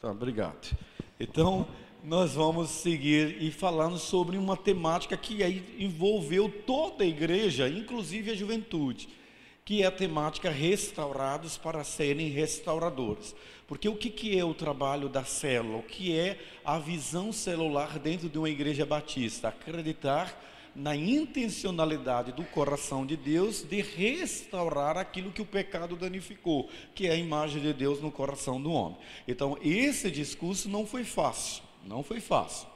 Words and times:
Tá, 0.00 0.10
obrigado. 0.10 0.76
Então, 1.18 1.66
nós 2.04 2.34
vamos 2.34 2.70
seguir 2.70 3.42
e 3.42 3.50
falando 3.50 3.98
sobre 3.98 4.36
uma 4.36 4.56
temática 4.56 5.16
que 5.16 5.42
envolveu 5.78 6.48
toda 6.66 7.02
a 7.02 7.06
igreja, 7.06 7.68
inclusive 7.68 8.30
a 8.30 8.34
juventude, 8.34 9.08
que 9.64 9.82
é 9.82 9.86
a 9.86 9.90
temática 9.90 10.50
restaurados 10.50 11.56
para 11.56 11.82
serem 11.82 12.28
restauradores. 12.28 13.34
Porque 13.66 13.88
o 13.88 13.96
que, 13.96 14.10
que 14.10 14.38
é 14.38 14.44
o 14.44 14.54
trabalho 14.54 15.08
da 15.08 15.24
célula? 15.24 15.78
O 15.78 15.82
que 15.82 16.16
é 16.16 16.38
a 16.64 16.78
visão 16.78 17.32
celular 17.32 17.98
dentro 17.98 18.28
de 18.28 18.38
uma 18.38 18.50
igreja 18.50 18.86
batista? 18.86 19.48
Acreditar 19.48 20.40
na 20.76 20.94
intencionalidade 20.94 22.32
do 22.32 22.44
coração 22.44 23.06
de 23.06 23.16
Deus 23.16 23.62
de 23.62 23.80
restaurar 23.80 24.98
aquilo 24.98 25.32
que 25.32 25.40
o 25.40 25.46
pecado 25.46 25.96
danificou, 25.96 26.68
que 26.94 27.06
é 27.06 27.12
a 27.12 27.16
imagem 27.16 27.62
de 27.62 27.72
Deus 27.72 28.00
no 28.00 28.12
coração 28.12 28.60
do 28.60 28.70
homem. 28.70 28.98
Então, 29.26 29.58
esse 29.62 30.10
discurso 30.10 30.68
não 30.68 30.86
foi 30.86 31.02
fácil, 31.02 31.62
não 31.84 32.02
foi 32.02 32.20
fácil. 32.20 32.68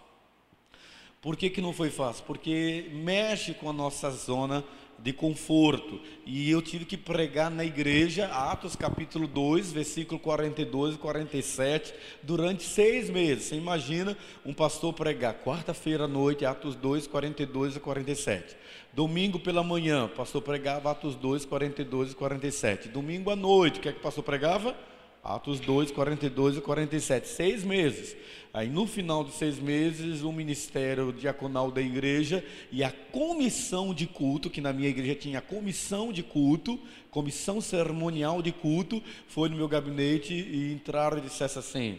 Por 1.21 1.37
que, 1.37 1.51
que 1.51 1.61
não 1.61 1.75
foi 1.75 1.91
fácil? 1.91 2.25
Porque 2.25 2.89
mexe 2.93 3.53
com 3.53 3.69
a 3.69 3.73
nossa 3.75 4.11
zona 4.11 4.65
de 5.03 5.13
conforto. 5.13 6.01
E 6.27 6.51
eu 6.51 6.61
tive 6.61 6.85
que 6.85 6.97
pregar 6.97 7.51
na 7.51 7.65
igreja, 7.65 8.27
Atos 8.27 8.77
capítulo 8.77 9.27
2, 9.27 9.73
versículo 9.73 10.21
42 10.21 10.95
e 10.95 10.99
47, 10.99 11.95
durante 12.23 12.63
seis 12.63 13.09
meses. 13.09 13.45
Você 13.45 13.57
imagina 13.57 14.17
um 14.45 14.53
pastor 14.53 14.93
pregar 14.93 15.35
quarta-feira 15.35 16.05
à 16.05 16.09
noite, 16.09 16.45
Atos 16.45 16.77
2, 16.77 17.07
42 17.07 17.77
e 17.77 17.81
47. 17.81 18.57
Domingo 18.93 19.39
pela 19.39 19.63
manhã, 19.63 20.05
o 20.07 20.09
pastor 20.09 20.43
pregava 20.43 20.91
Atos 20.91 21.15
2, 21.15 21.45
42 21.45 22.13
e 22.13 22.15
47. 22.15 22.89
Domingo 22.89 23.31
à 23.31 23.37
noite, 23.37 23.79
o 23.79 23.83
que 23.83 23.89
é 23.89 23.93
que 23.93 23.99
o 23.99 24.03
pastor 24.03 24.25
pregava? 24.25 24.77
Atos 25.23 25.61
2, 25.61 25.91
42 25.91 26.57
e 26.57 26.61
47. 26.61 27.29
Seis 27.29 27.63
meses. 27.63 28.17
Aí 28.53 28.69
no 28.69 28.87
final 28.87 29.23
de 29.23 29.33
seis 29.33 29.59
meses, 29.59 30.23
o 30.23 30.33
ministério 30.33 31.13
diaconal 31.13 31.71
da 31.71 31.81
igreja 31.81 32.45
e 32.73 32.83
a 32.83 32.91
comissão 32.91 33.95
de 33.95 34.07
culto, 34.07 34.51
que 34.51 34.61
na 34.61 34.73
minha 34.73 34.89
igreja 34.89 35.15
tinha 35.15 35.41
comissão 35.41 36.13
de 36.13 36.23
culto, 36.23 36.79
comissão 37.11 37.61
cerimonial 37.61 38.43
de 38.43 38.51
culto, 38.51 39.01
foi 39.29 39.49
no 39.49 39.57
meu 39.57 39.69
gabinete 39.69 40.35
e 40.35 40.73
entraram 40.73 41.19
e 41.19 41.21
disseram 41.21 41.61
assim: 41.61 41.99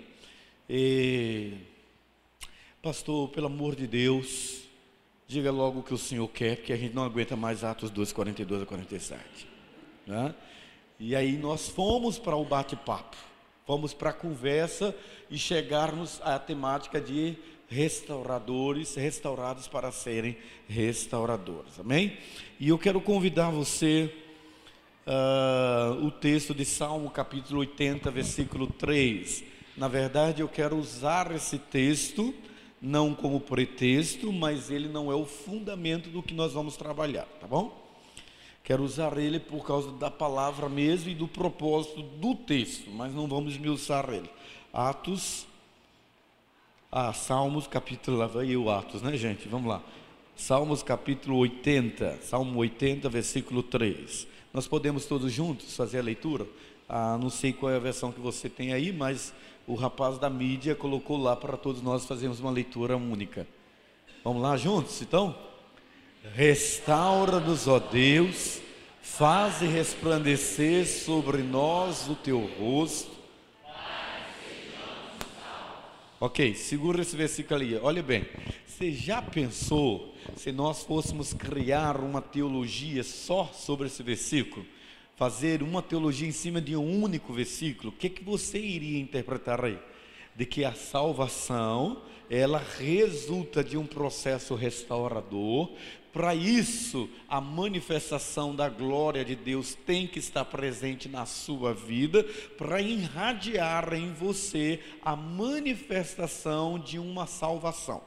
e, 0.70 1.54
Pastor, 2.82 3.30
pelo 3.30 3.48
amor 3.48 3.76
de 3.76 3.88
Deus, 3.88 4.64
diga 5.28 5.52
logo 5.52 5.80
o 5.80 5.84
que 5.84 5.94
o 5.94 5.98
senhor 5.98 6.28
quer, 6.28 6.58
porque 6.58 6.74
a 6.74 6.78
gente 6.78 6.96
não 6.96 7.04
aguenta 7.04 7.36
mais 7.36 7.64
Atos 7.64 7.90
2, 7.90 8.12
42 8.12 8.64
a 8.64 8.66
47. 8.66 9.22
Né? 10.08 10.36
E 11.04 11.16
aí 11.16 11.36
nós 11.36 11.68
fomos 11.68 12.20
para 12.20 12.36
o 12.36 12.46
bate-papo, 12.46 13.18
fomos 13.66 13.92
para 13.92 14.12
a 14.12 14.14
conversa 14.14 14.96
e 15.32 15.36
chegarmos 15.36 16.22
à 16.24 16.38
temática 16.38 17.02
de 17.02 17.36
restauradores, 17.68 18.94
restaurados 18.94 19.68
para 19.68 19.92
serem 19.92 20.38
restauradores, 20.70 21.80
amém? 21.80 22.16
E 22.60 22.70
eu 22.70 22.78
quero 22.78 23.02
convidar 23.02 23.50
você, 23.50 24.14
uh, 25.08 26.06
o 26.06 26.12
texto 26.12 26.54
de 26.54 26.66
Salmo 26.66 27.10
capítulo 27.10 27.62
80, 27.62 28.12
versículo 28.12 28.68
3. 28.68 29.44
Na 29.76 29.88
verdade, 29.88 30.44
eu 30.44 30.48
quero 30.48 30.78
usar 30.78 31.32
esse 31.32 31.58
texto, 31.58 32.32
não 32.80 33.16
como 33.16 33.42
pretexto, 33.42 34.32
mas 34.32 34.70
ele 34.70 34.88
não 34.88 35.12
é 35.12 35.16
o 35.16 35.26
fundamento 35.26 36.12
do 36.12 36.22
que 36.22 36.36
nós 36.36 36.54
vamos 36.54 36.78
trabalhar, 36.78 37.26
tá 37.40 37.48
bom? 37.48 37.81
Quero 38.64 38.84
usar 38.84 39.18
ele 39.18 39.40
por 39.40 39.66
causa 39.66 39.92
da 39.92 40.12
palavra 40.12 40.70
mesmo 40.70 41.10
e 41.10 41.16
do 41.16 41.28
propósito 41.28 42.02
do 42.02 42.36
texto, 42.36 42.90
mas 42.92 43.14
não 43.14 43.28
vamos 43.28 43.54
esmiuçar 43.54 44.10
ele. 44.10 44.30
Atos, 44.72 45.48
ah, 46.92 47.12
Salmos 47.12 47.68
capítulo, 47.68 48.18
lá 48.18 48.28
vai 48.28 48.56
o 48.56 48.70
Atos, 48.70 49.02
né 49.02 49.18
gente? 49.18 49.48
Vamos 49.48 49.68
lá. 49.68 49.82
Salmos 50.36 50.84
capítulo 50.84 51.38
80, 51.38 52.20
Salmo 52.22 52.60
80, 52.60 53.10
versículo 53.10 53.64
3. 53.64 54.28
Nós 54.54 54.68
podemos 54.68 55.06
todos 55.06 55.32
juntos 55.32 55.76
fazer 55.76 56.00
a 56.00 56.04
leitura? 56.04 56.46
Ah, 56.88 57.18
não 57.20 57.30
sei 57.30 57.54
qual 57.54 57.72
é 57.72 57.76
a 57.76 57.80
versão 57.80 58.12
que 58.12 58.20
você 58.20 58.50
tem 58.50 58.74
aí, 58.74 58.92
mas 58.92 59.34
o 59.66 59.76
rapaz 59.76 60.18
da 60.18 60.30
mídia 60.30 60.76
colocou 60.76 61.18
lá 61.18 61.36
para 61.36 61.56
todos 61.56 61.82
nós 61.82 62.06
fazermos 62.06 62.40
uma 62.40 62.52
leitura 62.52 62.98
única. 62.98 63.48
Vamos 64.24 64.42
lá 64.42 64.58
juntos, 64.58 65.02
então? 65.02 65.36
Restaura-nos, 66.24 67.68
ó 67.68 67.80
Deus, 67.80 68.62
faze 69.02 69.66
resplandecer 69.66 70.86
sobre 70.88 71.42
nós 71.42 72.08
o 72.08 72.16
teu 72.16 72.40
rosto. 72.60 73.20
Ok, 76.20 76.54
segura 76.54 77.02
esse 77.02 77.16
versículo 77.16 77.60
ali. 77.60 77.76
Olha 77.78 78.04
bem, 78.04 78.28
você 78.68 78.92
já 78.92 79.20
pensou 79.20 80.14
se 80.38 80.52
nós 80.52 80.84
fôssemos 80.84 81.34
criar 81.34 82.00
uma 82.00 82.22
teologia 82.22 83.04
só 83.04 83.46
sobre 83.52 83.88
esse 83.88 84.04
versículo? 84.04 84.64
Fazer 85.16 85.64
uma 85.64 85.82
teologia 85.82 86.28
em 86.28 86.32
cima 86.32 86.62
de 86.62 86.76
um 86.76 87.04
único 87.04 87.34
versículo? 87.34 87.90
O 87.90 87.96
que, 87.96 88.08
que 88.08 88.24
você 88.24 88.60
iria 88.60 89.00
interpretar 89.00 89.66
aí? 89.66 89.80
De 90.36 90.46
que 90.46 90.64
a 90.64 90.74
salvação 90.74 92.04
ela 92.32 92.64
resulta 92.78 93.62
de 93.62 93.78
um 93.78 93.86
processo 93.86 94.56
restaurador, 94.56 95.70
para 96.14 96.36
isso, 96.36 97.10
a 97.30 97.40
manifestação 97.40 98.54
da 98.54 98.68
glória 98.68 99.24
de 99.24 99.36
Deus 99.36 99.74
tem 99.74 100.06
que 100.06 100.20
estar 100.20 100.44
presente 100.44 101.08
na 101.08 101.26
sua 101.26 101.74
vida, 101.74 102.24
para 102.58 102.82
irradiar 102.82 103.94
em 103.94 104.12
você 104.12 104.80
a 105.02 105.16
manifestação 105.16 106.78
de 106.78 107.00
uma 107.00 107.26
salvação. 107.26 108.04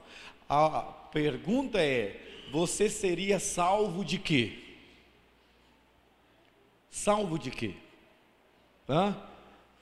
A 0.48 0.80
pergunta 1.12 1.80
é: 1.80 2.20
você 2.52 2.90
seria 2.90 3.38
salvo 3.38 4.04
de 4.04 4.18
quê? 4.18 4.58
Salvo 6.90 7.38
de 7.38 7.50
quê? 7.50 7.74
Hã? 8.86 9.16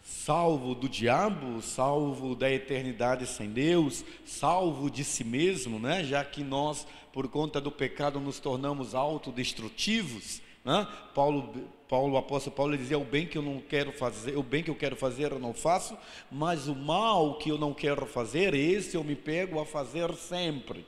salvo 0.03 0.75
do 0.75 0.89
diabo, 0.89 1.63
salvo 1.63 2.35
da 2.35 2.51
eternidade 2.51 3.27
sem 3.27 3.51
Deus, 3.51 4.05
salvo 4.25 4.91
de 4.91 5.05
si 5.05 5.23
mesmo, 5.25 5.79
né? 5.79 6.03
já 6.03 6.25
que 6.25 6.43
nós, 6.43 6.87
por 7.13 7.29
conta 7.29 7.61
do 7.61 7.71
pecado, 7.71 8.19
nos 8.19 8.41
tornamos 8.41 8.95
autodestrutivos. 8.95 10.41
Né? 10.65 10.87
Paulo, 11.15 11.53
Paulo, 11.89 12.15
o 12.15 12.17
apóstolo 12.17 12.57
Paulo 12.57 12.77
dizia: 12.77 12.99
o 12.99 13.05
bem 13.05 13.27
que 13.27 13.37
eu 13.37 13.43
não 13.43 13.61
quero 13.61 13.93
fazer, 13.93 14.37
o 14.37 14.43
bem 14.43 14.63
que 14.63 14.71
eu 14.71 14.75
quero 14.75 14.97
fazer 14.97 15.33
eu 15.33 15.39
não 15.39 15.53
faço, 15.53 15.97
mas 16.31 16.69
o 16.69 16.75
mal 16.75 17.39
que 17.39 17.51
eu 17.51 17.59
não 17.59 17.75
quero 17.75 18.07
fazer, 18.07 18.55
esse 18.55 18.97
eu 18.97 19.05
me 19.05 19.15
pego 19.15 19.61
a 19.61 19.67
fazer 19.67 20.13
sempre. 20.15 20.87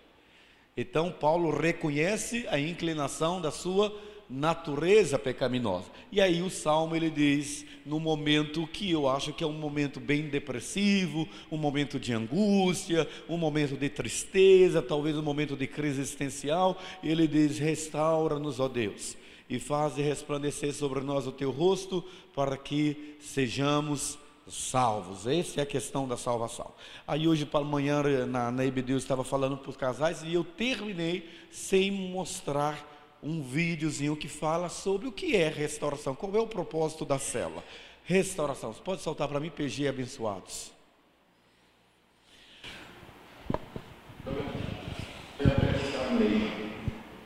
Então 0.77 1.13
Paulo 1.13 1.51
reconhece 1.57 2.47
a 2.49 2.59
inclinação 2.59 3.41
da 3.41 3.51
sua 3.51 3.95
natureza 4.29 5.19
pecaminosa. 5.19 5.87
E 6.11 6.21
aí 6.21 6.43
o 6.43 6.51
salmo 6.51 6.97
ele 6.97 7.11
diz, 7.11 7.65
no 7.85 8.01
momento 8.01 8.67
que 8.67 8.91
eu 8.91 9.09
acho 9.09 9.33
que 9.33 9.45
é 9.45 9.47
um 9.47 9.53
momento 9.53 10.01
bem 10.01 10.29
depressivo, 10.29 11.29
um 11.51 11.57
momento 11.57 12.01
de 12.01 12.13
angústia, 12.13 13.09
um 13.29 13.37
momento 13.37 13.77
de 13.77 13.89
tristeza, 13.89 14.81
talvez 14.81 15.17
um 15.17 15.23
momento 15.23 15.57
de 15.57 15.67
crise 15.67 16.01
existencial, 16.01 16.79
ele 17.03 17.29
diz: 17.29 17.59
"Restaura-nos, 17.59 18.61
ó 18.61 18.69
Deus, 18.69 19.17
e 19.49 19.59
faz 19.59 19.97
resplandecer 19.97 20.73
sobre 20.73 21.01
nós 21.01 21.27
o 21.27 21.33
teu 21.33 21.51
rosto, 21.51 22.05
para 22.35 22.57
que 22.57 23.17
sejamos 23.21 24.19
salvos. 24.49 25.27
Essa 25.27 25.61
é 25.61 25.63
a 25.63 25.67
questão 25.67 26.07
da 26.07 26.17
salvação. 26.17 26.73
Aí 27.07 27.27
hoje 27.27 27.47
para 27.47 27.61
amanhã 27.61 28.03
na, 28.27 28.51
na 28.51 28.65
EBD 28.65 28.93
eu 28.93 28.99
estava 28.99 29.25
falando 29.25 29.57
para 29.57 29.71
os 29.71 29.77
casais 29.77 30.23
e 30.23 30.35
eu 30.35 30.45
terminei 30.45 31.29
sem 31.51 31.91
mostrar 31.91 32.94
um 33.25 33.43
videozinho 33.43 34.15
que 34.15 34.29
fala 34.29 34.69
sobre 34.69 35.09
o 35.09 35.13
que 35.13 35.35
é 35.35 35.49
restauração, 35.49 36.15
qual 36.15 36.35
é 36.37 36.41
o 36.41 36.47
propósito 36.47 37.05
da 37.07 37.19
célula. 37.19 37.65
Restauração. 38.05 38.73
Você 38.73 38.83
pode 38.83 39.01
soltar 39.01 39.27
para 39.27 39.41
mim, 39.41 39.49
PG 39.49 39.89
abençoados. 39.89 40.75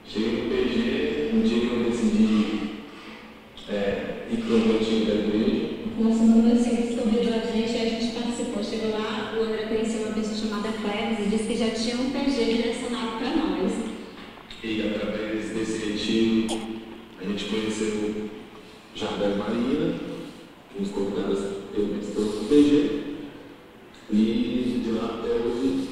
Cheguei 0.06 0.42
no 0.42 0.50
PG, 0.50 1.30
um 1.34 1.42
dia 1.42 1.70
eu 1.70 1.90
decidi 1.90 2.84
é, 3.68 4.26
ir 4.30 4.36
para 4.38 4.54
o 4.54 4.58
motivo 4.58 5.04
da 5.04 5.14
igreja. 5.14 5.68
Nossa, 5.98 6.18
quando 6.18 6.56
você 6.56 6.96
convidou 6.96 7.34
a 7.34 7.40
gente, 7.40 7.76
a 7.76 7.88
gente 7.88 8.14
participou. 8.14 8.64
Chegou 8.64 8.90
lá, 8.92 9.34
o 9.36 9.42
André 9.42 9.66
conheceu 9.66 10.06
uma 10.06 10.14
pessoa 10.14 10.36
chamada 10.36 10.72
Cléris 10.72 11.26
e 11.26 11.28
disse 11.28 11.44
que 11.44 11.56
já 11.58 11.70
tinha 11.72 11.96
um 11.96 12.10
PG 12.10 12.44
direcionado 12.44 13.18
para 13.18 13.36
nós. 13.36 13.72
E 14.64 14.82
através 14.82 15.50
desse 15.50 15.92
retiro, 15.92 16.60
a 17.20 17.24
gente 17.38 17.50
conheceu 17.50 18.28
Jardel 18.96 19.36
Marina, 19.36 19.94
que 20.72 20.80
nos 20.80 20.90
convidaram 20.90 21.36
pelo 21.72 21.86
Ministério 21.86 22.24
do 22.24 22.48
PG. 22.48 22.98
E 24.10 24.82
de 24.82 24.90
lá 24.92 25.20
até 25.20 25.34
hoje, 25.34 25.88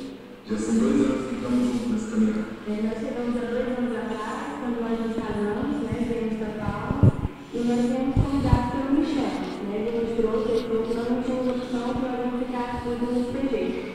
já 0.50 0.58
são 0.58 0.78
dois 0.78 0.94
anos 0.94 1.28
que 1.28 1.34
estamos 1.37 1.66
juntos 1.66 1.93
nessa 1.93 2.10
caminhada. 2.10 2.46
É, 2.66 2.82
nós 2.82 2.98
chegamos 2.98 3.37
há 3.37 3.46
dois 3.46 3.78
anos 3.78 3.94
atrás, 3.94 4.58
quando 4.58 4.81
nós 4.81 4.98
nos 5.06 5.14
casamos, 5.14 5.82
né, 5.87 5.94
viemos 6.02 6.34
para 6.34 6.66
Paulo, 6.66 7.12
e 7.54 7.58
nós 7.58 7.82
fomos 7.94 8.14
convidados 8.16 8.70
pelo 8.75 8.90
Michel. 8.98 9.37
Né, 9.70 9.76
ele 9.87 10.02
nos 10.02 10.16
trouxe, 10.19 10.50
ele 10.50 10.66
falou 10.66 10.82
que 10.82 10.94
nós 10.96 11.08
não 11.10 11.22
tínhamos 11.22 11.62
opção 11.62 11.94
para 11.94 12.26
não 12.26 12.38
ficar 12.43 12.82
tudo 12.82 13.06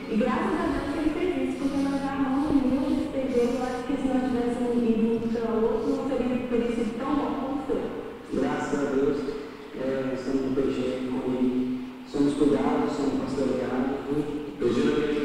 E 0.08 0.16
graças 0.16 0.56
a 0.56 0.66
Deus 0.72 0.96
ele 0.96 1.10
fez 1.12 1.48
isso, 1.48 1.58
porque 1.58 1.82
nós 1.84 2.00
amamos 2.00 2.48
muito 2.48 2.96
esse 2.96 3.12
PG. 3.12 3.34
Eu 3.44 3.60
acho 3.60 3.82
que 3.84 4.00
se 4.00 4.08
nós 4.08 4.24
tivéssemos 4.24 4.72
ido 4.88 5.28
pelo 5.28 5.64
outro, 5.68 5.96
não 5.96 6.08
teria 6.08 6.32
sido 6.68 6.98
tão 6.98 7.14
bom 7.14 7.32
como 7.40 7.62
foi. 7.66 7.82
Graças 8.32 8.78
a 8.78 8.90
Deus, 8.92 9.16
é, 9.76 10.14
estamos 10.14 10.42
no 10.42 10.54
PG, 10.54 11.08
onde 11.10 11.82
somos 12.12 12.34
cuidados, 12.34 12.92
somos 12.94 13.22
pastoreados. 13.22 13.92
PG 14.60 14.84
na 14.84 14.96
minha 15.06 15.21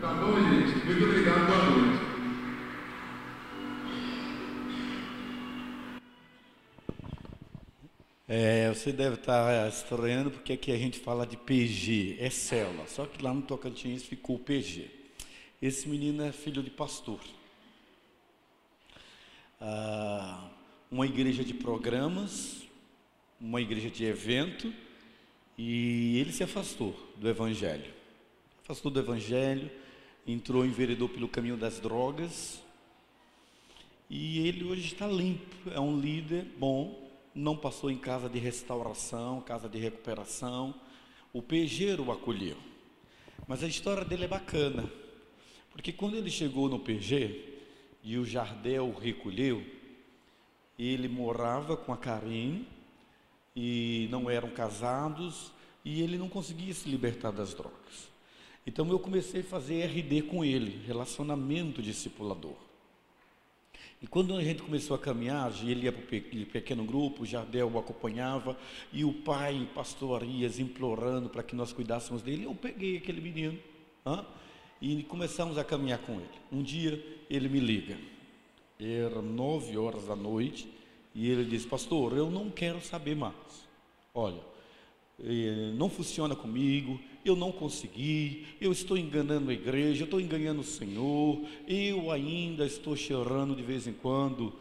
Tá 0.00 0.14
bom, 0.14 0.32
gente? 0.32 0.82
Muito 0.86 1.04
obrigado, 1.04 1.46
boa 1.46 1.70
noite. 1.76 2.04
É, 8.26 8.70
você 8.70 8.92
deve 8.92 9.16
estar 9.16 9.68
estranhando 9.68 10.30
porque 10.30 10.54
aqui 10.54 10.72
a 10.72 10.78
gente 10.78 10.98
fala 10.98 11.26
de 11.26 11.36
PG, 11.36 12.16
é 12.18 12.30
célula, 12.30 12.86
só 12.86 13.04
que 13.04 13.22
lá 13.22 13.34
no 13.34 13.42
Tocantins 13.42 14.02
ficou 14.02 14.38
PG. 14.38 14.88
Esse 15.60 15.86
menino 15.86 16.24
é 16.24 16.32
filho 16.32 16.62
de 16.62 16.70
pastor. 16.70 17.20
Ah, 19.60 20.48
uma 20.90 21.04
igreja 21.04 21.44
de 21.44 21.52
programas, 21.52 22.62
uma 23.38 23.60
igreja 23.60 23.90
de 23.90 24.06
evento, 24.06 24.72
e 25.58 26.18
ele 26.18 26.32
se 26.32 26.42
afastou 26.42 26.96
do 27.18 27.28
evangelho. 27.28 27.92
Afastou 28.64 28.90
do 28.90 28.98
evangelho, 28.98 29.70
entrou, 30.32 30.64
enveredou 30.64 31.08
pelo 31.08 31.28
caminho 31.28 31.56
das 31.56 31.80
drogas, 31.80 32.62
e 34.08 34.46
ele 34.46 34.64
hoje 34.64 34.86
está 34.86 35.06
limpo, 35.06 35.70
é 35.70 35.78
um 35.78 36.00
líder 36.00 36.44
bom, 36.58 37.08
não 37.34 37.56
passou 37.56 37.90
em 37.90 37.96
casa 37.96 38.28
de 38.28 38.40
restauração, 38.40 39.40
casa 39.40 39.68
de 39.68 39.78
recuperação. 39.78 40.74
O 41.32 41.40
PG 41.40 41.94
o 42.00 42.10
acolheu. 42.10 42.56
Mas 43.46 43.62
a 43.62 43.68
história 43.68 44.04
dele 44.04 44.24
é 44.24 44.28
bacana, 44.28 44.90
porque 45.70 45.92
quando 45.92 46.16
ele 46.16 46.28
chegou 46.28 46.68
no 46.68 46.80
PG 46.80 47.60
e 48.02 48.18
o 48.18 48.24
Jardel 48.24 48.88
o 48.88 48.98
recolheu, 48.98 49.64
ele 50.78 51.08
morava 51.08 51.76
com 51.76 51.92
a 51.92 51.96
Karine 51.96 52.66
e 53.54 54.08
não 54.10 54.28
eram 54.28 54.50
casados 54.50 55.52
e 55.84 56.02
ele 56.02 56.18
não 56.18 56.28
conseguia 56.28 56.74
se 56.74 56.88
libertar 56.88 57.30
das 57.30 57.54
drogas. 57.54 58.08
Então 58.66 58.88
eu 58.88 58.98
comecei 58.98 59.40
a 59.40 59.44
fazer 59.44 59.84
RD 59.84 60.22
com 60.22 60.44
ele, 60.44 60.84
relacionamento 60.86 61.82
discipulador. 61.82 62.56
E 64.02 64.06
quando 64.06 64.34
a 64.34 64.42
gente 64.42 64.62
começou 64.62 64.94
a 64.94 64.98
caminhar, 64.98 65.52
ele 65.62 65.84
ia 65.84 65.92
para 65.92 66.02
o 66.02 66.46
pequeno 66.46 66.84
grupo, 66.84 67.22
o 67.22 67.26
Jardel 67.26 67.70
o 67.70 67.78
acompanhava, 67.78 68.56
e 68.90 69.04
o 69.04 69.12
pai 69.12 69.54
em 69.54 69.66
pastorias 69.66 70.58
implorando 70.58 71.28
para 71.28 71.42
que 71.42 71.54
nós 71.54 71.72
cuidássemos 71.72 72.22
dele, 72.22 72.44
eu 72.44 72.54
peguei 72.54 72.96
aquele 72.96 73.20
menino 73.20 73.58
e 74.80 75.02
começamos 75.02 75.58
a 75.58 75.64
caminhar 75.64 75.98
com 75.98 76.14
ele. 76.14 76.30
Um 76.50 76.62
dia 76.62 77.04
ele 77.28 77.48
me 77.48 77.60
liga, 77.60 77.98
era 78.78 79.20
nove 79.20 79.76
horas 79.76 80.06
da 80.06 80.16
noite, 80.16 80.66
e 81.14 81.28
ele 81.28 81.44
disse, 81.44 81.66
pastor, 81.66 82.16
eu 82.16 82.30
não 82.30 82.48
quero 82.48 82.80
saber 82.80 83.14
mais. 83.14 83.34
Olha, 84.14 84.40
não 85.76 85.88
funciona 85.88 86.34
comigo, 86.34 86.98
eu 87.24 87.36
não 87.36 87.52
consegui, 87.52 88.46
eu 88.60 88.72
estou 88.72 88.96
enganando 88.96 89.50
a 89.50 89.54
igreja, 89.54 90.02
eu 90.02 90.04
estou 90.06 90.20
enganando 90.20 90.60
o 90.60 90.64
Senhor, 90.64 91.40
eu 91.68 92.10
ainda 92.10 92.64
estou 92.64 92.96
chorando 92.96 93.54
de 93.54 93.62
vez 93.62 93.86
em 93.86 93.92
quando 93.92 94.52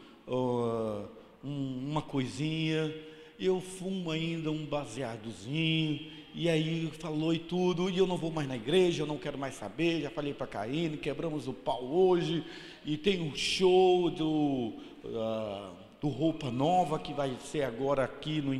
um- 1.43 1.89
uma 1.89 2.01
coisinha, 2.01 2.93
eu 3.39 3.61
fumo 3.61 4.11
ainda 4.11 4.51
um 4.51 4.65
baseadozinho, 4.65 6.01
e 6.35 6.49
aí 6.49 6.89
falou 6.99 7.33
e 7.33 7.39
tudo, 7.39 7.89
e 7.89 7.97
eu 7.97 8.05
não 8.05 8.17
vou 8.17 8.31
mais 8.31 8.47
na 8.47 8.55
igreja, 8.55 9.03
eu 9.03 9.07
não 9.07 9.17
quero 9.17 9.37
mais 9.37 9.55
saber, 9.55 10.01
já 10.01 10.09
falei 10.09 10.33
para 10.33 10.45
Caíne, 10.45 10.97
quebramos 10.97 11.47
o 11.47 11.53
pau 11.53 11.83
hoje, 11.83 12.43
e 12.85 12.97
tem 12.97 13.21
um 13.21 13.33
show 13.35 14.09
do, 14.09 14.73
ah, 15.05 15.71
do 16.01 16.07
Roupa 16.07 16.49
Nova, 16.49 16.97
que 16.97 17.13
vai 17.13 17.35
ser 17.43 17.63
agora 17.63 18.03
aqui 18.03 18.41
no 18.41 18.53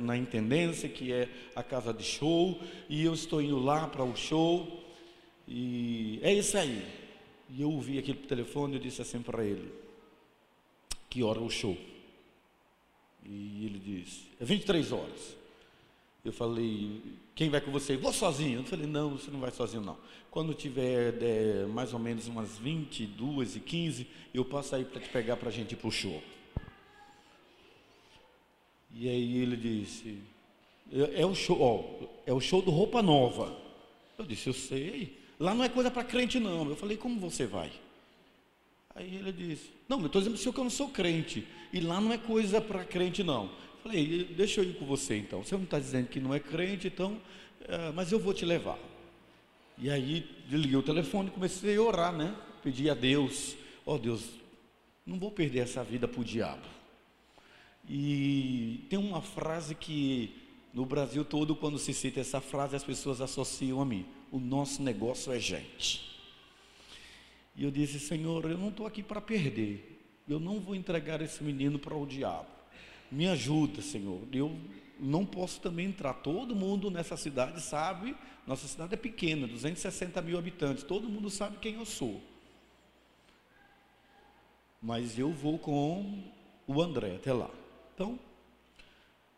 na 0.00 0.16
Intendência, 0.16 0.88
que 0.88 1.12
é 1.12 1.28
a 1.54 1.62
casa 1.62 1.92
de 1.92 2.02
show, 2.02 2.60
e 2.88 3.04
eu 3.04 3.14
estou 3.14 3.40
indo 3.40 3.58
lá 3.58 3.86
para 3.86 4.04
o 4.04 4.16
show, 4.16 4.82
e 5.46 6.18
é 6.22 6.32
isso 6.32 6.56
aí. 6.58 6.84
E 7.48 7.62
eu 7.62 7.70
ouvi 7.70 7.98
aquele 7.98 8.18
telefone 8.18 8.76
e 8.76 8.80
disse 8.80 9.02
assim 9.02 9.20
para 9.20 9.44
ele, 9.44 9.72
que 11.08 11.22
hora 11.22 11.40
o 11.40 11.50
show? 11.50 11.76
E 13.24 13.66
ele 13.66 13.78
disse, 13.78 14.28
é 14.40 14.44
23 14.44 14.92
horas. 14.92 15.36
Eu 16.24 16.32
falei, 16.32 17.00
quem 17.34 17.48
vai 17.48 17.60
com 17.60 17.70
você? 17.70 17.96
Vou 17.96 18.12
sozinho. 18.12 18.60
Eu 18.60 18.64
falei, 18.64 18.86
não, 18.86 19.10
você 19.16 19.30
não 19.30 19.40
vai 19.40 19.50
sozinho 19.50 19.82
não. 19.82 19.96
Quando 20.30 20.52
tiver 20.52 21.14
é, 21.22 21.66
mais 21.66 21.94
ou 21.94 21.98
menos 21.98 22.26
umas 22.26 22.58
22 22.58 23.56
e 23.56 23.60
15, 23.60 24.06
eu 24.34 24.44
passo 24.44 24.76
aí 24.76 24.84
para 24.84 25.00
te 25.00 25.08
pegar 25.08 25.36
para 25.36 25.48
a 25.48 25.52
gente 25.52 25.72
ir 25.72 25.76
para 25.76 25.88
o 25.88 25.90
show. 25.90 26.22
E 28.94 29.08
aí 29.08 29.38
ele 29.38 29.56
disse, 29.56 30.18
é, 30.92 31.22
é 31.22 31.26
o 31.26 31.34
show, 31.34 31.60
ó, 31.60 32.06
é 32.26 32.32
o 32.32 32.40
show 32.40 32.60
do 32.60 32.70
Roupa 32.70 33.02
Nova. 33.02 33.56
Eu 34.18 34.24
disse, 34.24 34.48
eu 34.48 34.52
sei. 34.52 35.18
Lá 35.38 35.54
não 35.54 35.64
é 35.64 35.68
coisa 35.68 35.90
para 35.90 36.04
crente 36.04 36.38
não. 36.38 36.68
Eu 36.68 36.76
falei, 36.76 36.96
como 36.96 37.18
você 37.18 37.46
vai? 37.46 37.70
Aí 38.94 39.16
ele 39.16 39.32
disse, 39.32 39.70
não, 39.88 40.00
eu 40.00 40.06
estou 40.06 40.20
dizendo 40.20 40.34
para 40.34 40.40
o 40.40 40.42
senhor 40.42 40.52
que 40.52 40.60
eu 40.60 40.64
não 40.64 40.70
sou 40.70 40.88
crente. 40.88 41.46
E 41.72 41.80
lá 41.80 42.00
não 42.00 42.12
é 42.12 42.18
coisa 42.18 42.60
para 42.60 42.84
crente 42.84 43.22
não. 43.22 43.44
Eu 43.44 43.82
falei, 43.82 44.24
deixa 44.36 44.60
eu 44.60 44.64
ir 44.64 44.74
com 44.74 44.84
você 44.84 45.16
então. 45.16 45.42
Você 45.42 45.54
não 45.54 45.64
está 45.64 45.78
dizendo 45.78 46.08
que 46.08 46.20
não 46.20 46.34
é 46.34 46.40
crente, 46.40 46.88
então, 46.88 47.18
eh, 47.62 47.92
mas 47.94 48.12
eu 48.12 48.18
vou 48.18 48.34
te 48.34 48.44
levar. 48.44 48.78
E 49.78 49.88
aí 49.88 50.28
liguei 50.50 50.76
o 50.76 50.82
telefone 50.82 51.28
e 51.28 51.30
comecei 51.30 51.76
a 51.76 51.82
orar, 51.82 52.12
né? 52.12 52.36
Pedi 52.62 52.90
a 52.90 52.94
Deus, 52.94 53.56
ó 53.86 53.96
Deus, 53.96 54.28
não 55.06 55.18
vou 55.18 55.30
perder 55.30 55.60
essa 55.60 55.82
vida 55.82 56.06
para 56.06 56.20
o 56.20 56.24
diabo. 56.24 56.66
E 57.92 58.86
tem 58.88 58.96
uma 58.96 59.20
frase 59.20 59.74
que 59.74 60.32
No 60.72 60.86
Brasil 60.86 61.24
todo, 61.24 61.56
quando 61.56 61.76
se 61.76 61.92
cita 61.92 62.20
essa 62.20 62.40
frase, 62.40 62.76
as 62.76 62.84
pessoas 62.84 63.20
associam 63.20 63.80
a 63.80 63.84
mim. 63.84 64.06
O 64.30 64.38
nosso 64.38 64.80
negócio 64.80 65.32
é 65.32 65.40
gente. 65.40 66.08
E 67.56 67.64
eu 67.64 67.72
disse, 67.72 67.98
Senhor, 67.98 68.48
eu 68.48 68.56
não 68.56 68.68
estou 68.68 68.86
aqui 68.86 69.02
para 69.02 69.20
perder. 69.20 70.00
Eu 70.28 70.38
não 70.38 70.60
vou 70.60 70.76
entregar 70.76 71.20
esse 71.20 71.42
menino 71.42 71.76
para 71.76 71.96
o 71.96 72.06
diabo. 72.06 72.46
Me 73.10 73.26
ajuda, 73.26 73.82
Senhor. 73.82 74.20
Eu 74.32 74.56
não 75.00 75.26
posso 75.26 75.60
também 75.60 75.86
entrar. 75.86 76.14
Todo 76.14 76.54
mundo 76.54 76.88
nessa 76.88 77.16
cidade 77.16 77.60
sabe, 77.60 78.16
nossa 78.46 78.68
cidade 78.68 78.94
é 78.94 78.96
pequena, 78.96 79.48
260 79.48 80.22
mil 80.22 80.38
habitantes. 80.38 80.84
Todo 80.84 81.08
mundo 81.08 81.28
sabe 81.28 81.56
quem 81.56 81.74
eu 81.74 81.84
sou. 81.84 82.22
Mas 84.80 85.18
eu 85.18 85.32
vou 85.32 85.58
com 85.58 86.22
o 86.68 86.80
André 86.80 87.16
até 87.16 87.32
lá. 87.32 87.50
Então, 88.00 88.18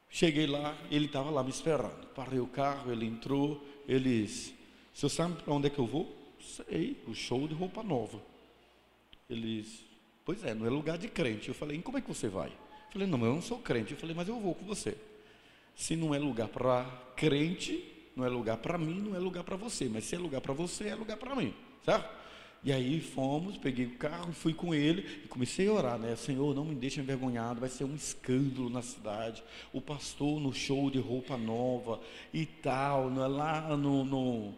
cheguei 0.09 0.47
lá, 0.47 0.78
ele 0.88 1.07
estava 1.07 1.31
lá 1.31 1.42
me 1.42 1.50
esperando. 1.50 2.07
Parei 2.14 2.38
o 2.38 2.47
carro, 2.47 2.92
ele 2.92 3.04
entrou, 3.04 3.61
ele 3.88 4.23
disse, 4.23 4.54
senhor 4.95 5.11
sabe 5.11 5.42
para 5.42 5.52
onde 5.52 5.66
é 5.66 5.71
que 5.71 5.81
eu 5.81 5.87
vou? 5.87 6.16
Sei, 6.40 6.97
o 7.09 7.12
show 7.12 7.49
de 7.49 7.54
roupa 7.54 7.83
nova. 7.83 8.23
Ele 9.28 9.62
disse, 9.62 9.81
pois 10.25 10.45
é, 10.45 10.54
não 10.54 10.64
é 10.64 10.71
lugar 10.71 10.97
de 10.97 11.09
crente. 11.09 11.49
Eu 11.49 11.57
falei, 11.57 11.83
como 11.83 11.99
é 11.99 12.00
que 12.00 12.07
você 12.07 12.28
vai? 12.28 12.50
Eu 12.50 12.92
falei, 12.92 13.09
não, 13.09 13.19
eu 13.25 13.35
não 13.35 13.42
sou 13.42 13.59
crente. 13.59 13.95
Eu 13.95 13.99
falei, 13.99 14.14
mas 14.14 14.28
eu 14.28 14.38
vou 14.38 14.54
com 14.54 14.64
você. 14.64 14.97
Se 15.75 15.97
não 15.97 16.14
é 16.14 16.19
lugar 16.21 16.47
para 16.47 16.85
crente, 17.16 17.85
não 18.14 18.25
é 18.25 18.28
lugar 18.28 18.59
para 18.59 18.78
mim, 18.78 19.00
não 19.00 19.16
é 19.16 19.19
lugar 19.19 19.42
para 19.42 19.57
você. 19.57 19.88
Mas 19.88 20.04
se 20.04 20.14
é 20.14 20.19
lugar 20.21 20.40
para 20.40 20.54
você, 20.54 20.87
é 20.87 20.95
lugar 20.95 21.16
para 21.16 21.35
mim. 21.35 21.52
Certo? 21.85 22.09
E 22.64 22.73
aí 22.73 23.00
fomos, 23.00 23.57
peguei 23.57 23.87
o 23.87 23.97
carro 23.97 24.33
fui 24.33 24.54
com 24.54 24.73
ele 24.73 25.23
e 25.25 25.28
comecei 25.28 25.66
a 25.66 25.73
orar, 25.73 25.99
né? 25.99 26.14
Senhor, 26.14 26.54
não 26.54 26.64
me 26.64 26.76
deixe 26.76 27.00
envergonhado, 27.00 27.61
vai 27.61 27.69
ser 27.69 27.85
um 27.85 27.95
escândalo 27.95 28.71
na 28.71 28.83
cidade. 28.83 29.42
O 29.73 29.81
pastor 29.81 30.40
no 30.40 30.52
show 30.52 30.88
de 30.88 30.99
roupa 30.99 31.37
nova 31.37 32.00
e 32.33 32.47
tal, 32.47 33.11
é 33.11 33.26
lá 33.26 33.76
no, 33.76 34.04
no 34.04 34.54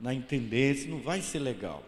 na 0.00 0.12
intendência, 0.12 0.90
não 0.90 1.00
vai 1.00 1.20
ser 1.20 1.38
legal. 1.38 1.84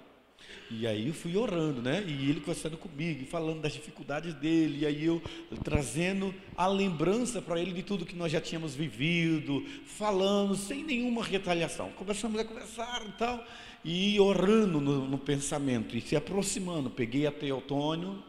E 0.71 0.87
aí 0.87 1.09
eu 1.09 1.15
fui 1.15 1.37
orando, 1.37 1.83
né? 1.83 2.05
E 2.07 2.31
ele 2.31 2.41
conversando 2.41 2.77
comigo, 2.77 3.27
falando 3.27 3.61
das 3.61 3.73
dificuldades 3.73 4.35
dele, 4.35 4.81
e 4.81 4.87
aí 4.87 5.05
eu 5.05 5.21
trazendo 5.65 6.35
a 6.57 6.67
lembrança 6.67 7.43
para 7.43 7.61
ele 7.61 7.73
de 7.73 7.83
tudo 7.83 8.07
que 8.07 8.15
nós 8.15 8.31
já 8.31 8.41
tínhamos 8.41 8.75
vivido, 8.75 9.65
falando 9.85 10.55
sem 10.57 10.85
nenhuma 10.85 11.25
retaliação. 11.25 11.91
Começamos 11.97 12.39
a 12.41 12.45
conversar 12.45 13.03
e 13.09 13.13
tal, 13.13 13.45
e 13.85 14.21
orando 14.21 14.81
no, 14.81 15.09
no 15.09 15.19
pensamento, 15.19 15.97
e 15.97 16.01
se 16.01 16.15
aproximando. 16.15 16.91
Peguei 16.91 17.27
a 17.27 17.33
Teotônio, 17.33 18.23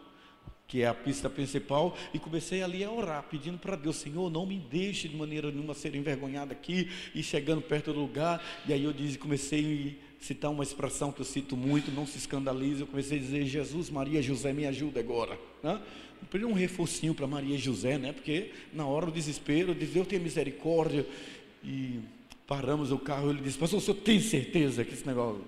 que 0.68 0.84
é 0.84 0.88
a 0.88 0.94
pista 0.94 1.30
principal, 1.30 1.98
e 2.14 2.18
comecei 2.18 2.64
ali 2.64 2.82
a 2.82 2.90
orar, 2.90 3.24
pedindo 3.30 3.58
para 3.58 3.76
Deus, 3.76 3.98
Senhor, 3.98 4.32
não 4.32 4.46
me 4.46 4.58
deixe 4.58 5.10
de 5.10 5.18
maneira 5.18 5.52
nenhuma 5.52 5.74
ser 5.74 5.94
envergonhado 5.96 6.54
aqui, 6.54 6.90
e 7.14 7.22
chegando 7.22 7.62
perto 7.62 7.92
do 7.92 8.00
lugar, 8.00 8.42
e 8.66 8.72
aí 8.72 8.86
eu 8.86 8.94
disse, 8.94 9.18
comecei 9.18 10.00
citar 10.22 10.52
uma 10.52 10.64
expressão 10.64 11.12
que 11.12 11.20
eu 11.20 11.26
cito 11.26 11.58
muito, 11.58 11.92
não 11.92 12.06
se 12.06 12.18
escandalize, 12.18 12.80
eu 12.80 12.88
comecei 12.88 13.18
a 13.18 13.22
dizer, 13.22 13.46
Jesus, 13.46 13.90
Maria, 13.90 14.22
José, 14.22 14.54
me 14.54 14.66
ajuda 14.66 15.00
agora, 15.00 15.38
né? 15.62 15.82
Um 16.34 16.54
reforcinho 16.54 17.16
para 17.16 17.26
Maria 17.26 17.56
e 17.56 17.58
José, 17.58 17.98
né? 17.98 18.14
Porque 18.14 18.52
na 18.72 18.86
hora 18.86 19.08
do 19.08 19.12
desespero, 19.12 19.74
diz, 19.74 19.90
Deus 19.90 20.08
tenha 20.08 20.22
misericórdia, 20.22 21.06
e 21.64 22.00
paramos 22.48 22.92
o 22.92 23.00
carro, 23.00 23.32
ele 23.32 23.42
disse, 23.42 23.58
pastor, 23.58 23.80
o 23.80 23.82
senhor 23.82 23.98
tem 23.98 24.22
certeza 24.22 24.86
que 24.86 24.94
esse 24.94 25.06
negócio 25.06 25.44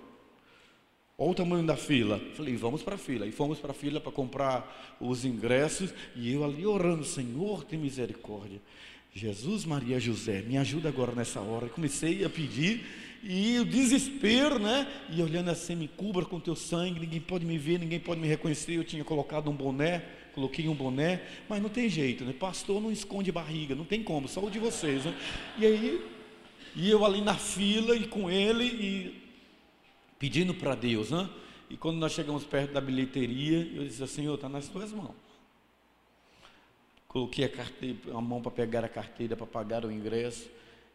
Olha 1.18 1.32
o 1.32 1.36
tamanho 1.36 1.66
da 1.66 1.78
fila. 1.78 2.20
Falei, 2.34 2.56
vamos 2.56 2.82
para 2.82 2.96
a 2.96 2.98
fila. 2.98 3.28
E 3.28 3.32
fomos 3.32 3.60
para 3.60 3.72
a 3.72 3.74
fila 3.74 4.02
para 4.02 4.12
comprar 4.12 4.98
os 5.00 5.24
ingressos. 5.26 5.94
E 6.16 6.34
eu 6.34 6.44
ali 6.44 6.66
orando, 6.66 7.06
Senhor, 7.06 7.64
tem 7.64 7.78
misericórdia. 7.78 8.60
Jesus, 9.14 9.64
Maria, 9.64 10.00
José, 10.00 10.42
me 10.42 10.58
ajuda 10.58 10.90
agora 10.90 11.14
nessa 11.14 11.40
hora. 11.40 11.70
Comecei 11.70 12.26
a 12.26 12.30
pedir 12.30 12.84
e 13.24 13.58
o 13.58 13.66
desespero, 13.66 14.60
né? 14.60 14.86
E 15.10 15.22
olhando 15.22 15.50
assim, 15.50 15.76
me 15.76 15.88
cubra 15.88 16.26
com 16.26 16.42
teu 16.42 16.58
sangue, 16.58 17.00
ninguém 17.00 17.22
pode 17.22 17.46
me 17.46 17.58
ver, 17.58 17.80
ninguém 17.80 18.00
pode 18.00 18.20
me 18.20 18.28
reconhecer. 18.28 18.74
Eu 18.74 18.84
tinha 18.84 19.04
colocado 19.04 19.50
um 19.50 19.56
boné, 19.56 20.04
coloquei 20.36 20.68
um 20.68 20.76
boné, 20.76 21.22
mas 21.48 21.62
não 21.62 21.70
tem 21.70 21.88
jeito, 21.88 22.26
né? 22.26 22.34
Pastor 22.34 22.82
não 22.82 22.92
esconde 22.92 23.32
barriga, 23.32 23.74
não 23.74 23.86
tem 23.86 24.04
como, 24.04 24.28
só 24.28 24.44
o 24.44 24.52
de 24.52 24.60
vocês, 24.60 25.06
né? 25.06 25.16
E 25.58 25.66
aí, 25.66 26.06
e 26.76 26.90
eu 26.92 27.06
ali 27.06 27.22
na 27.22 27.36
fila 27.36 27.96
e 27.96 28.06
com 28.06 28.30
ele, 28.30 28.66
e 28.66 29.24
pedindo 30.20 30.54
para 30.54 30.76
Deus, 30.76 31.12
né? 31.12 31.30
E 31.70 31.78
quando 31.78 31.98
nós 31.98 32.12
chegamos 32.12 32.44
perto 32.44 32.74
da 32.74 32.82
bilheteria, 32.82 33.72
eu 33.74 33.86
disse 33.86 34.04
assim, 34.04 34.16
Senhor, 34.16 34.36
está 34.36 34.50
nas 34.50 34.68
tuas 34.68 34.92
mãos. 34.92 35.16
Coloquei 37.08 37.46
a, 37.46 37.50
carteira, 37.50 37.98
a 38.14 38.20
mão 38.20 38.42
para 38.42 38.52
pegar 38.52 38.84
a 38.84 38.90
carteira, 38.90 39.38
para 39.38 39.48
pagar 39.48 39.86
o 39.86 39.92
ingresso. 39.92 40.50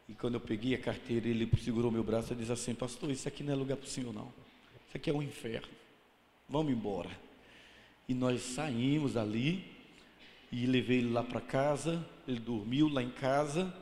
E 0.09 0.15
quando 0.15 0.35
eu 0.35 0.41
peguei 0.41 0.75
a 0.75 0.79
carteira, 0.79 1.29
ele 1.29 1.51
segurou 1.63 1.91
meu 1.91 2.03
braço 2.03 2.33
e 2.33 2.37
disse 2.37 2.53
assim, 2.53 2.75
pastor, 2.75 3.11
isso 3.11 3.29
aqui 3.29 3.43
não 3.43 3.53
é 3.53 3.57
lugar 3.57 3.77
para 3.77 3.87
o 3.87 3.89
senhor 3.89 4.13
não. 4.13 4.33
Isso 4.87 4.97
aqui 4.97 5.11
é 5.11 5.13
um 5.13 5.23
inferno. 5.23 5.69
Vamos 6.49 6.73
embora. 6.73 7.11
E 8.09 8.15
nós 8.15 8.41
saímos 8.41 9.17
ali 9.17 9.65
e 10.51 10.65
levei 10.65 10.99
ele 10.99 11.11
lá 11.11 11.23
para 11.23 11.41
casa. 11.41 12.03
Ele 12.27 12.41
dormiu 12.41 12.89
lá 12.89 13.03
em 13.03 13.11
casa. 13.11 13.73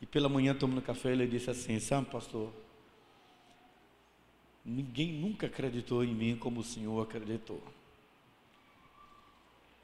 E 0.00 0.06
pela 0.06 0.28
manhã, 0.28 0.54
tomando 0.54 0.80
café, 0.80 1.12
ele 1.12 1.26
disse 1.26 1.50
assim, 1.50 1.78
sabe, 1.78 2.06
pastor, 2.06 2.50
Ninguém 4.68 5.14
nunca 5.14 5.46
acreditou 5.46 6.04
em 6.04 6.14
mim 6.14 6.36
como 6.36 6.60
o 6.60 6.64
Senhor 6.64 7.00
acreditou. 7.00 7.62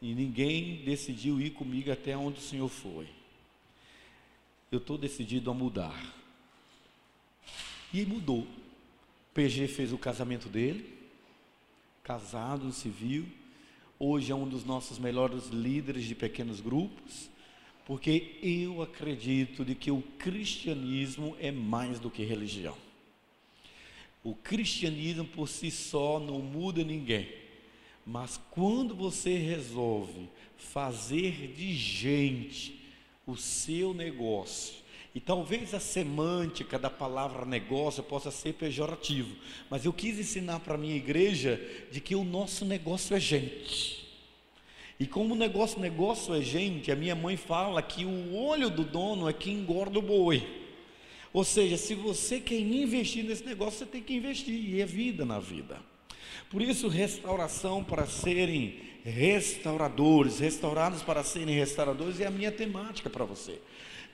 E 0.03 0.15
ninguém 0.15 0.85
decidiu 0.85 1.41
ir 1.41 1.53
comigo 1.53 1.91
até 1.91 2.15
onde 2.15 2.39
o 2.39 2.43
Senhor 2.43 2.69
foi. 2.69 3.09
Eu 4.75 4.79
estou 4.79 4.99
decidido 4.99 5.53
a 5.53 5.55
mudar. 5.55 6.13
E 7.93 8.05
mudou. 8.05 8.45
PG 9.33 9.69
fez 9.69 9.93
o 9.93 9.99
casamento 9.99 10.49
dele, 10.49 10.93
casado 12.03 12.65
no 12.65 12.73
civil. 12.73 13.25
Hoje 14.01 14.33
é 14.33 14.35
um 14.35 14.49
dos 14.49 14.65
nossos 14.65 14.99
melhores 14.99 15.47
líderes 15.47 16.03
de 16.03 16.17
pequenos 16.17 16.61
grupos, 16.61 17.31
porque 17.87 18.37
eu 18.43 18.83
acredito 18.83 19.65
de 19.65 19.77
que 19.77 19.93
o 19.93 20.03
cristianismo 20.19 21.37
é 21.39 21.53
mais 21.53 22.01
do 22.01 22.11
que 22.11 22.25
religião. 22.25 22.77
O 24.25 24.35
cristianismo 24.35 25.25
por 25.25 25.49
si 25.49 25.71
só 25.71 26.19
não 26.19 26.41
muda 26.41 26.83
ninguém. 26.83 27.33
Mas 28.05 28.41
quando 28.51 28.93
você 28.93 29.39
resolve 29.39 30.29
fazer 30.57 31.55
de 31.55 31.73
gente 31.77 32.84
o 33.27 33.37
seu 33.37 33.95
negócio, 33.95 34.75
e 35.15 35.21
talvez 35.21 35.73
a 35.75 35.81
semântica 35.81 36.79
da 36.79 36.91
palavra 36.91 37.45
negócio 37.45 38.03
possa 38.03 38.31
ser 38.31 38.55
pejorativo, 38.55 39.37
mas 39.71 39.85
eu 39.85 39.93
quis 39.93 40.19
ensinar 40.19 40.61
para 40.61 40.75
a 40.75 40.79
minha 40.79 40.97
igreja 40.97 41.61
de 41.91 42.01
que 42.01 42.17
o 42.17 42.25
nosso 42.25 42.65
negócio 42.65 43.17
é 43.17 43.21
gente. 43.21 44.05
E 44.99 45.07
como 45.07 45.35
o 45.35 45.37
negócio, 45.37 45.81
negócio 45.81 46.35
é 46.35 46.41
gente, 46.41 46.91
a 46.91 46.97
minha 46.97 47.15
mãe 47.15 47.37
fala 47.37 47.83
que 47.83 48.05
o 48.05 48.35
olho 48.35 48.71
do 48.71 48.85
dono 48.85 49.29
é 49.29 49.33
que 49.33 49.51
engorda 49.51 49.99
o 49.99 50.03
boi. 50.03 50.47
Ou 51.33 51.45
seja, 51.45 51.77
se 51.77 51.95
você 51.95 52.39
quer 52.39 52.61
investir 52.61 53.25
nesse 53.25 53.45
negócio, 53.45 53.81
você 53.81 53.87
tem 53.87 54.03
que 54.03 54.15
investir, 54.15 54.55
e 54.55 54.81
é 54.81 54.87
vida 54.87 55.25
na 55.25 55.41
vida. 55.41 55.81
Por 56.49 56.63
isso, 56.63 56.87
restauração 56.87 57.83
para 57.83 58.07
serem 58.07 58.79
restauradores, 59.05 60.39
restaurados 60.39 61.03
para 61.03 61.23
serem 61.23 61.55
restauradores, 61.55 62.21
é 62.21 62.27
a 62.27 62.31
minha 62.31 62.51
temática 62.51 63.11
para 63.11 63.25
você. 63.25 63.61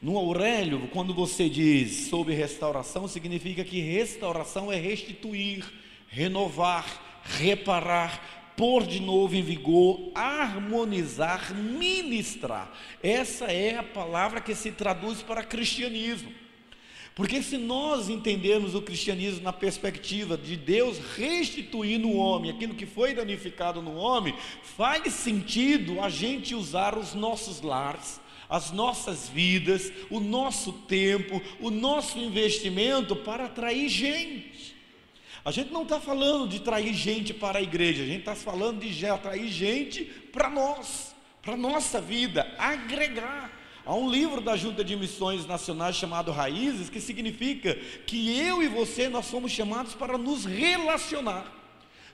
No 0.02 0.16
Aurélio, 0.16 0.88
quando 0.88 1.14
você 1.14 1.49
diz 1.49 2.09
sobre 2.09 2.35
restauração, 2.35 3.06
significa 3.06 3.62
que 3.62 3.80
restauração 3.80 4.73
é 4.73 4.76
restituir, 4.76 5.64
renovar, 6.09 7.20
reparar, 7.23 8.52
pôr 8.56 8.87
de 8.87 9.00
novo 9.00 9.37
em 9.37 9.42
vigor, 9.42 10.11
harmonizar, 10.14 11.54
ministrar. 11.54 12.73
Essa 13.02 13.47
é 13.47 13.76
a 13.76 13.82
palavra 13.82 14.40
que 14.40 14.54
se 14.54 14.73
traduz 14.73 15.23
para 15.23 15.44
cristianismo. 15.44 16.32
Porque 17.14 17.43
se 17.43 17.59
nós 17.59 18.09
entendermos 18.09 18.75
o 18.75 18.83
cristianismo 18.83 19.43
na 19.43 19.52
perspectiva 19.52 20.37
de 20.38 20.57
Deus 20.57 20.99
restituir 21.17 21.99
no 21.99 22.14
homem 22.14 22.50
aquilo 22.50 22.75
que 22.75 22.87
foi 22.87 23.14
danificado 23.14 23.83
no 23.83 23.97
homem, 23.97 24.35
faz 24.62 25.12
sentido 25.12 26.00
a 26.00 26.09
gente 26.09 26.55
usar 26.55 26.97
os 26.97 27.14
nossos 27.14 27.61
lares, 27.61 28.21
as 28.49 28.71
nossas 28.71 29.29
vidas, 29.29 29.93
o 30.09 30.19
nosso 30.21 30.73
tempo, 30.73 31.43
o 31.61 31.71
nosso 31.71 32.19
investimento 32.19 33.14
para 33.14 33.47
atrair 33.47 33.88
gente. 33.88 34.75
A 35.45 35.50
gente 35.50 35.73
não 35.73 35.83
está 35.83 35.99
falando 35.99 36.49
de 36.49 36.59
atrair 36.59 36.95
gente 36.95 37.33
para 37.33 37.59
a 37.59 37.62
igreja, 37.62 38.02
a 38.02 38.07
gente 38.07 38.21
está 38.21 38.35
falando 38.35 38.81
de 38.81 39.07
atrair 39.07 39.49
gente 39.49 40.05
para 40.05 40.50
nós, 40.50 41.14
para 41.43 41.55
a 41.55 41.57
nossa 41.57 42.00
vida, 42.00 42.55
agregar. 42.59 43.60
Há 43.90 43.94
um 43.97 44.09
livro 44.09 44.40
da 44.40 44.56
Junta 44.56 44.85
de 44.85 44.94
Missões 44.94 45.44
Nacionais 45.44 45.97
chamado 45.97 46.30
Raízes, 46.30 46.88
que 46.88 47.00
significa 47.00 47.75
que 48.06 48.38
eu 48.38 48.62
e 48.62 48.68
você 48.68 49.09
nós 49.09 49.26
somos 49.26 49.50
chamados 49.50 49.94
para 49.94 50.16
nos 50.16 50.44
relacionar. 50.44 51.52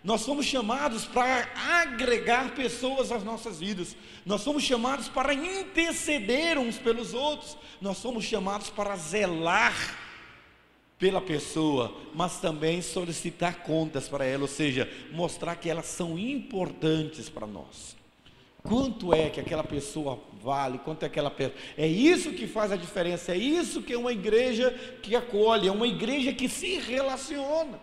Nós 0.03 0.23
somos 0.23 0.47
chamados 0.47 1.05
para 1.05 1.47
agregar 1.83 2.55
pessoas 2.55 3.13
às 3.13 3.23
nossas 3.23 3.61
vidas. 3.61 3.95
Nós 4.25 4.41
somos 4.41 4.63
chamados 4.63 5.11
para 5.11 5.35
interceder 5.35 6.57
uns 6.57 6.79
pelos 6.79 7.13
outros. 7.13 7.59
Nós 7.79 7.99
somos 7.99 8.25
chamados 8.25 8.71
para 8.71 8.97
zelar 8.97 9.75
pela 10.99 11.21
pessoa, 11.21 11.95
mas 12.15 12.41
também 12.41 12.81
solicitar 12.81 13.57
contas 13.57 14.09
para 14.09 14.25
ela, 14.25 14.45
ou 14.45 14.49
seja, 14.49 14.91
mostrar 15.13 15.57
que 15.57 15.69
elas 15.69 15.85
são 15.85 16.19
importantes 16.19 17.29
para 17.29 17.47
nós. 17.47 17.95
Quanto 18.63 19.15
é 19.15 19.31
que 19.31 19.39
aquela 19.39 19.63
pessoa 19.63 20.19
vale? 20.47 20.79
Quanto 20.79 21.03
é 21.03 21.07
aquela 21.07 21.29
pessoa? 21.29 21.59
É 21.77 21.89
isso 21.89 22.31
que 22.31 22.47
faz 22.47 22.71
a 22.71 22.77
diferença. 22.77 23.33
É 23.33 23.37
isso 23.37 23.83
que 23.83 23.93
é 23.93 23.99
uma 23.99 24.13
igreja 24.13 24.71
que 25.03 25.17
acolhe, 25.17 25.67
é 25.67 25.73
uma 25.73 25.89
igreja 25.89 26.33
que 26.33 26.49
se 26.49 26.77
relaciona. 26.79 27.81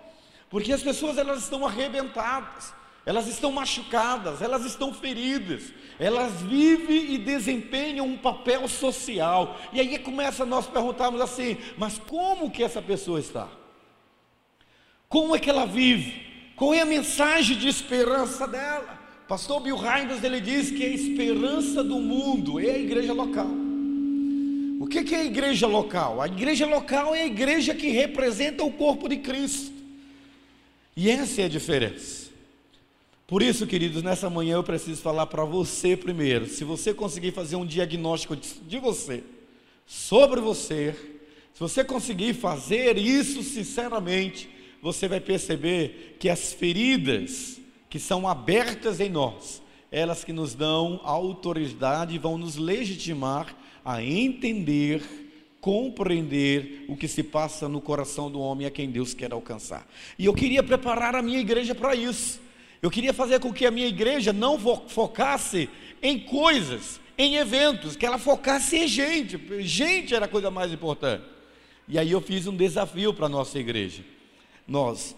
Porque 0.50 0.72
as 0.72 0.82
pessoas 0.82 1.17
elas 1.17 1.43
estão 1.43 1.65
arrebentadas, 1.67 2.74
elas 3.05 3.27
estão 3.27 3.51
machucadas, 3.51 4.41
elas 4.41 4.63
estão 4.63 4.93
feridas, 4.93 5.74
elas 6.00 6.41
vivem 6.41 7.13
e 7.13 7.17
desempenham 7.17 8.05
um 8.05 8.17
papel 8.17 8.65
social. 8.70 9.60
E 9.74 9.82
aí 9.82 10.00
começa 10.00 10.46
nós 10.46 10.65
perguntarmos 10.65 11.20
assim: 11.20 11.58
mas 11.77 11.98
como 11.98 12.50
que 12.50 12.63
essa 12.63 12.82
pessoa 12.82 13.20
está? 13.20 13.50
Como 15.10 15.36
é 15.36 15.39
que 15.39 15.50
ela 15.50 15.65
vive? 15.65 16.53
Qual 16.55 16.74
é 16.74 16.79
a 16.79 16.86
mensagem 16.86 17.58
de 17.58 17.67
esperança 17.67 18.48
dela? 18.48 19.02
Pastor 19.33 19.61
Bill 19.61 19.77
Hinders 19.77 20.23
ele 20.23 20.39
diz 20.39 20.69
que 20.69 20.85
a 20.85 20.89
esperança 20.89 21.83
do 21.83 21.97
mundo 21.97 22.59
é 22.59 22.69
a 22.69 22.77
igreja 22.77 23.13
local. 23.13 23.49
O 24.79 24.85
que 24.85 24.99
é 25.15 25.21
a 25.21 25.25
igreja 25.25 25.65
local? 25.65 26.21
A 26.21 26.27
igreja 26.27 26.67
local 26.67 27.15
é 27.15 27.23
a 27.23 27.25
igreja 27.25 27.73
que 27.73 27.87
representa 27.87 28.63
o 28.63 28.71
corpo 28.71 29.09
de 29.09 29.17
Cristo. 29.17 29.73
E 30.95 31.09
essa 31.09 31.41
é 31.41 31.45
a 31.45 31.49
diferença. 31.49 32.29
Por 33.25 33.41
isso, 33.41 33.65
queridos, 33.65 34.03
nessa 34.03 34.29
manhã 34.29 34.53
eu 34.57 34.63
preciso 34.63 35.01
falar 35.01 35.25
para 35.25 35.43
você 35.43 35.97
primeiro. 35.97 36.45
Se 36.45 36.63
você 36.63 36.93
conseguir 36.93 37.31
fazer 37.31 37.55
um 37.55 37.65
diagnóstico 37.65 38.35
de 38.35 38.77
você, 38.77 39.23
sobre 39.87 40.41
você, 40.41 40.93
se 41.55 41.59
você 41.59 41.83
conseguir 41.83 42.35
fazer 42.35 42.99
isso 42.99 43.41
sinceramente, 43.41 44.47
você 44.79 45.07
vai 45.07 45.19
perceber 45.19 46.17
que 46.19 46.29
as 46.29 46.53
feridas 46.53 47.62
que 47.93 48.00
são 48.00 48.27
abertas 48.27 49.00
em 49.00 49.07
nós, 49.07 49.62
elas 49.91 50.23
que 50.23 50.33
nos 50.33 50.55
dão 50.55 51.00
autoridade 51.03 52.15
e 52.15 52.17
vão 52.17 52.39
nos 52.39 52.55
legitimar 52.55 53.55
a 53.85 54.01
entender 54.01 55.03
compreender 55.62 56.85
o 56.88 56.97
que 56.97 57.07
se 57.07 57.21
passa 57.21 57.69
no 57.69 57.79
coração 57.79 58.31
do 58.31 58.39
homem 58.39 58.65
a 58.65 58.71
quem 58.71 58.89
Deus 58.89 59.13
quer 59.13 59.31
alcançar. 59.31 59.88
E 60.17 60.25
eu 60.25 60.33
queria 60.33 60.63
preparar 60.63 61.15
a 61.15 61.21
minha 61.21 61.38
igreja 61.38 61.75
para 61.75 61.93
isso. 61.93 62.41
Eu 62.81 62.89
queria 62.89 63.13
fazer 63.13 63.39
com 63.39 63.53
que 63.53 63.63
a 63.63 63.69
minha 63.69 63.88
igreja 63.88 64.33
não 64.33 64.57
focasse 64.88 65.69
em 66.01 66.19
coisas, 66.19 67.00
em 67.15 67.35
eventos, 67.35 67.95
que 67.95 68.07
ela 68.07 68.17
focasse 68.17 68.75
em 68.75 68.88
gente. 68.88 69.39
Gente 69.62 70.15
era 70.15 70.25
a 70.25 70.27
coisa 70.27 70.50
mais 70.50 70.73
importante. 70.73 71.25
E 71.88 72.00
aí 72.00 72.09
eu 72.09 72.21
fiz 72.21 72.47
um 72.47 72.57
desafio 72.57 73.13
para 73.13 73.27
a 73.27 73.29
nossa 73.29 73.59
igreja. 73.59 74.03
Nós, 74.67 75.15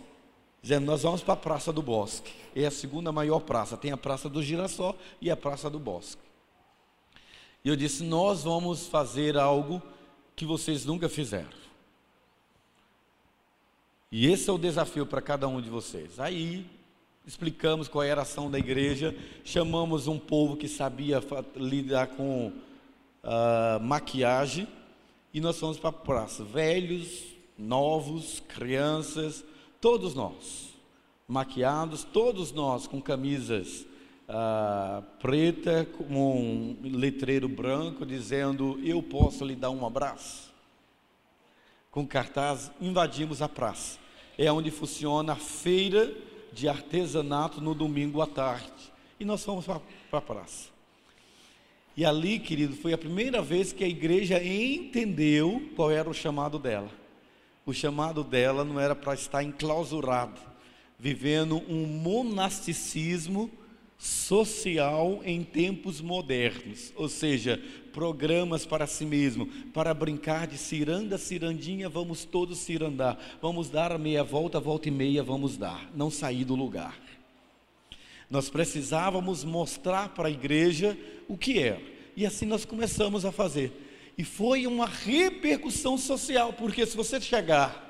dizendo, 0.65 0.87
nós 0.87 1.03
vamos 1.03 1.21
para 1.21 1.35
a 1.35 1.37
Praça 1.37 1.71
do 1.71 1.83
Bosque. 1.83 2.33
É 2.55 2.65
a 2.65 2.71
segunda 2.71 3.11
maior 3.11 3.39
praça. 3.39 3.77
Tem 3.77 3.91
a 3.91 3.97
Praça 3.97 4.27
do 4.27 4.41
Girassol 4.41 4.97
e 5.21 5.29
a 5.29 5.37
Praça 5.37 5.69
do 5.69 5.77
Bosque. 5.77 6.23
E 7.63 7.69
eu 7.69 7.75
disse, 7.75 8.03
nós 8.03 8.45
vamos 8.45 8.87
fazer 8.87 9.37
algo 9.37 9.79
que 10.35 10.43
vocês 10.43 10.83
nunca 10.83 11.07
fizeram. 11.07 11.65
E 14.11 14.25
esse 14.25 14.49
é 14.49 14.53
o 14.53 14.57
desafio 14.57 15.05
para 15.05 15.21
cada 15.21 15.47
um 15.47 15.61
de 15.61 15.69
vocês. 15.69 16.19
Aí 16.19 16.65
explicamos 17.27 17.87
qual 17.87 18.03
era 18.03 18.21
a 18.21 18.23
ação 18.23 18.49
da 18.49 18.57
igreja, 18.57 19.15
chamamos 19.43 20.07
um 20.07 20.17
povo 20.17 20.57
que 20.57 20.67
sabia 20.67 21.21
lidar 21.55 22.07
com 22.07 22.47
uh, 22.47 23.79
maquiagem 23.83 24.67
e 25.31 25.39
nós 25.39 25.59
fomos 25.59 25.77
para 25.77 25.91
a 25.91 25.93
praça. 25.93 26.43
Velhos, 26.43 27.23
novos, 27.55 28.41
crianças, 28.47 29.43
todos 29.85 30.15
nós, 30.15 30.73
maquiados, 31.27 32.03
todos 32.03 32.51
nós 32.51 32.87
com 32.87 32.99
camisas 32.99 33.85
ah, 34.27 35.03
preta 35.19 35.85
com 35.85 36.03
um 36.03 36.75
letreiro 36.81 37.47
branco 37.47 38.03
dizendo: 38.03 38.79
Eu 38.83 39.03
posso 39.03 39.45
lhe 39.45 39.55
dar 39.55 39.69
um 39.69 39.85
abraço. 39.85 40.51
Com 41.91 42.03
cartaz, 42.03 42.71
invadimos 42.81 43.43
a 43.43 43.47
praça. 43.47 43.99
É 44.39 44.51
onde 44.51 44.71
funciona 44.71 45.33
a 45.33 45.35
feira 45.35 46.11
de 46.51 46.67
artesanato 46.67 47.61
no 47.61 47.75
domingo 47.75 48.23
à 48.23 48.25
tarde. 48.25 48.91
E 49.19 49.23
nós 49.23 49.45
fomos 49.45 49.65
para 49.67 49.81
a 50.13 50.21
praça. 50.21 50.69
E 51.95 52.03
ali, 52.03 52.39
querido, 52.39 52.75
foi 52.75 52.91
a 52.91 52.97
primeira 52.97 53.39
vez 53.39 53.71
que 53.71 53.83
a 53.83 53.87
igreja 53.87 54.43
entendeu 54.43 55.69
qual 55.75 55.91
era 55.91 56.09
o 56.09 56.13
chamado 56.13 56.57
dela. 56.57 57.04
O 57.65 57.73
chamado 57.73 58.23
dela 58.23 58.63
não 58.63 58.79
era 58.79 58.95
para 58.95 59.15
estar 59.15 59.43
enclausurada, 59.43 60.39
vivendo 60.99 61.63
um 61.67 61.85
monasticismo 61.85 63.49
social 63.97 65.21
em 65.23 65.43
tempos 65.43 66.01
modernos, 66.01 66.93
ou 66.95 67.09
seja, 67.09 67.61
programas 67.91 68.65
para 68.65 68.85
si 68.85 69.05
mesmo, 69.05 69.47
para 69.73 69.93
brincar 69.93 70.47
de 70.47 70.57
ciranda, 70.57 71.17
cirandinha, 71.17 71.87
vamos 71.89 72.25
todos 72.25 72.59
cirandar, 72.59 73.17
vamos 73.41 73.69
dar 73.69 73.91
a 73.91 73.97
meia 73.97 74.23
volta, 74.23 74.59
volta 74.59 74.89
e 74.89 74.91
meia, 74.91 75.23
vamos 75.23 75.57
dar, 75.57 75.89
não 75.95 76.11
sair 76.11 76.43
do 76.43 76.55
lugar. 76.55 76.99
Nós 78.29 78.49
precisávamos 78.49 79.43
mostrar 79.43 80.09
para 80.09 80.27
a 80.27 80.31
igreja 80.31 80.97
o 81.27 81.37
que 81.37 81.57
era, 81.57 81.81
e 82.15 82.25
assim 82.25 82.45
nós 82.45 82.65
começamos 82.65 83.25
a 83.25 83.31
fazer. 83.31 83.84
E 84.17 84.23
foi 84.23 84.65
uma 84.65 84.85
repercussão 84.85 85.97
social, 85.97 86.53
porque 86.53 86.85
se 86.85 86.95
você 86.95 87.19
chegar 87.19 87.83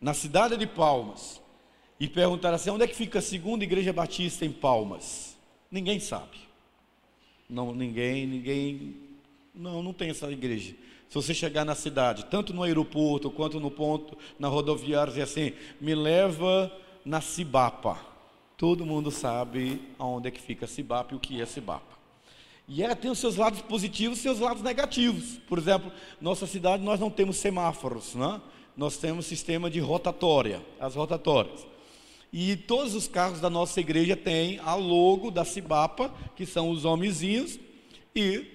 na 0.00 0.14
cidade 0.14 0.56
de 0.56 0.66
Palmas, 0.66 1.40
e 2.00 2.08
perguntaram 2.08 2.56
assim: 2.56 2.70
onde 2.70 2.84
é 2.84 2.86
que 2.86 2.94
fica 2.94 3.18
a 3.18 3.22
segunda 3.22 3.64
igreja 3.64 3.92
batista 3.92 4.44
em 4.44 4.52
Palmas? 4.52 5.36
Ninguém 5.70 5.98
sabe. 5.98 6.38
Não, 7.48 7.74
ninguém, 7.74 8.26
ninguém. 8.26 8.96
Não, 9.54 9.82
não 9.82 9.92
tem 9.92 10.10
essa 10.10 10.30
igreja. 10.30 10.74
Se 11.08 11.14
você 11.14 11.32
chegar 11.32 11.64
na 11.64 11.74
cidade, 11.74 12.26
tanto 12.26 12.52
no 12.52 12.62
aeroporto 12.62 13.30
quanto 13.30 13.58
no 13.58 13.70
ponto, 13.70 14.16
na 14.38 14.48
rodoviária, 14.48 15.10
dizer 15.10 15.22
assim: 15.22 15.52
me 15.80 15.94
leva 15.94 16.70
na 17.04 17.20
Cibapa. 17.20 17.98
Todo 18.56 18.84
mundo 18.84 19.10
sabe 19.10 19.80
aonde 19.98 20.28
é 20.28 20.30
que 20.30 20.40
fica 20.40 20.66
Cibapa 20.66 21.14
e 21.14 21.16
o 21.16 21.20
que 21.20 21.40
é 21.40 21.46
Cibapa. 21.46 21.97
E 22.68 22.82
ela 22.82 22.94
tem 22.94 23.10
os 23.10 23.18
seus 23.18 23.36
lados 23.36 23.62
positivos 23.62 24.18
e 24.18 24.22
seus 24.22 24.40
lados 24.40 24.62
negativos. 24.62 25.38
Por 25.48 25.58
exemplo, 25.58 25.90
nossa 26.20 26.46
cidade 26.46 26.82
nós 26.82 27.00
não 27.00 27.10
temos 27.10 27.38
semáforos, 27.38 28.14
né? 28.14 28.40
nós 28.76 28.98
temos 28.98 29.26
sistema 29.26 29.70
de 29.70 29.80
rotatória, 29.80 30.62
as 30.78 30.94
rotatórias. 30.94 31.66
E 32.32 32.56
todos 32.56 32.94
os 32.94 33.08
carros 33.08 33.40
da 33.40 33.48
nossa 33.48 33.80
igreja 33.80 34.14
têm 34.14 34.58
a 34.58 34.74
logo 34.74 35.30
da 35.30 35.44
Cibapa, 35.44 36.14
que 36.36 36.44
são 36.44 36.70
os 36.70 36.84
homenzinhos, 36.84 37.58
e 38.14 38.46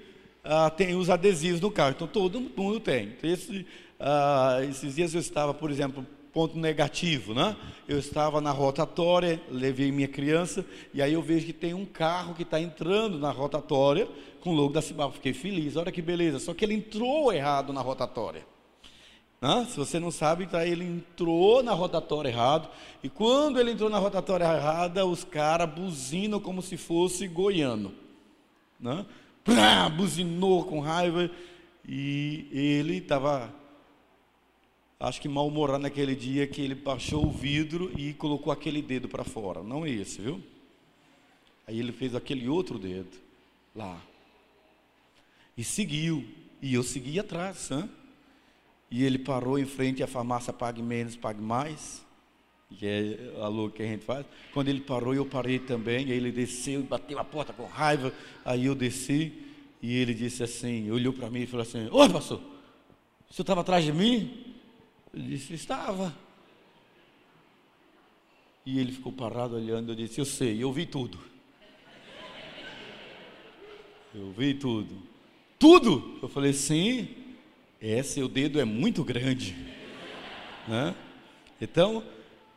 ah, 0.44 0.70
tem 0.70 0.96
os 0.96 1.10
adesivos 1.10 1.60
no 1.60 1.72
carro. 1.72 1.94
Então 1.96 2.08
todo 2.08 2.40
mundo 2.40 2.80
tem. 2.80 3.08
Então, 3.08 3.30
esse, 3.30 3.66
ah, 4.00 4.60
esses 4.70 4.96
dias 4.96 5.14
eu 5.14 5.20
estava, 5.20 5.54
por 5.54 5.72
exemplo, 5.72 6.06
ponto 6.34 6.58
negativo, 6.58 7.34
né? 7.34 7.56
Eu 7.88 8.00
estava 8.00 8.42
na 8.42 8.52
rotatória, 8.52 9.40
levei 9.50 9.92
minha 9.92 10.08
criança, 10.08 10.66
e 10.94 11.02
aí 11.02 11.14
eu 11.14 11.22
vejo 11.22 11.46
que 11.46 11.54
tem 11.54 11.74
um 11.74 11.86
carro 11.86 12.34
que 12.34 12.44
está 12.44 12.60
entrando 12.60 13.20
na 13.20 13.30
rotatória 13.30 14.08
com 14.42 14.50
o 14.50 14.54
logo 14.54 14.74
da 14.74 14.82
Cibapa. 14.82 15.14
Fiquei 15.14 15.34
feliz, 15.34 15.76
olha 15.76 15.92
que 15.92 16.02
beleza. 16.02 16.40
Só 16.40 16.54
que 16.54 16.66
ele 16.66 16.74
entrou 16.74 17.32
errado 17.32 17.72
na 17.72 17.82
rotatória. 17.82 18.46
Se 19.68 19.76
você 19.76 20.00
não 20.00 20.10
sabe, 20.10 20.48
tá, 20.48 20.66
ele 20.66 20.86
entrou 20.86 21.62
na 21.62 21.74
rotatória 21.74 22.30
errado. 22.30 22.70
E 23.04 23.10
quando 23.10 23.60
ele 23.60 23.72
entrou 23.72 23.90
na 23.90 23.98
rotatória 23.98 24.46
errada, 24.46 25.06
os 25.06 25.26
caras 25.26 25.70
buzinam 25.70 26.40
como 26.40 26.62
se 26.62 26.78
fosse 26.78 27.28
goiano. 27.28 27.94
Né? 28.80 29.06
Buzinou 29.98 30.64
com 30.64 30.80
raiva. 30.80 31.30
E 31.86 32.48
ele 32.54 33.00
estava, 33.00 33.54
acho 35.04 35.20
que 35.20 35.28
mal-humorado 35.28 35.84
naquele 35.84 36.16
dia, 36.16 36.48
que 36.48 36.62
ele 36.62 36.76
baixou 36.76 37.26
o 37.26 37.30
vidro 37.30 37.92
e 38.00 38.14
colocou 38.14 38.54
aquele 38.54 38.82
dedo 38.82 39.10
para 39.10 39.26
fora. 39.26 39.62
Não 39.62 39.86
esse, 39.86 40.22
viu? 40.22 40.42
Aí 41.68 41.78
ele 41.78 41.92
fez 41.92 42.16
aquele 42.16 42.48
outro 42.48 42.80
dedo 42.80 43.12
lá. 43.76 44.02
E 45.58 45.64
seguiu. 45.64 46.26
E 46.62 46.74
eu 46.74 46.84
segui 46.84 47.20
atrás. 47.20 47.70
Né? 47.70 47.90
E 48.90 49.04
ele 49.04 49.20
parou 49.20 49.60
em 49.60 49.66
frente 49.66 50.02
à 50.02 50.08
farmácia 50.08 50.54
Pague 50.54 50.82
Menos, 50.82 51.18
Pague 51.18 51.42
Mais, 51.42 52.06
que 52.70 52.86
é 52.86 53.34
a 53.42 53.48
logo 53.50 53.72
que 53.72 53.84
a 53.84 53.86
gente 53.86 54.06
faz. 54.06 54.26
Quando 54.54 54.70
ele 54.70 54.80
parou, 54.80 55.14
eu 55.14 55.26
parei 55.26 55.60
também. 55.60 56.06
Aí 56.06 56.12
ele 56.12 56.32
desceu 56.32 56.80
e 56.80 56.84
bateu 56.84 57.20
a 57.20 57.26
porta 57.26 57.52
com 57.52 57.66
raiva. 57.66 58.14
Aí 58.46 58.68
eu 58.68 58.76
desci 58.76 59.34
e 59.82 59.98
ele 59.98 60.14
disse 60.14 60.44
assim: 60.44 60.90
olhou 60.92 61.12
para 61.12 61.30
mim 61.30 61.42
e 61.42 61.46
falou 61.46 61.64
assim: 61.64 61.90
Ô 61.92 62.10
pastor, 62.10 62.40
você 63.30 63.42
estava 63.42 63.60
atrás 63.60 63.84
de 63.84 63.92
mim? 63.92 64.53
Eu 65.14 65.22
disse: 65.22 65.54
Estava. 65.54 66.14
E 68.66 68.80
ele 68.80 68.92
ficou 68.92 69.12
parado 69.12 69.56
olhando. 69.56 69.92
Eu 69.92 69.96
disse: 69.96 70.20
Eu 70.20 70.26
sei, 70.26 70.64
eu 70.64 70.72
vi 70.72 70.86
tudo. 70.86 71.20
Eu 74.14 74.32
vi 74.32 74.54
tudo. 74.54 75.04
Tudo? 75.60 76.20
Eu 76.22 76.28
falei: 76.28 76.54
Sim. 76.54 77.08
É, 77.80 78.02
seu 78.02 78.30
dedo 78.30 78.62
é 78.62 78.66
muito 78.66 79.04
grande. 79.04 79.56
Né? 80.68 80.96
Então, 81.60 82.02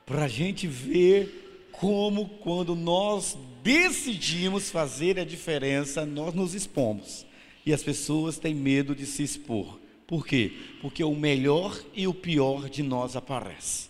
para 0.07 0.25
a 0.25 0.29
gente 0.29 0.69
ver 0.69 1.69
como, 1.73 2.29
quando 2.39 2.77
nós 2.77 3.37
decidimos 3.63 4.71
fazer 4.71 5.19
a 5.19 5.25
diferença, 5.25 6.07
nós 6.07 6.33
nos 6.33 6.55
expomos. 6.55 7.27
E 7.67 7.73
as 7.73 7.83
pessoas 7.83 8.39
têm 8.39 8.55
medo 8.55 8.95
de 8.95 9.05
se 9.05 9.25
expor. 9.25 9.81
Por 10.07 10.27
quê? 10.27 10.53
Porque 10.81 11.03
o 11.03 11.15
melhor 11.15 11.77
e 11.95 12.07
o 12.07 12.15
pior 12.15 12.69
de 12.69 12.83
nós 12.83 13.17
aparece. 13.17 13.89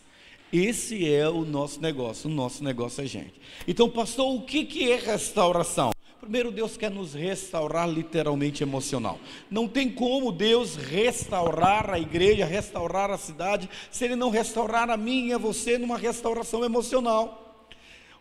Esse 0.53 1.13
é 1.13 1.29
o 1.29 1.45
nosso 1.45 1.81
negócio, 1.81 2.31
o 2.31 2.33
nosso 2.33 2.65
negócio 2.65 3.05
é 3.05 3.07
gente. 3.07 3.35
Então, 3.69 3.91
pastor, 3.91 4.35
o 4.35 4.43
que, 4.43 4.65
que 4.65 4.91
é 4.91 4.97
restauração? 4.97 5.91
Primeiro, 6.21 6.51
Deus 6.51 6.77
quer 6.77 6.91
nos 6.91 7.15
restaurar 7.15 7.89
literalmente 7.89 8.63
emocional. 8.63 9.19
Não 9.51 9.69
tem 9.69 9.91
como 9.91 10.33
Deus 10.33 10.75
restaurar 10.75 11.91
a 11.91 12.01
igreja, 12.01 12.45
restaurar 12.45 13.11
a 13.11 13.19
cidade, 13.19 13.69
se 13.91 14.05
Ele 14.05 14.17
não 14.17 14.31
restaurar 14.31 14.91
a 14.91 14.97
mim 14.97 15.29
e 15.29 15.33
a 15.33 15.39
você 15.39 15.79
numa 15.79 15.99
restauração 15.99 16.65
emocional. 16.65 17.46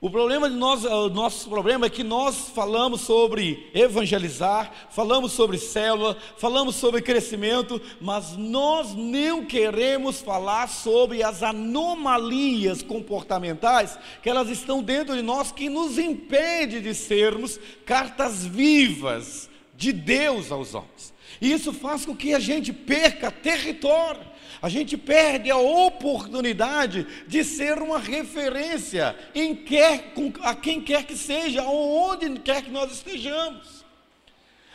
O 0.02 0.10
problema 0.10 0.50
de 0.50 0.56
nós, 0.56 0.84
o 0.84 1.10
nosso 1.10 1.48
problema 1.48 1.86
é 1.86 1.90
que 1.90 2.04
nós 2.04 2.50
falamos 2.50 3.02
sobre 3.02 3.72
evangelizar, 3.74 4.72
falamos 4.90 5.32
sobre 5.32 5.58
célula, 5.58 6.18
falamos 6.38 6.76
sobre 6.76 7.02
crescimento, 7.02 7.82
mas 8.02 8.36
nós 8.36 8.94
não 8.94 9.46
queremos 9.46 10.20
falar 10.20 10.68
sobre 10.68 11.24
as 11.24 11.42
anomalias 11.42 12.82
comportamentais 12.82 13.98
que 14.22 14.30
elas 14.30 14.50
estão 14.50 14.84
dentro 14.84 15.16
de 15.16 15.22
nós 15.22 15.52
que 15.52 15.70
nos 15.70 15.98
impede 15.98 16.82
de 16.82 16.94
sermos 16.94 17.58
cartas 17.86 18.46
vivas 18.46 19.50
de 19.78 19.94
Deus 19.94 20.52
aos 20.52 20.76
homens. 20.76 21.14
E 21.40 21.54
isso 21.54 21.72
faz 21.72 22.06
com 22.06 22.16
que 22.16 22.34
a 22.34 22.40
gente 22.40 22.74
perca 22.74 23.32
território 23.32 24.35
a 24.66 24.70
gente 24.70 24.98
perde 24.98 25.52
a 25.52 25.58
oportunidade 25.58 27.06
de 27.28 27.44
ser 27.44 27.78
uma 27.84 28.00
referência 28.00 29.16
em 29.36 29.54
quer, 29.56 30.12
a 30.42 30.56
quem 30.56 30.82
quer 30.82 31.04
que 31.04 31.16
seja, 31.16 31.62
onde 31.62 32.40
quer 32.40 32.64
que 32.64 32.72
nós 32.72 32.92
estejamos. 32.92 33.86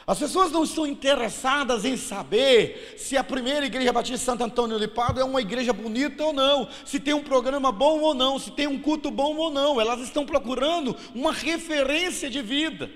As 0.07 0.17
pessoas 0.17 0.53
não 0.53 0.63
estão 0.63 0.87
interessadas 0.87 1.85
em 1.85 1.97
saber 1.97 2.95
se 2.99 3.17
a 3.17 3.25
primeira 3.25 3.67
igreja 3.67 3.93
Batista 3.93 4.27
Santo 4.27 4.45
Antônio 4.45 4.79
de 4.79 4.87
Pádua 4.87 5.23
é 5.23 5.27
uma 5.27 5.41
igreja 5.41 5.73
bonita 5.73 6.25
ou 6.25 6.33
não, 6.33 6.69
se 6.85 7.01
tem 7.01 7.13
um 7.13 7.25
programa 7.25 7.73
bom 7.73 7.99
ou 7.99 8.15
não, 8.15 8.39
se 8.39 8.53
tem 8.53 8.69
um 8.69 8.79
culto 8.79 9.11
bom 9.11 9.35
ou 9.35 9.51
não. 9.51 9.81
Elas 9.81 9.99
estão 10.03 10.25
procurando 10.25 10.97
uma 11.13 11.33
referência 11.33 12.31
de 12.31 12.41
vida. 12.41 12.89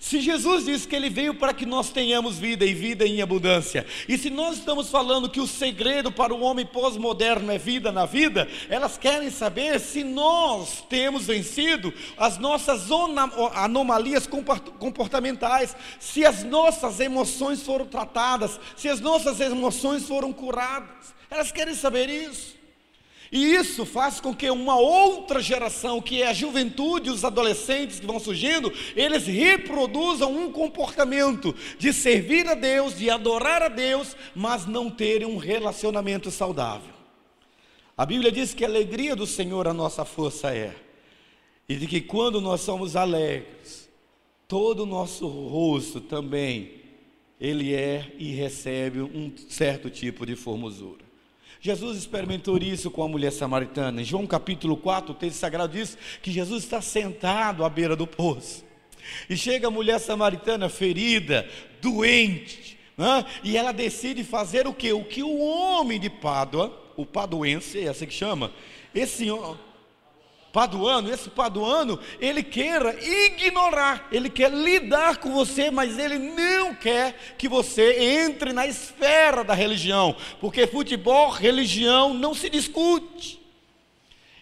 Se 0.00 0.20
Jesus 0.20 0.64
disse 0.64 0.86
que 0.86 0.94
ele 0.94 1.08
veio 1.10 1.34
para 1.34 1.52
que 1.52 1.66
nós 1.66 1.90
tenhamos 1.90 2.38
vida 2.38 2.64
e 2.64 2.74
vida 2.74 3.06
em 3.06 3.22
abundância, 3.22 3.86
e 4.08 4.16
se 4.18 4.30
nós 4.30 4.58
estamos 4.58 4.90
falando 4.90 5.28
que 5.28 5.40
o 5.40 5.46
segredo 5.46 6.12
para 6.12 6.34
o 6.34 6.40
homem 6.40 6.66
pós-moderno 6.66 7.50
é 7.50 7.58
vida 7.58 7.90
na 7.90 8.06
vida, 8.06 8.48
elas 8.68 8.98
querem 8.98 9.30
saber 9.30 9.80
se 9.80 10.04
nós 10.04 10.84
temos 10.88 11.26
vencido 11.26 11.92
as 12.16 12.38
nossas 12.38 12.88
anomalias 13.54 14.26
comportamentais, 14.78 15.76
se 15.98 16.24
as 16.24 16.44
nossas 16.44 17.00
emoções 17.00 17.62
foram 17.62 17.86
tratadas, 17.86 18.58
se 18.76 18.88
as 18.88 19.00
nossas 19.00 19.40
emoções 19.40 20.06
foram 20.06 20.32
curadas. 20.32 21.14
Elas 21.30 21.52
querem 21.52 21.74
saber 21.74 22.08
isso. 22.08 22.57
E 23.30 23.54
isso 23.54 23.84
faz 23.84 24.20
com 24.20 24.34
que 24.34 24.48
uma 24.50 24.76
outra 24.76 25.40
geração, 25.40 26.00
que 26.00 26.22
é 26.22 26.28
a 26.28 26.32
juventude, 26.32 27.10
os 27.10 27.24
adolescentes 27.24 28.00
que 28.00 28.06
vão 28.06 28.18
surgindo, 28.18 28.72
eles 28.96 29.26
reproduzam 29.26 30.34
um 30.34 30.50
comportamento 30.50 31.54
de 31.78 31.92
servir 31.92 32.48
a 32.48 32.54
Deus, 32.54 32.96
de 32.96 33.10
adorar 33.10 33.62
a 33.62 33.68
Deus, 33.68 34.16
mas 34.34 34.64
não 34.66 34.90
terem 34.90 35.26
um 35.26 35.36
relacionamento 35.36 36.30
saudável. 36.30 36.94
A 37.96 38.06
Bíblia 38.06 38.32
diz 38.32 38.54
que 38.54 38.64
a 38.64 38.68
alegria 38.68 39.14
do 39.14 39.26
Senhor 39.26 39.68
a 39.68 39.74
nossa 39.74 40.04
força 40.04 40.54
é, 40.54 40.74
e 41.68 41.76
de 41.76 41.86
que 41.86 42.00
quando 42.00 42.40
nós 42.40 42.62
somos 42.62 42.96
alegres, 42.96 43.88
todo 44.46 44.84
o 44.84 44.86
nosso 44.86 45.28
rosto 45.28 46.00
também, 46.00 46.78
ele 47.38 47.74
é 47.74 48.10
e 48.18 48.30
recebe 48.32 49.00
um 49.00 49.30
certo 49.48 49.90
tipo 49.90 50.24
de 50.24 50.34
formosura. 50.34 51.07
Jesus 51.60 51.98
experimentou 51.98 52.56
isso 52.58 52.90
com 52.90 53.02
a 53.02 53.08
mulher 53.08 53.32
samaritana. 53.32 54.00
Em 54.00 54.04
João 54.04 54.26
capítulo 54.26 54.76
4, 54.76 55.12
o 55.12 55.14
texto 55.14 55.36
sagrado 55.36 55.72
diz 55.72 55.98
que 56.22 56.30
Jesus 56.30 56.64
está 56.64 56.80
sentado 56.80 57.64
à 57.64 57.68
beira 57.68 57.96
do 57.96 58.06
poço. 58.06 58.64
E 59.28 59.36
chega 59.36 59.68
a 59.68 59.70
mulher 59.70 59.98
samaritana 59.98 60.68
ferida, 60.68 61.48
doente, 61.80 62.78
né? 62.96 63.24
e 63.42 63.56
ela 63.56 63.72
decide 63.72 64.22
fazer 64.22 64.66
o 64.66 64.74
que? 64.74 64.92
O 64.92 65.04
que 65.04 65.22
o 65.22 65.38
homem 65.38 65.98
de 65.98 66.10
Pádua, 66.10 66.78
o 66.96 67.06
paduense, 67.06 67.80
é 67.80 67.88
assim 67.88 68.06
que 68.06 68.14
chama, 68.14 68.52
esse 68.94 69.28
paduano, 70.52 71.12
esse 71.12 71.28
paduano, 71.28 71.98
ele 72.20 72.42
queira 72.42 72.96
ignorar, 73.00 74.08
ele 74.10 74.30
quer 74.30 74.50
lidar 74.50 75.18
com 75.18 75.32
você, 75.32 75.70
mas 75.70 75.98
ele 75.98 76.18
não 76.18 76.74
quer 76.74 77.34
que 77.36 77.48
você 77.48 77.98
entre 78.24 78.52
na 78.52 78.66
esfera 78.66 79.44
da 79.44 79.54
religião, 79.54 80.16
porque 80.40 80.66
futebol, 80.66 81.30
religião 81.30 82.14
não 82.14 82.34
se 82.34 82.48
discute. 82.48 83.38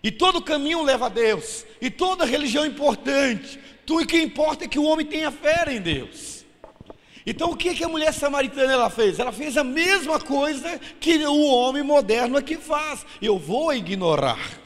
E 0.02 0.10
todo 0.10 0.40
caminho 0.42 0.82
leva 0.82 1.06
a 1.06 1.10
Deus, 1.10 1.66
e 1.80 1.90
toda 1.90 2.24
religião 2.24 2.64
é 2.64 2.68
importante. 2.68 3.58
Tudo 3.84 4.02
o 4.02 4.06
que 4.06 4.20
importa 4.20 4.64
é 4.64 4.68
que 4.68 4.78
o 4.78 4.84
homem 4.84 5.06
tenha 5.06 5.30
fé 5.30 5.64
em 5.72 5.80
Deus. 5.80 6.44
Então 7.26 7.50
o 7.50 7.56
que, 7.56 7.74
que 7.74 7.82
a 7.82 7.88
mulher 7.88 8.12
samaritana 8.12 8.72
ela 8.72 8.88
fez? 8.88 9.18
Ela 9.18 9.32
fez 9.32 9.56
a 9.56 9.64
mesma 9.64 10.20
coisa 10.20 10.80
que 11.00 11.16
o 11.26 11.46
homem 11.46 11.82
moderno 11.82 12.36
aqui 12.36 12.56
faz. 12.56 13.04
Eu 13.20 13.36
vou 13.36 13.74
ignorar. 13.74 14.65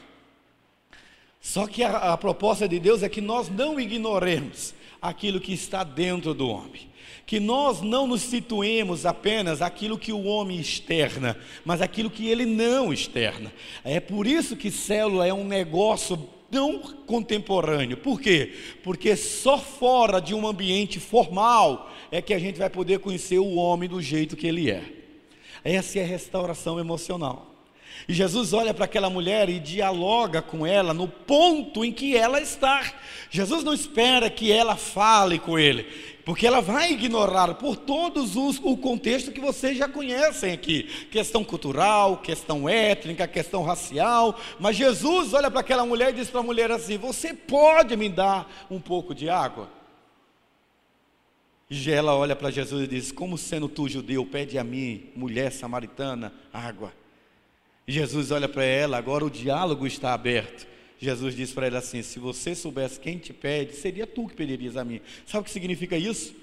Só 1.41 1.67
que 1.67 1.83
a, 1.83 2.13
a 2.13 2.17
proposta 2.17 2.67
de 2.67 2.79
Deus 2.79 3.03
é 3.03 3.09
que 3.09 3.19
nós 3.19 3.49
não 3.49 3.79
ignoremos 3.79 4.73
aquilo 5.01 5.41
que 5.41 5.51
está 5.51 5.83
dentro 5.83 6.33
do 6.33 6.47
homem 6.47 6.91
que 7.25 7.39
nós 7.39 7.81
não 7.81 8.07
nos 8.07 8.23
situemos 8.23 9.05
apenas 9.05 9.61
aquilo 9.61 9.97
que 9.97 10.11
o 10.11 10.23
homem 10.23 10.59
externa, 10.59 11.37
mas 11.63 11.81
aquilo 11.81 12.09
que 12.09 12.27
ele 12.27 12.45
não 12.45 12.91
externa. 12.91 13.53
É 13.85 14.01
por 14.01 14.27
isso 14.27 14.57
que 14.57 14.69
célula 14.69 15.25
é 15.25 15.33
um 15.33 15.45
negócio 15.45 16.17
tão 16.51 16.79
contemporâneo. 16.79 17.95
Por 17.95 18.19
quê? 18.19 18.53
Porque 18.83 19.15
só 19.15 19.57
fora 19.57 20.19
de 20.19 20.35
um 20.35 20.45
ambiente 20.45 20.99
formal 20.99 21.89
é 22.11 22.21
que 22.21 22.33
a 22.33 22.39
gente 22.39 22.59
vai 22.59 22.69
poder 22.69 22.99
conhecer 22.99 23.39
o 23.39 23.55
homem 23.55 23.87
do 23.87 24.01
jeito 24.01 24.35
que 24.35 24.47
ele 24.47 24.69
é. 24.69 24.83
Essa 25.63 25.99
é 25.99 26.03
a 26.03 26.07
restauração 26.07 26.79
emocional. 26.79 27.50
E 28.07 28.13
Jesus 28.13 28.53
olha 28.53 28.73
para 28.73 28.85
aquela 28.85 29.09
mulher 29.09 29.49
e 29.49 29.59
dialoga 29.59 30.41
com 30.41 30.65
ela 30.65 30.93
no 30.93 31.07
ponto 31.07 31.85
em 31.85 31.91
que 31.91 32.15
ela 32.15 32.41
está. 32.41 32.93
Jesus 33.29 33.63
não 33.63 33.73
espera 33.73 34.29
que 34.29 34.51
ela 34.51 34.75
fale 34.75 35.39
com 35.39 35.57
ele, 35.57 35.83
porque 36.25 36.45
ela 36.45 36.61
vai 36.61 36.91
ignorar 36.91 37.53
por 37.55 37.75
todos 37.75 38.35
os 38.35 38.59
o 38.59 38.75
contexto 38.75 39.31
que 39.31 39.39
vocês 39.39 39.77
já 39.77 39.87
conhecem 39.87 40.51
aqui, 40.51 40.83
questão 41.11 41.43
cultural, 41.43 42.17
questão 42.17 42.67
étnica, 42.67 43.27
questão 43.27 43.63
racial, 43.63 44.37
mas 44.59 44.75
Jesus 44.75 45.33
olha 45.33 45.49
para 45.49 45.61
aquela 45.61 45.85
mulher 45.85 46.09
e 46.09 46.17
diz 46.17 46.29
para 46.29 46.41
a 46.41 46.43
mulher 46.43 46.71
assim: 46.71 46.97
"Você 46.97 47.33
pode 47.33 47.95
me 47.95 48.09
dar 48.09 48.67
um 48.69 48.79
pouco 48.79 49.15
de 49.15 49.29
água?" 49.29 49.81
E 51.71 51.89
ela 51.89 52.13
olha 52.13 52.35
para 52.35 52.51
Jesus 52.51 52.83
e 52.83 52.87
diz: 52.87 53.13
Como 53.13 53.37
sendo 53.37 53.69
tu 53.69 53.87
judeu, 53.87 54.25
pede 54.25 54.57
a 54.57 54.63
mim, 54.63 55.09
mulher 55.15 55.53
samaritana, 55.53 56.33
água. 56.51 56.91
Jesus 57.87 58.31
olha 58.31 58.47
para 58.47 58.63
ela, 58.63 58.97
agora 58.97 59.25
o 59.25 59.29
diálogo 59.29 59.87
está 59.87 60.13
aberto. 60.13 60.67
Jesus 60.99 61.35
diz 61.35 61.51
para 61.51 61.67
ela 61.67 61.79
assim: 61.79 62.01
Se 62.03 62.19
você 62.19 62.53
soubesse 62.53 62.99
quem 62.99 63.17
te 63.17 63.33
pede, 63.33 63.75
seria 63.75 64.05
tu 64.05 64.27
que 64.27 64.35
pedirias 64.35 64.77
a 64.77 64.85
mim. 64.85 65.01
Sabe 65.25 65.41
o 65.41 65.45
que 65.45 65.51
significa 65.51 65.97
isso? 65.97 66.35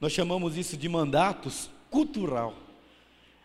Nós 0.00 0.12
chamamos 0.12 0.56
isso 0.56 0.76
de 0.76 0.88
mandatos 0.88 1.68
cultural. 1.90 2.54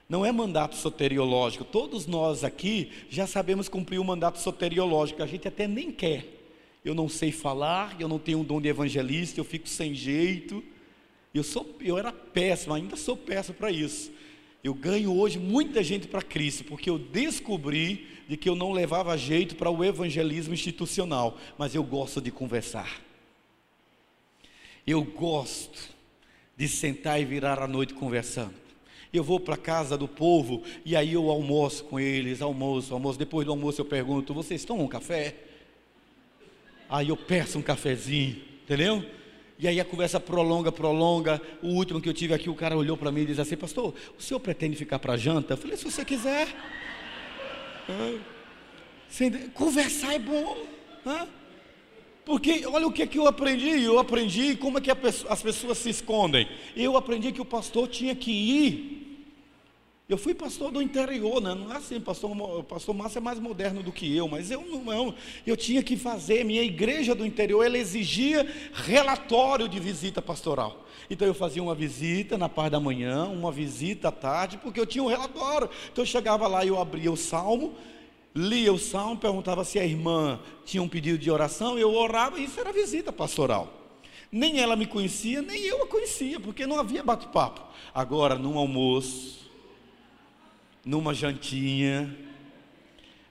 Não 0.07 0.23
é 0.23 0.31
mandato 0.31 0.75
soteriológico. 0.75 1.63
Todos 1.63 2.05
nós 2.05 2.43
aqui 2.43 2.91
já 3.09 3.25
sabemos 3.25 3.67
cumprir 3.67 3.97
o 3.97 4.03
mandato 4.03 4.37
soteriológico. 4.37 5.23
A 5.23 5.25
gente 5.25 5.47
até 5.47 5.67
nem 5.67 5.91
quer. 5.91 6.25
Eu 6.85 6.93
não 6.93 7.09
sei 7.09 7.31
falar, 7.31 7.95
eu 7.99 8.07
não 8.07 8.19
tenho 8.19 8.39
um 8.39 8.43
dom 8.43 8.61
de 8.61 8.67
evangelista, 8.67 9.39
eu 9.39 9.45
fico 9.45 9.67
sem 9.67 9.95
jeito. 9.95 10.63
Eu, 11.33 11.43
sou, 11.43 11.75
eu 11.81 11.97
era 11.97 12.11
péssimo, 12.11 12.75
ainda 12.75 12.95
sou 12.95 13.17
péssimo 13.17 13.55
para 13.55 13.71
isso. 13.71 14.11
Eu 14.63 14.73
ganho 14.73 15.13
hoje 15.13 15.38
muita 15.38 15.84
gente 15.84 16.08
para 16.08 16.21
Cristo, 16.21 16.63
porque 16.63 16.89
eu 16.89 16.97
descobri 16.97 18.08
de 18.30 18.38
que 18.38 18.47
eu 18.47 18.56
não 18.56 18.71
levava 18.71 19.17
jeito 19.17 19.56
para 19.56 19.69
o 19.69 19.84
evangelismo 19.84 20.54
institucional, 20.54 21.38
mas 21.58 21.76
eu 21.76 21.84
gosto 21.84 22.21
de 22.21 22.32
conversar. 22.32 23.02
Eu 24.88 25.04
gosto 25.04 25.89
de 26.56 26.67
sentar 26.69 27.19
e 27.19 27.26
virar 27.26 27.60
a 27.60 27.67
noite 27.67 27.93
conversando. 27.93 28.54
Eu 29.12 29.23
vou 29.23 29.39
para 29.39 29.56
a 29.56 29.58
casa 29.58 29.97
do 29.97 30.08
povo 30.08 30.63
e 30.86 30.95
aí 30.95 31.13
eu 31.13 31.30
almoço 31.30 31.84
com 31.84 31.99
eles, 31.99 32.41
almoço, 32.41 32.93
almoço. 32.93 33.19
Depois 33.19 33.45
do 33.45 33.52
almoço 33.52 33.82
eu 33.82 33.86
pergunto: 33.86 34.34
vocês 34.34 34.63
tomam 34.63 34.88
café? 34.88 35.36
Aí 36.89 37.10
eu 37.10 37.17
peço 37.17 37.60
um 37.60 37.62
cafezinho, 37.62 38.41
entendeu? 38.63 39.06
E 39.63 39.67
aí 39.69 39.80
a 39.80 39.86
conversa 39.86 40.19
prolonga, 40.19 40.73
prolonga. 40.73 41.41
O 41.62 41.69
último 41.69 42.02
que 42.02 42.10
eu 42.10 42.13
tive 42.13 42.34
aqui, 42.34 42.49
o 42.49 42.54
cara 42.54 42.76
olhou 42.76 42.97
para 42.97 43.13
mim 43.13 43.21
e 43.21 43.28
disse 43.28 43.39
assim: 43.39 43.56
Pastor, 43.56 43.93
o 44.19 44.21
senhor 44.21 44.38
pretende 44.41 44.76
ficar 44.76 44.99
para 44.99 45.15
janta? 45.15 45.54
Eu 45.54 45.58
falei: 45.58 45.78
Se 45.78 45.86
você 45.86 46.04
quiser. 46.04 46.49
Conversar 49.54 50.15
é 50.15 50.19
bom. 50.19 50.58
Porque 52.26 52.65
olha 52.65 52.86
o 52.86 52.91
que, 52.91 53.04
é 53.04 53.08
que 53.08 53.17
eu 53.17 53.26
aprendi. 53.26 53.82
Eu 53.82 53.99
aprendi 53.99 54.54
como 54.58 54.80
é 54.80 54.82
que 54.82 54.91
as 55.30 55.41
pessoas 55.41 55.78
se 55.78 55.89
escondem. 55.89 56.45
Eu 56.76 56.97
aprendi 56.97 57.32
que 57.32 57.39
o 57.39 57.45
pastor 57.45 57.88
tinha 57.88 58.13
que 58.13 58.32
ir. 58.32 59.02
Eu 60.07 60.17
fui 60.17 60.33
pastor 60.33 60.69
do 60.69 60.81
interior, 60.81 61.41
né? 61.41 61.55
não 61.55 61.71
é 61.71 61.77
assim, 61.77 61.97
pastor, 61.97 62.63
pastor 62.65 62.93
Márcio 62.93 63.19
é 63.19 63.21
mais 63.21 63.39
moderno 63.39 63.81
do 63.81 63.91
que 63.91 64.15
eu, 64.15 64.27
mas 64.27 64.51
eu 64.51 64.61
não. 64.61 65.15
Eu 65.47 65.55
tinha 65.55 65.81
que 65.81 65.95
fazer, 65.95 66.43
minha 66.43 66.61
igreja 66.61 67.15
do 67.15 67.25
interior, 67.25 67.63
ela 67.63 67.77
exigia 67.77 68.45
relatório 68.73 69.69
de 69.69 69.79
visita 69.79 70.21
pastoral. 70.21 70.85
Então 71.09 71.25
eu 71.25 71.33
fazia 71.33 71.63
uma 71.63 71.73
visita 71.73 72.37
na 72.37 72.49
parte 72.49 72.71
da 72.71 72.81
manhã, 72.81 73.25
uma 73.25 73.49
visita 73.49 74.09
à 74.09 74.11
tarde, 74.11 74.57
porque 74.57 74.77
eu 74.77 74.85
tinha 74.85 75.01
um 75.03 75.07
relatório. 75.07 75.69
Então 75.91 76.01
eu 76.03 76.07
chegava 76.07 76.47
lá 76.47 76.65
e 76.65 76.67
eu 76.67 76.79
abria 76.81 77.11
o 77.11 77.17
salmo, 77.17 77.73
lia 78.35 78.73
o 78.73 78.79
salmo, 78.79 79.15
perguntava 79.15 79.63
se 79.63 79.79
a 79.79 79.85
irmã 79.85 80.37
tinha 80.65 80.83
um 80.83 80.89
pedido 80.89 81.17
de 81.17 81.31
oração, 81.31 81.79
eu 81.79 81.93
orava, 81.93 82.39
e 82.39 82.43
isso 82.43 82.59
era 82.59 82.73
visita 82.73 83.13
pastoral. 83.13 83.71
Nem 84.29 84.59
ela 84.59 84.75
me 84.75 84.85
conhecia, 84.85 85.41
nem 85.41 85.61
eu 85.61 85.83
a 85.83 85.87
conhecia, 85.87 86.41
porque 86.41 86.67
não 86.67 86.77
havia 86.77 87.03
bate-papo. 87.03 87.61
Agora, 87.93 88.35
num 88.35 88.57
almoço, 88.57 89.42
numa 90.85 91.13
jantinha, 91.13 92.13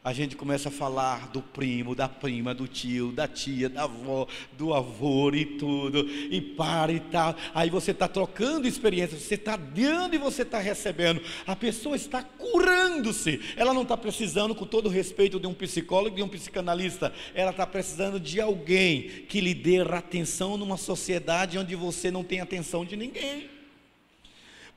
a 0.04 0.12
gente 0.12 0.34
começa 0.34 0.68
a 0.68 0.72
falar 0.72 1.28
do 1.28 1.40
primo, 1.40 1.94
da 1.94 2.08
prima, 2.08 2.52
do 2.52 2.66
tio, 2.66 3.12
da 3.12 3.28
tia, 3.28 3.68
da 3.68 3.84
avó, 3.84 4.26
do 4.58 4.74
avô 4.74 5.30
e 5.32 5.44
tudo, 5.44 6.00
e 6.08 6.40
para 6.40 6.92
e 6.92 6.98
tal. 6.98 7.36
Aí 7.54 7.70
você 7.70 7.92
está 7.92 8.08
trocando 8.08 8.66
experiências, 8.66 9.22
você 9.22 9.36
está 9.36 9.56
dando 9.56 10.14
e 10.14 10.18
você 10.18 10.42
está 10.42 10.58
recebendo. 10.58 11.22
A 11.46 11.54
pessoa 11.54 11.94
está 11.94 12.20
curando-se. 12.20 13.40
Ela 13.56 13.72
não 13.72 13.82
está 13.82 13.96
precisando, 13.96 14.56
com 14.56 14.66
todo 14.66 14.86
o 14.86 14.90
respeito, 14.90 15.38
de 15.38 15.46
um 15.46 15.54
psicólogo, 15.54 16.16
de 16.16 16.22
um 16.22 16.28
psicanalista. 16.28 17.12
Ela 17.32 17.52
está 17.52 17.64
precisando 17.64 18.18
de 18.18 18.40
alguém 18.40 19.02
que 19.28 19.40
lhe 19.40 19.54
dê 19.54 19.82
atenção 19.82 20.56
numa 20.56 20.76
sociedade 20.76 21.58
onde 21.58 21.76
você 21.76 22.10
não 22.10 22.24
tem 22.24 22.40
atenção 22.40 22.84
de 22.84 22.96
ninguém. 22.96 23.51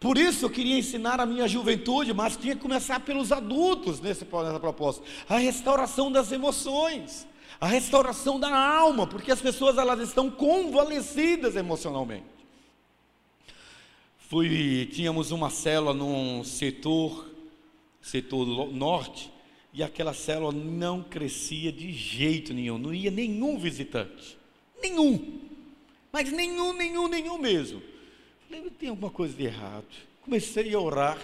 Por 0.06 0.20
isso 0.20 0.46
eu 0.46 0.52
queria 0.52 0.78
ensinar 0.78 1.20
a 1.20 1.26
minha 1.26 1.48
juventude, 1.48 2.13
mas 2.13 2.38
tinha 2.38 2.56
que 2.56 2.62
começar 2.62 3.00
pelos 3.00 3.32
adultos 3.32 4.00
nesse, 4.00 4.24
nessa 4.24 4.60
proposta. 4.60 5.04
A 5.28 5.39
restauração 5.39 6.12
das 6.12 6.32
emoções, 6.32 7.28
a 7.60 7.65
restauração 7.65 8.39
da 8.39 8.56
alma, 8.56 9.08
porque 9.08 9.32
as 9.32 9.41
pessoas 9.41 9.80
elas 9.80 10.00
estão 10.08 10.30
convalescidas 10.30 11.56
emocionalmente. 11.56 12.28
Fui, 14.30 14.88
tínhamos 14.94 15.32
uma 15.32 15.50
célula 15.50 15.91
num 15.91 16.44
setor, 16.44 17.28
setor 18.00 18.72
norte, 18.72 19.34
e 19.74 19.82
aquela 19.82 20.13
célula 20.13 20.52
não 20.52 21.02
crescia 21.02 21.72
de 21.72 21.91
jeito 21.91 22.54
nenhum, 22.54 22.78
não 22.78 22.94
ia 22.94 23.10
nenhum 23.10 23.58
visitante, 23.58 24.38
nenhum, 24.84 25.39
mas 26.12 26.32
nenhum, 26.32 26.74
nenhum, 26.74 27.08
nenhum 27.08 27.39
mesmo. 27.39 27.94
Falei, 28.47 28.69
tem 28.71 28.89
alguma 28.89 29.12
coisa 29.12 29.34
de 29.34 29.43
errado. 29.43 29.86
Comecei 30.21 30.73
a 30.73 30.79
orar. 30.79 31.17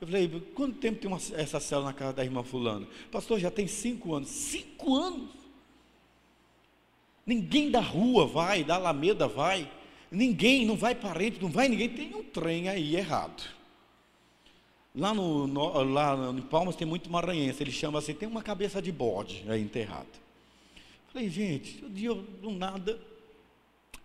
Eu 0.00 0.06
falei, 0.06 0.28
quanto 0.54 0.78
tempo 0.78 1.00
tem 1.00 1.08
uma, 1.08 1.20
essa 1.34 1.60
célula 1.60 1.88
na 1.88 1.94
casa 1.94 2.12
da 2.12 2.24
irmã 2.24 2.42
fulano? 2.42 2.86
Pastor, 3.10 3.38
já 3.38 3.50
tem 3.50 3.66
cinco 3.66 4.14
anos. 4.14 4.28
Cinco 4.28 4.94
anos? 4.94 5.30
Ninguém 7.26 7.70
da 7.70 7.80
rua 7.80 8.26
vai, 8.26 8.62
da 8.62 8.74
Alameda 8.74 9.26
vai. 9.26 9.70
Ninguém, 10.10 10.66
não 10.66 10.76
vai 10.76 10.94
parente, 10.94 11.40
não 11.40 11.48
vai 11.48 11.68
ninguém. 11.68 11.88
Tem 11.88 12.14
um 12.14 12.22
trem 12.22 12.68
aí 12.68 12.96
errado. 12.96 13.42
Lá 14.94 15.12
no, 15.12 15.46
no, 15.46 15.82
lá 15.82 16.16
em 16.30 16.42
Palmas 16.42 16.76
tem 16.76 16.86
muito 16.86 17.10
maranhense. 17.10 17.62
Ele 17.62 17.72
chama 17.72 17.98
assim, 17.98 18.14
tem 18.14 18.28
uma 18.28 18.42
cabeça 18.42 18.80
de 18.80 18.92
bode 18.92 19.44
aí 19.48 19.60
enterrada. 19.60 20.06
Falei, 21.12 21.28
gente, 21.28 21.80
dia 21.90 22.08
eu, 22.08 22.16
do 22.16 22.50
nada, 22.50 23.00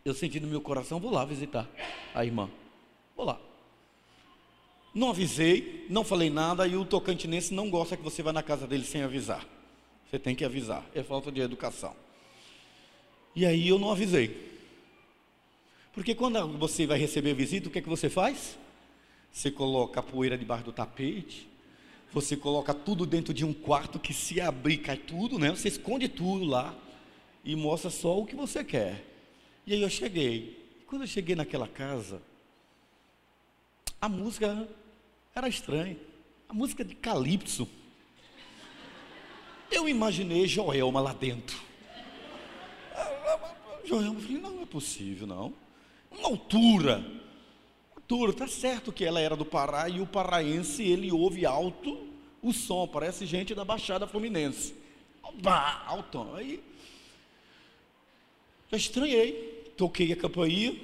eu 0.03 0.13
senti 0.13 0.39
no 0.39 0.47
meu 0.47 0.61
coração, 0.61 0.99
vou 0.99 1.11
lá 1.11 1.25
visitar 1.25 1.67
a 2.13 2.25
irmã. 2.25 2.49
Vou 3.15 3.25
lá. 3.25 3.39
Não 4.93 5.09
avisei, 5.09 5.85
não 5.89 6.03
falei 6.03 6.29
nada, 6.29 6.67
e 6.67 6.75
o 6.75 6.85
tocantinense 6.85 7.53
não 7.53 7.69
gosta 7.69 7.95
que 7.95 8.03
você 8.03 8.23
vá 8.23 8.33
na 8.33 8.41
casa 8.41 8.65
dele 8.65 8.83
sem 8.83 9.03
avisar. 9.03 9.45
Você 10.09 10.17
tem 10.17 10.35
que 10.35 10.43
avisar, 10.43 10.83
é 10.95 11.03
falta 11.03 11.31
de 11.31 11.39
educação. 11.41 11.95
E 13.35 13.45
aí 13.45 13.67
eu 13.67 13.77
não 13.77 13.91
avisei. 13.91 14.49
Porque 15.93 16.15
quando 16.15 16.57
você 16.57 16.87
vai 16.87 16.97
receber 16.97 17.33
visita, 17.33 17.67
o 17.67 17.71
que 17.71 17.79
é 17.79 17.81
que 17.81 17.89
você 17.89 18.09
faz? 18.09 18.57
Você 19.31 19.51
coloca 19.51 19.99
a 19.99 20.03
poeira 20.03 20.37
debaixo 20.37 20.65
do 20.65 20.71
tapete, 20.71 21.47
você 22.11 22.35
coloca 22.35 22.73
tudo 22.73 23.05
dentro 23.05 23.33
de 23.33 23.45
um 23.45 23.53
quarto 23.53 23.99
que 23.99 24.13
se 24.13 24.41
abrir 24.41 24.77
cai 24.77 24.97
tudo, 24.97 25.37
né? 25.37 25.51
Você 25.51 25.67
esconde 25.67 26.07
tudo 26.07 26.45
lá 26.45 26.75
e 27.43 27.55
mostra 27.55 27.91
só 27.91 28.17
o 28.19 28.25
que 28.25 28.35
você 28.35 28.63
quer. 28.63 29.05
E 29.69 29.73
aí 29.75 29.83
eu 29.83 29.89
cheguei. 29.89 30.57
Quando 30.87 31.03
eu 31.03 31.07
cheguei 31.07 31.35
naquela 31.35 31.67
casa, 31.67 32.19
a 34.01 34.09
música 34.09 34.67
era 35.35 35.47
estranha. 35.47 35.95
A 36.49 36.53
música 36.55 36.83
de 36.83 36.95
Calypso. 36.95 37.69
Eu 39.69 39.87
imaginei 39.87 40.47
Joelma 40.47 40.99
lá 40.99 41.13
dentro. 41.13 41.55
Joelma, 43.85 44.19
eu 44.19 44.21
falei, 44.23 44.41
não 44.41 44.63
é 44.63 44.65
possível, 44.65 45.27
não. 45.27 45.53
Uma 46.09 46.29
altura. 46.29 47.05
Altura, 47.95 48.33
tá 48.33 48.47
certo 48.47 48.91
que 48.91 49.05
ela 49.05 49.19
era 49.19 49.35
do 49.35 49.45
Pará 49.45 49.87
e 49.87 50.01
o 50.01 50.07
paraense, 50.07 50.81
ele 50.81 51.11
ouve 51.11 51.45
alto 51.45 52.09
o 52.41 52.51
som, 52.51 52.87
parece 52.87 53.23
gente 53.23 53.53
da 53.53 53.63
Baixada 53.63 54.07
Fluminense. 54.07 54.73
Bah, 55.43 55.83
altão. 55.85 56.33
Aí, 56.33 56.59
já 58.71 58.75
estranhei. 58.77 59.58
Toquei 59.79 60.11
a 60.11 60.15
campainha. 60.17 60.75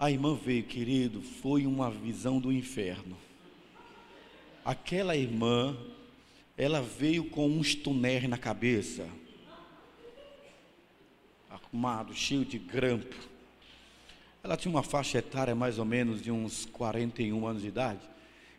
A 0.00 0.10
irmã 0.10 0.34
veio, 0.34 0.64
querido, 0.64 1.20
foi 1.20 1.66
uma 1.66 1.90
visão 1.90 2.40
do 2.40 2.50
inferno. 2.50 3.14
Aquela 4.64 5.14
irmã, 5.14 5.76
ela 6.56 6.80
veio 6.80 7.26
com 7.26 7.46
uns 7.46 7.74
tunés 7.74 8.26
na 8.26 8.38
cabeça, 8.38 9.06
arrumado, 11.50 12.14
cheio 12.14 12.46
de 12.46 12.58
grampo. 12.58 13.14
Ela 14.42 14.56
tinha 14.56 14.72
uma 14.72 14.82
faixa 14.82 15.18
etária 15.18 15.54
mais 15.54 15.78
ou 15.78 15.84
menos 15.84 16.22
de 16.22 16.30
uns 16.30 16.64
41 16.64 17.46
anos 17.46 17.60
de 17.60 17.68
idade. 17.68 18.00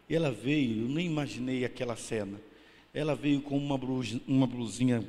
E 0.07 0.15
ela 0.15 0.31
veio, 0.31 0.83
eu 0.83 0.87
nem 0.87 1.07
imaginei 1.07 1.65
aquela 1.65 1.95
cena. 1.95 2.39
Ela 2.93 3.15
veio 3.15 3.41
com 3.41 3.57
uma, 3.57 3.79
uma 4.27 4.45
blusinha 4.45 5.03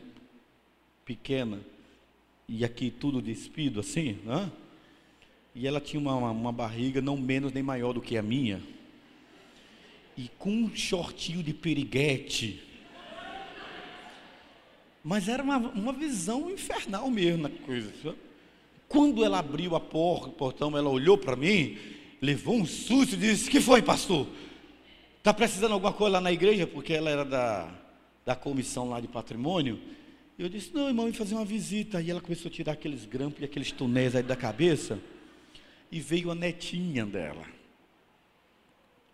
pequena 1.05 1.74
e 2.49 2.65
aqui 2.65 2.91
tudo 2.91 3.23
despido 3.23 3.81
assim, 3.81 4.19
né? 4.25 4.51
E 5.55 5.67
ela 5.67 5.81
tinha 5.81 6.01
uma, 6.01 6.15
uma, 6.31 6.53
barriga 6.53 7.01
não 7.01 7.17
menos 7.17 7.53
nem 7.53 7.63
maior 7.63 7.93
do 7.93 8.01
que 8.01 8.17
a 8.17 8.23
minha. 8.23 8.61
E 10.17 10.29
com 10.39 10.51
um 10.51 10.75
shortinho 10.75 11.43
de 11.43 11.55
periguete. 11.55 12.61
Mas 15.03 15.29
era 15.29 15.43
uma, 15.43 15.59
uma 15.59 15.93
visão 15.93 16.51
infernal 16.51 17.09
mesmo 17.09 17.43
na 17.43 17.51
coisa. 17.51 18.17
Quando 18.89 19.25
ela 19.25 19.39
abriu 19.39 19.77
a 19.77 19.81
porta, 19.81 20.29
o 20.29 20.33
portão, 20.33 20.77
ela 20.77 20.89
olhou 20.89 21.17
para 21.17 21.37
mim, 21.37 21.79
levou 22.21 22.57
um 22.57 22.67
susto 22.67 23.15
e 23.15 23.19
disse: 23.19 23.49
Que 23.49 23.61
foi, 23.61 23.81
pastor? 23.81 24.27
Está 25.19 25.33
precisando 25.33 25.73
alguma 25.73 25.93
coisa 25.93 26.15
lá 26.15 26.21
na 26.21 26.33
igreja? 26.33 26.67
Porque 26.67 26.93
ela 26.93 27.11
era 27.11 27.25
da, 27.25 27.73
da 28.27 28.35
comissão 28.35 28.89
lá 28.89 29.01
de 29.01 29.09
patrimônio. 29.09 29.81
E 30.39 30.43
eu 30.43 30.49
disse: 30.49 30.75
Não, 30.75 30.89
irmão, 30.89 31.07
vim 31.07 31.13
fazer 31.13 31.35
uma 31.35 31.45
visita. 31.45 31.99
Aí 31.99 32.11
ela 32.11 32.21
começou 32.21 32.49
a 32.49 32.53
tirar 32.53 32.73
aqueles 32.73 33.05
grampos 33.05 33.41
e 33.41 33.45
aqueles 33.45 33.71
tunés 33.71 34.15
aí 34.17 34.23
da 34.23 34.37
cabeça. 34.37 34.99
E 35.91 36.01
veio 36.01 36.31
a 36.31 36.35
netinha 36.35 37.07
dela, 37.07 37.47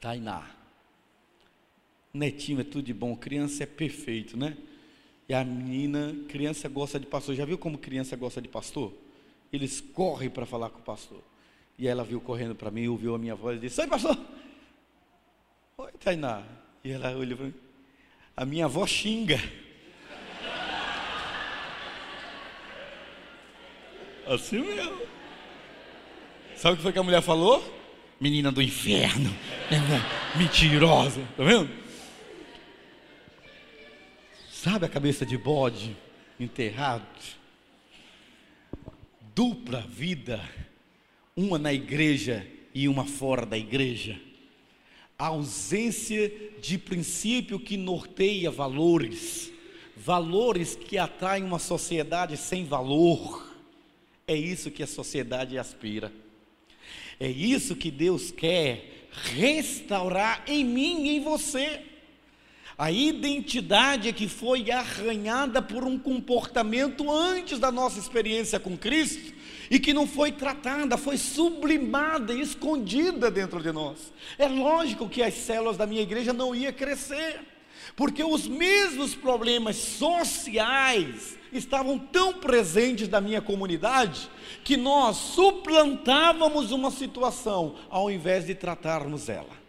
Tainá. 0.01 0.49
Netinho 2.13 2.61
é 2.61 2.65
tudo 2.65 2.83
de 2.83 2.95
bom, 2.95 3.15
criança 3.15 3.63
é 3.63 3.67
perfeito, 3.67 4.37
né? 4.37 4.57
E 5.29 5.35
a 5.35 5.45
menina, 5.45 6.17
criança 6.27 6.69
gosta 6.69 6.99
de 6.99 7.07
pastor. 7.07 7.37
Já 7.37 7.45
viu 7.45 7.57
como 7.57 7.79
criança 7.79 8.17
gosta 8.17 8.41
de 8.43 8.49
pastor? 8.49 8.93
Eles 9.53 9.81
correm 9.81 10.29
para 10.29 10.47
falar 10.47 10.71
com 10.71 10.81
o 10.81 10.83
pastor. 10.83 11.23
E 11.79 11.87
ela 11.87 12.03
viu 12.03 12.21
correndo 12.21 12.55
para 12.55 12.71
mim, 12.71 12.89
ouviu 12.89 13.15
a 13.15 13.19
minha 13.19 13.35
voz 13.35 13.59
e 13.59 13.61
disse: 13.61 13.81
Oi, 13.81 13.87
pastor! 13.87 14.19
Oi, 15.79 15.93
Tainá. 16.01 16.43
E 16.83 16.91
ela 16.91 17.17
olhou 17.17 17.37
para 17.37 17.47
mim. 17.47 17.55
A 18.37 18.45
minha 18.45 18.65
avó 18.65 18.87
xinga. 18.87 19.39
Assim 24.33 24.61
mesmo. 24.61 25.01
Sabe 26.57 26.75
o 26.75 26.77
que 26.77 26.83
foi 26.83 26.93
que 26.93 26.99
a 26.99 27.03
mulher 27.03 27.21
falou? 27.21 27.63
Menina 28.21 28.53
do 28.53 28.63
inferno. 28.63 29.35
Mentirosa. 30.37 31.21
Tá 31.37 31.45
vendo? 31.45 31.71
Sabe 34.51 34.87
a 34.87 34.89
cabeça 34.89 35.27
de 35.27 35.37
bode? 35.37 35.97
enterrado. 36.43 37.05
Dupla 39.35 39.81
vida, 39.81 40.41
uma 41.37 41.59
na 41.59 41.73
igreja 41.73 42.47
e 42.75 42.89
uma 42.89 43.05
fora 43.05 43.47
da 43.47 43.57
igreja. 43.57 44.19
A 45.19 45.27
ausência 45.27 46.33
de 46.61 46.79
princípio 46.79 47.61
que 47.61 47.77
norteia 47.77 48.51
valores, 48.51 49.53
valores 49.95 50.75
que 50.75 50.97
atraem 50.97 51.45
uma 51.45 51.59
sociedade 51.59 52.37
sem 52.37 52.65
valor. 52.65 53.50
É 54.31 54.37
isso 54.37 54.71
que 54.71 54.81
a 54.81 54.87
sociedade 54.87 55.59
aspira. 55.59 56.13
É 57.19 57.29
isso 57.29 57.75
que 57.75 57.91
Deus 57.91 58.31
quer 58.31 59.09
restaurar 59.35 60.45
em 60.47 60.65
mim 60.65 61.03
e 61.03 61.17
em 61.17 61.21
você. 61.21 61.81
A 62.79 62.93
identidade 62.93 64.13
que 64.13 64.29
foi 64.29 64.71
arranhada 64.71 65.61
por 65.61 65.83
um 65.83 65.99
comportamento 65.99 67.11
antes 67.11 67.59
da 67.59 67.73
nossa 67.73 67.99
experiência 67.99 68.61
com 68.61 68.79
Cristo 68.79 69.35
e 69.69 69.81
que 69.81 69.93
não 69.93 70.07
foi 70.07 70.31
tratada, 70.31 70.97
foi 70.97 71.17
sublimada, 71.17 72.33
escondida 72.33 73.33
dentro 73.33 73.61
de 73.61 73.73
nós. 73.73 74.13
É 74.39 74.47
lógico 74.47 75.09
que 75.09 75.25
as 75.25 75.35
células 75.35 75.77
da 75.77 75.89
minha 75.89 76.03
igreja 76.03 76.33
não 76.33 76.55
iam 76.55 76.73
crescer, 76.73 77.41
porque 77.97 78.23
os 78.23 78.47
mesmos 78.47 79.15
problemas 79.15 79.77
sociais 79.77 81.39
estavam 81.53 81.99
tão 81.99 82.35
presentes 82.35 83.09
na 83.09 83.21
minha 83.21 83.41
comunidade 83.41 84.31
que 84.65 84.77
nós 84.77 85.17
suplantávamos 85.17 86.71
uma 86.71 86.91
situação 86.91 87.75
ao 87.89 88.11
invés 88.11 88.47
de 88.47 88.55
tratarmos 88.55 89.29
ela. 89.29 89.60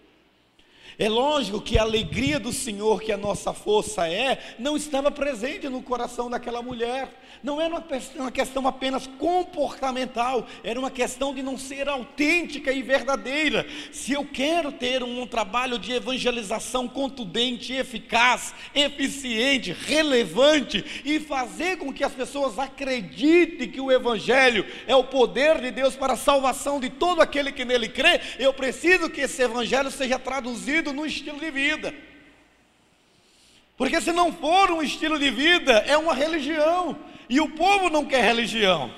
É 0.97 1.09
lógico 1.09 1.61
que 1.61 1.77
a 1.77 1.83
alegria 1.83 2.39
do 2.39 2.51
Senhor, 2.53 3.01
que 3.01 3.11
a 3.11 3.17
nossa 3.17 3.53
força 3.53 4.07
é, 4.07 4.55
não 4.59 4.75
estava 4.75 5.09
presente 5.09 5.67
no 5.69 5.81
coração 5.81 6.29
daquela 6.29 6.61
mulher. 6.61 7.09
Não 7.41 7.59
era 7.59 7.73
uma, 7.73 7.83
uma 8.17 8.31
questão 8.31 8.67
apenas 8.67 9.07
comportamental, 9.07 10.45
era 10.63 10.79
uma 10.79 10.91
questão 10.91 11.33
de 11.33 11.41
não 11.41 11.57
ser 11.57 11.89
autêntica 11.89 12.71
e 12.71 12.81
verdadeira. 12.81 13.65
Se 13.91 14.11
eu 14.11 14.25
quero 14.25 14.71
ter 14.71 15.01
um, 15.01 15.21
um 15.21 15.27
trabalho 15.27 15.79
de 15.79 15.91
evangelização 15.91 16.87
contundente, 16.87 17.73
eficaz, 17.73 18.53
eficiente, 18.75 19.71
relevante 19.71 20.83
e 21.03 21.19
fazer 21.19 21.77
com 21.77 21.93
que 21.93 22.03
as 22.03 22.13
pessoas 22.13 22.59
acreditem 22.59 23.69
que 23.69 23.81
o 23.81 23.91
Evangelho 23.91 24.65
é 24.85 24.95
o 24.95 25.03
poder 25.03 25.59
de 25.59 25.71
Deus 25.71 25.95
para 25.95 26.13
a 26.13 26.17
salvação 26.17 26.79
de 26.79 26.89
todo 26.89 27.21
aquele 27.21 27.51
que 27.51 27.65
nele 27.65 27.87
crê, 27.87 28.19
eu 28.37 28.53
preciso 28.53 29.09
que 29.09 29.21
esse 29.21 29.41
Evangelho 29.41 29.89
seja 29.91 30.19
traduzido 30.19 30.80
no 30.89 31.05
estilo 31.05 31.39
de 31.39 31.51
vida. 31.51 31.93
Porque 33.77 34.01
se 34.01 34.11
não 34.11 34.31
for 34.31 34.71
um 34.71 34.81
estilo 34.81 35.17
de 35.17 35.29
vida, 35.29 35.73
é 35.87 35.97
uma 35.97 36.13
religião. 36.13 36.97
E 37.29 37.39
o 37.39 37.49
povo 37.49 37.89
não 37.89 38.05
quer 38.05 38.23
religião, 38.23 38.93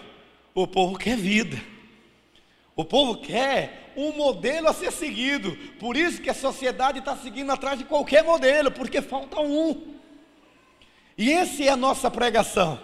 o 0.56 0.65
povo 0.65 0.98
quer 0.98 1.17
vida. 1.17 1.62
O 2.76 2.84
povo 2.84 3.17
quer 3.17 3.93
um 3.96 4.12
modelo 4.13 4.67
a 4.67 4.74
ser 4.74 4.91
seguido. 4.91 5.56
Por 5.80 5.96
isso 5.96 6.22
que 6.22 6.30
a 6.30 6.34
sociedade 6.34 7.00
está 7.00 7.15
seguindo 7.15 7.52
atrás 7.52 7.78
de 7.78 7.86
qualquer 7.86 8.24
modelo, 8.24 8.72
porque 8.72 9.02
falta 9.02 9.39
um. 9.39 9.93
E 11.17 11.32
essa 11.32 11.63
é 11.63 11.69
a 11.69 11.78
nossa 11.78 12.10
pregação. 12.10 12.80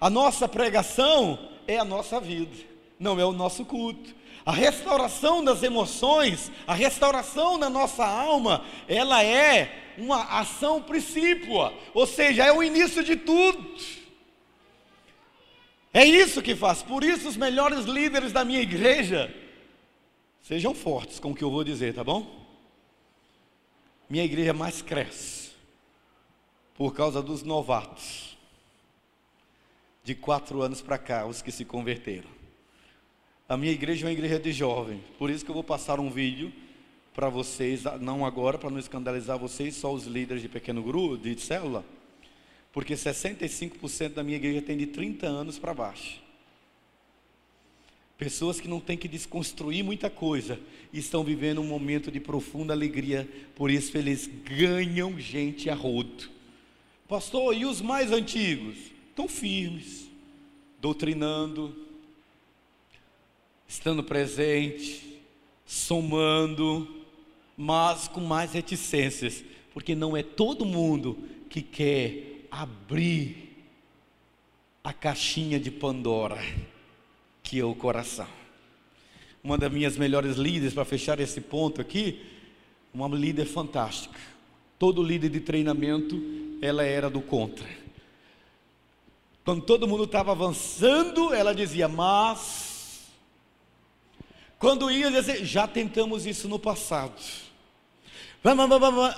A 0.00 0.10
nossa 0.10 0.48
pregação 0.48 1.38
é 1.66 1.78
a 1.78 1.84
nossa 1.84 2.18
vida, 2.18 2.56
não 2.98 3.20
é 3.20 3.24
o 3.24 3.32
nosso 3.32 3.64
culto. 3.64 4.14
A 4.44 4.52
restauração 4.52 5.44
das 5.44 5.62
emoções, 5.62 6.50
a 6.66 6.74
restauração 6.74 7.58
da 7.58 7.68
nossa 7.68 8.06
alma, 8.06 8.64
ela 8.88 9.22
é 9.22 9.92
uma 9.98 10.22
ação 10.40 10.82
princípua, 10.82 11.74
ou 11.92 12.06
seja, 12.06 12.44
é 12.44 12.52
o 12.52 12.62
início 12.62 13.04
de 13.04 13.16
tudo. 13.16 13.76
É 15.92 16.04
isso 16.04 16.40
que 16.40 16.54
faz. 16.54 16.82
Por 16.82 17.04
isso, 17.04 17.28
os 17.28 17.36
melhores 17.36 17.84
líderes 17.84 18.32
da 18.32 18.44
minha 18.44 18.60
igreja 18.60 19.34
sejam 20.42 20.74
fortes 20.74 21.18
com 21.18 21.32
o 21.32 21.34
que 21.34 21.44
eu 21.44 21.50
vou 21.50 21.62
dizer, 21.62 21.94
tá 21.94 22.02
bom? 22.02 22.40
Minha 24.08 24.24
igreja 24.24 24.52
mais 24.52 24.82
cresce 24.82 25.50
por 26.74 26.94
causa 26.94 27.22
dos 27.22 27.42
novatos, 27.42 28.38
de 30.02 30.14
quatro 30.14 30.62
anos 30.62 30.80
para 30.80 30.96
cá, 30.96 31.26
os 31.26 31.42
que 31.42 31.52
se 31.52 31.64
converteram. 31.64 32.39
A 33.50 33.56
minha 33.56 33.72
igreja 33.72 34.06
é 34.06 34.08
uma 34.08 34.12
igreja 34.12 34.38
de 34.38 34.50
jovem, 34.50 35.02
por 35.18 35.28
isso 35.28 35.44
que 35.44 35.50
eu 35.50 35.54
vou 35.54 35.64
passar 35.64 36.00
um 36.00 36.10
vídeo 36.10 36.50
para 37.12 37.28
vocês, 37.28 37.82
não 38.00 38.24
agora, 38.24 38.56
para 38.56 38.70
não 38.70 38.78
escandalizar 38.78 39.38
vocês, 39.38 39.74
só 39.74 39.92
os 39.92 40.06
líderes 40.06 40.40
de 40.40 40.48
pequeno 40.48 40.82
grupo, 40.82 41.18
de 41.18 41.38
célula 41.38 41.84
porque 42.72 42.94
65% 42.94 44.14
da 44.14 44.22
minha 44.22 44.36
igreja 44.36 44.62
tem 44.62 44.76
de 44.76 44.86
30 44.86 45.26
anos 45.26 45.58
para 45.58 45.74
baixo. 45.74 46.20
Pessoas 48.16 48.60
que 48.60 48.68
não 48.68 48.80
têm 48.80 48.98
que 48.98 49.08
desconstruir 49.08 49.82
muita 49.82 50.10
coisa 50.10 50.60
estão 50.92 51.24
vivendo 51.24 51.60
um 51.60 51.66
momento 51.66 52.10
de 52.10 52.20
profunda 52.20 52.72
alegria, 52.72 53.28
por 53.54 53.70
isso 53.70 53.96
eles 53.96 54.26
ganham 54.44 55.18
gente 55.18 55.70
a 55.70 55.74
rodo. 55.74 56.28
Pastor, 57.08 57.56
e 57.56 57.64
os 57.64 57.80
mais 57.80 58.12
antigos? 58.12 58.76
Estão 59.08 59.26
firmes, 59.26 60.08
doutrinando, 60.80 61.74
estando 63.70 64.02
presente, 64.02 65.22
somando, 65.64 66.88
mas 67.56 68.08
com 68.08 68.20
mais 68.20 68.52
reticências, 68.52 69.44
porque 69.72 69.94
não 69.94 70.16
é 70.16 70.24
todo 70.24 70.66
mundo 70.66 71.16
que 71.48 71.62
quer 71.62 72.46
abrir 72.50 73.64
a 74.82 74.92
caixinha 74.92 75.60
de 75.60 75.70
Pandora, 75.70 76.42
que 77.44 77.60
é 77.60 77.64
o 77.64 77.72
coração. 77.72 78.26
Uma 79.42 79.56
das 79.56 79.70
minhas 79.70 79.96
melhores 79.96 80.36
líderes, 80.36 80.74
para 80.74 80.84
fechar 80.84 81.20
esse 81.20 81.40
ponto 81.40 81.80
aqui, 81.80 82.26
uma 82.92 83.06
líder 83.06 83.44
fantástica. 83.44 84.18
Todo 84.80 85.00
líder 85.00 85.28
de 85.28 85.38
treinamento, 85.38 86.20
ela 86.60 86.82
era 86.82 87.08
do 87.08 87.20
contra. 87.20 87.68
Quando 89.44 89.62
todo 89.62 89.86
mundo 89.86 90.04
estava 90.04 90.32
avançando, 90.32 91.32
ela 91.32 91.54
dizia, 91.54 91.86
mas. 91.86 92.69
Quando 94.60 94.90
ia 94.90 95.10
dizer, 95.10 95.42
já 95.42 95.66
tentamos 95.66 96.26
isso 96.26 96.46
no 96.46 96.58
passado. 96.58 97.18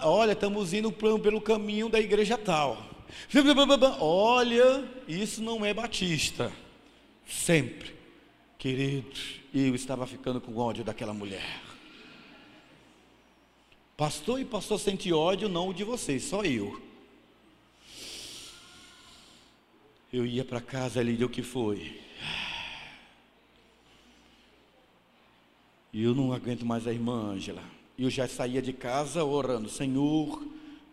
Olha, 0.05 0.33
estamos 0.33 0.73
indo 0.73 0.93
pelo 0.93 1.41
caminho 1.41 1.89
da 1.89 1.99
igreja 1.99 2.39
tal. 2.39 2.81
Olha, 3.99 4.89
isso 5.09 5.43
não 5.43 5.65
é 5.65 5.75
batista. 5.75 6.53
Sempre, 7.27 7.93
querido, 8.57 9.19
eu 9.53 9.75
estava 9.75 10.07
ficando 10.07 10.41
com 10.41 10.57
ódio 10.57 10.85
daquela 10.85 11.13
mulher. 11.13 11.61
Pastor 13.97 14.41
e 14.41 14.45
pastor 14.45 14.79
sente 14.79 15.13
ódio, 15.13 15.49
não 15.49 15.71
o 15.71 15.75
de 15.75 15.83
vocês, 15.83 16.23
só 16.23 16.45
eu. 16.45 16.81
Eu 20.13 20.25
ia 20.25 20.45
para 20.45 20.61
casa 20.61 21.01
ali, 21.01 21.25
o 21.25 21.29
que 21.29 21.43
foi? 21.43 22.01
E 25.93 26.03
eu 26.03 26.15
não 26.15 26.33
aguento 26.33 26.65
mais 26.65 26.87
a 26.87 26.93
irmã 26.93 27.33
Ângela. 27.33 27.63
Eu 27.99 28.09
já 28.09 28.27
saía 28.27 28.63
de 28.63 28.73
casa 28.73 29.25
orando, 29.25 29.69
Senhor, 29.69 30.43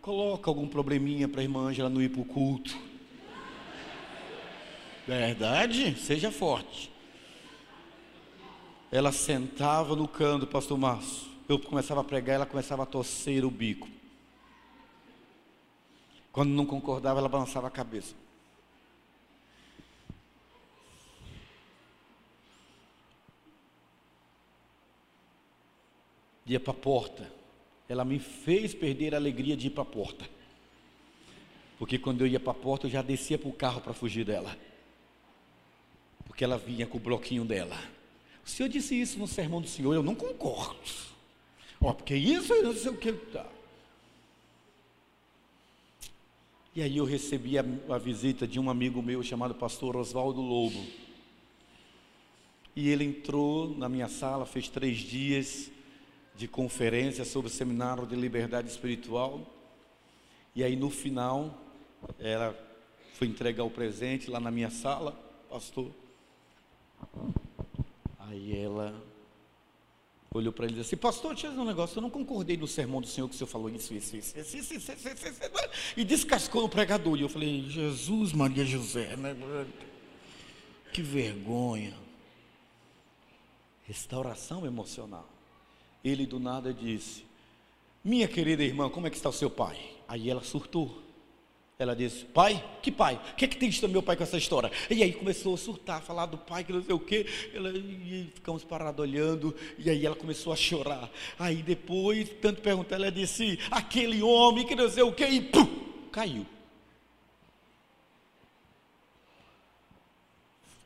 Coloca 0.00 0.50
algum 0.50 0.66
probleminha 0.66 1.28
para 1.28 1.40
a 1.40 1.44
irmã 1.44 1.68
Ângela 1.68 1.90
não 1.90 2.00
ir 2.00 2.08
para 2.08 2.22
o 2.22 2.24
culto. 2.24 2.76
Verdade? 5.06 5.94
Seja 5.98 6.32
forte. 6.32 6.90
Ela 8.90 9.12
sentava 9.12 9.94
no 9.94 10.08
canto, 10.08 10.46
pastor 10.46 10.78
Márcio. 10.78 11.28
Eu 11.48 11.58
começava 11.58 12.00
a 12.00 12.04
pregar, 12.04 12.36
ela 12.36 12.46
começava 12.46 12.82
a 12.84 12.86
torcer 12.86 13.44
o 13.44 13.50
bico. 13.50 13.88
Quando 16.32 16.50
não 16.50 16.64
concordava, 16.64 17.18
ela 17.18 17.28
balançava 17.28 17.66
a 17.66 17.70
cabeça. 17.70 18.14
Ia 26.50 26.60
para 26.60 26.72
a 26.72 26.74
porta 26.74 27.40
ela 27.90 28.04
me 28.04 28.20
fez 28.20 28.72
perder 28.72 29.14
a 29.14 29.18
alegria 29.18 29.56
de 29.56 29.66
ir 29.66 29.70
para 29.70 29.82
a 29.82 29.84
porta. 29.84 30.24
Porque 31.76 31.98
quando 31.98 32.20
eu 32.20 32.26
ia 32.28 32.38
para 32.38 32.52
a 32.52 32.54
porta, 32.54 32.86
eu 32.86 32.90
já 32.90 33.02
descia 33.02 33.36
para 33.36 33.48
o 33.48 33.52
carro 33.52 33.80
para 33.80 33.92
fugir 33.92 34.24
dela. 34.24 34.56
Porque 36.24 36.44
ela 36.44 36.56
vinha 36.56 36.86
com 36.86 36.98
o 36.98 37.00
bloquinho 37.00 37.44
dela. 37.44 37.76
O 38.46 38.48
senhor 38.48 38.68
disse 38.68 38.98
isso 38.98 39.18
no 39.18 39.26
sermão 39.26 39.60
do 39.60 39.66
senhor, 39.66 39.92
eu 39.92 40.04
não 40.04 40.14
concordo. 40.14 40.78
Ó, 41.80 41.92
porque 41.92 42.14
isso 42.14 42.52
eu 42.52 42.62
não 42.62 42.74
sei 42.74 42.92
o 42.92 42.96
que. 42.96 43.12
Tá. 43.12 43.44
E 46.76 46.82
aí 46.82 46.96
eu 46.96 47.04
recebi 47.04 47.58
a, 47.58 47.64
a 47.88 47.98
visita 47.98 48.46
de 48.46 48.60
um 48.60 48.70
amigo 48.70 49.02
meu 49.02 49.20
chamado 49.20 49.52
pastor 49.52 49.96
Oswaldo 49.96 50.40
Lobo. 50.40 50.86
E 52.76 52.88
ele 52.88 53.02
entrou 53.02 53.76
na 53.76 53.88
minha 53.88 54.06
sala, 54.06 54.46
fez 54.46 54.68
três 54.68 54.98
dias 54.98 55.72
de 56.40 56.48
conferência 56.48 57.24
sobre 57.24 57.50
o 57.50 57.52
seminário 57.52 58.06
de 58.06 58.16
liberdade 58.16 58.68
espiritual. 58.68 59.46
E 60.56 60.64
aí 60.64 60.74
no 60.74 60.88
final, 60.88 61.54
ela 62.18 62.56
Fui 63.20 63.28
entregar 63.28 63.64
o 63.64 63.70
presente 63.70 64.30
lá 64.30 64.40
na 64.40 64.50
minha 64.50 64.70
sala, 64.70 65.12
pastor. 65.50 65.90
Aí 68.18 68.56
ela 68.56 68.98
olhou 70.32 70.50
para 70.50 70.64
ele 70.64 70.72
e 70.72 70.76
disse 70.78 70.94
assim, 70.94 70.96
pastor, 70.98 71.32
deixa 71.32 71.48
eu 71.48 71.50
dizer 71.50 71.62
um 71.62 71.66
negócio, 71.66 71.98
eu 71.98 72.00
não 72.00 72.08
concordei 72.08 72.56
no 72.56 72.66
sermão 72.66 72.98
do 72.98 73.06
Senhor 73.06 73.28
que 73.28 73.34
o 73.34 73.36
Senhor 73.36 73.46
falou 73.46 73.68
isso, 73.68 73.92
isso, 73.92 74.16
isso, 74.16 74.38
isso, 74.38 74.56
isso, 74.56 74.74
isso, 74.74 74.92
isso, 74.92 75.08
isso, 75.10 75.28
isso, 75.28 75.50
e 75.98 76.02
descascou 76.02 76.62
no 76.62 76.68
pregador. 76.70 77.18
E 77.18 77.20
eu 77.20 77.28
falei, 77.28 77.68
Jesus, 77.68 78.32
Maria 78.32 78.64
José, 78.64 79.14
né? 79.16 79.36
que 80.90 81.02
vergonha. 81.02 81.94
Restauração 83.86 84.64
emocional. 84.64 85.28
Ele 86.04 86.26
do 86.26 86.38
nada 86.38 86.72
disse, 86.72 87.24
minha 88.02 88.26
querida 88.26 88.62
irmã, 88.64 88.88
como 88.88 89.06
é 89.06 89.10
que 89.10 89.16
está 89.16 89.28
o 89.28 89.32
seu 89.32 89.50
pai? 89.50 89.78
Aí 90.08 90.30
ela 90.30 90.42
surtou. 90.42 91.02
Ela 91.78 91.96
disse, 91.96 92.26
pai? 92.26 92.62
Que 92.82 92.92
pai? 92.92 93.18
O 93.32 93.36
que 93.36 93.44
é 93.46 93.48
que 93.48 93.56
tem 93.56 93.70
de 93.70 93.88
meu 93.88 94.02
pai 94.02 94.14
com 94.14 94.22
essa 94.22 94.36
história? 94.36 94.70
E 94.90 95.02
aí 95.02 95.14
começou 95.14 95.54
a 95.54 95.56
surtar, 95.56 96.02
falar 96.02 96.26
do 96.26 96.36
pai, 96.36 96.62
que 96.62 96.72
não 96.72 96.82
sei 96.82 96.94
o 96.94 97.00
quê. 97.00 97.26
Ela, 97.54 97.70
e 97.70 98.30
ficamos 98.34 98.62
parados 98.62 99.00
olhando, 99.00 99.56
e 99.78 99.88
aí 99.88 100.04
ela 100.04 100.14
começou 100.14 100.52
a 100.52 100.56
chorar. 100.56 101.10
Aí 101.38 101.62
depois, 101.62 102.28
tanto 102.40 102.60
perguntar, 102.60 102.96
ela 102.96 103.10
disse, 103.10 103.58
aquele 103.70 104.22
homem 104.22 104.66
que 104.66 104.74
não 104.74 104.90
sei 104.90 105.02
o 105.02 105.12
quê, 105.12 105.26
e 105.26 105.40
pum, 105.40 105.66
caiu. 106.12 106.46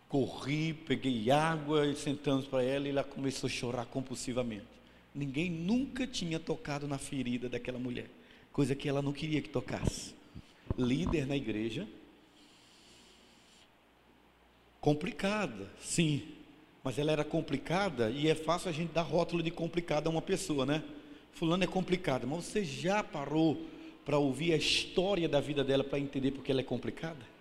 Corri, 0.09 0.75
peguei 0.75 1.29
água 1.29 1.89
e 1.89 1.97
sentamos 1.97 2.47
para 2.47 2.62
ela 2.62 2.87
e 2.87 2.91
ela 2.91 3.03
começou 3.03 3.49
a 3.49 3.51
chorar 3.51 3.87
compulsivamente. 3.87 4.62
Ninguém 5.15 5.51
nunca 5.51 6.07
tinha 6.07 6.41
tocado 6.41 6.89
na 6.89 6.99
ferida 6.99 7.49
daquela 7.49 7.79
mulher, 7.79 8.11
coisa 8.53 8.75
que 8.75 8.89
ela 8.89 9.01
não 9.01 9.12
queria 9.12 9.41
que 9.41 9.49
tocasse 9.49 10.15
líder 10.79 11.27
na 11.27 11.37
igreja. 11.37 11.87
Complicada, 14.81 15.71
sim, 15.81 16.23
mas 16.83 16.99
ela 16.99 17.12
era 17.12 17.25
complicada 17.25 18.11
e 18.11 18.29
é 18.29 18.35
fácil 18.35 18.69
a 18.69 18.73
gente 18.73 18.93
dar 18.93 19.03
rótulo 19.03 19.43
de 19.43 19.51
complicada 19.51 20.09
a 20.09 20.12
uma 20.12 20.21
pessoa, 20.21 20.67
né? 20.67 20.83
Fulano 21.33 21.65
é 21.65 21.67
complicada, 21.67 22.27
mas 22.27 22.45
você 22.45 22.65
já 22.65 23.03
parou 23.03 23.67
para 24.05 24.19
ouvir 24.19 24.53
a 24.53 24.57
história 24.57 25.29
da 25.29 25.41
vida 25.41 25.65
dela 25.65 25.83
para 25.83 25.99
entender 25.99 26.33
porque 26.33 26.53
ela 26.53 26.61
é 26.61 26.65
complicada? 26.65 27.34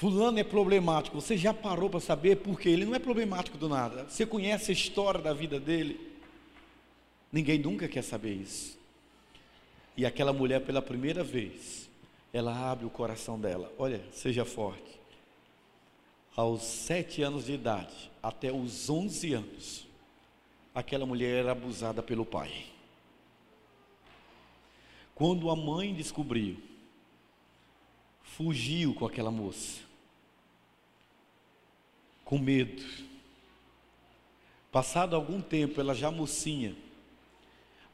Fulano 0.00 0.38
é 0.38 0.42
problemático, 0.42 1.20
você 1.20 1.36
já 1.36 1.52
parou 1.52 1.90
para 1.90 2.00
saber 2.00 2.36
porque 2.36 2.70
ele 2.70 2.86
não 2.86 2.94
é 2.94 2.98
problemático 2.98 3.58
do 3.58 3.68
nada. 3.68 4.04
Você 4.04 4.24
conhece 4.24 4.70
a 4.70 4.72
história 4.72 5.20
da 5.20 5.34
vida 5.34 5.60
dele? 5.60 6.00
Ninguém 7.30 7.58
nunca 7.58 7.86
quer 7.86 8.00
saber 8.00 8.32
isso. 8.32 8.78
E 9.94 10.06
aquela 10.06 10.32
mulher, 10.32 10.64
pela 10.64 10.80
primeira 10.80 11.22
vez, 11.22 11.86
ela 12.32 12.72
abre 12.72 12.86
o 12.86 12.90
coração 12.90 13.38
dela. 13.38 13.70
Olha, 13.76 14.02
seja 14.10 14.42
forte. 14.42 14.98
Aos 16.34 16.62
sete 16.62 17.20
anos 17.20 17.44
de 17.44 17.52
idade, 17.52 18.10
até 18.22 18.50
os 18.50 18.88
onze 18.88 19.34
anos, 19.34 19.86
aquela 20.74 21.04
mulher 21.04 21.40
era 21.40 21.52
abusada 21.52 22.02
pelo 22.02 22.24
pai. 22.24 22.50
Quando 25.14 25.50
a 25.50 25.56
mãe 25.56 25.92
descobriu, 25.92 26.56
fugiu 28.22 28.94
com 28.94 29.04
aquela 29.04 29.30
moça, 29.30 29.89
com 32.30 32.38
medo. 32.38 32.80
Passado 34.70 35.16
algum 35.16 35.40
tempo, 35.40 35.80
ela 35.80 35.96
já 35.96 36.12
mocinha, 36.12 36.76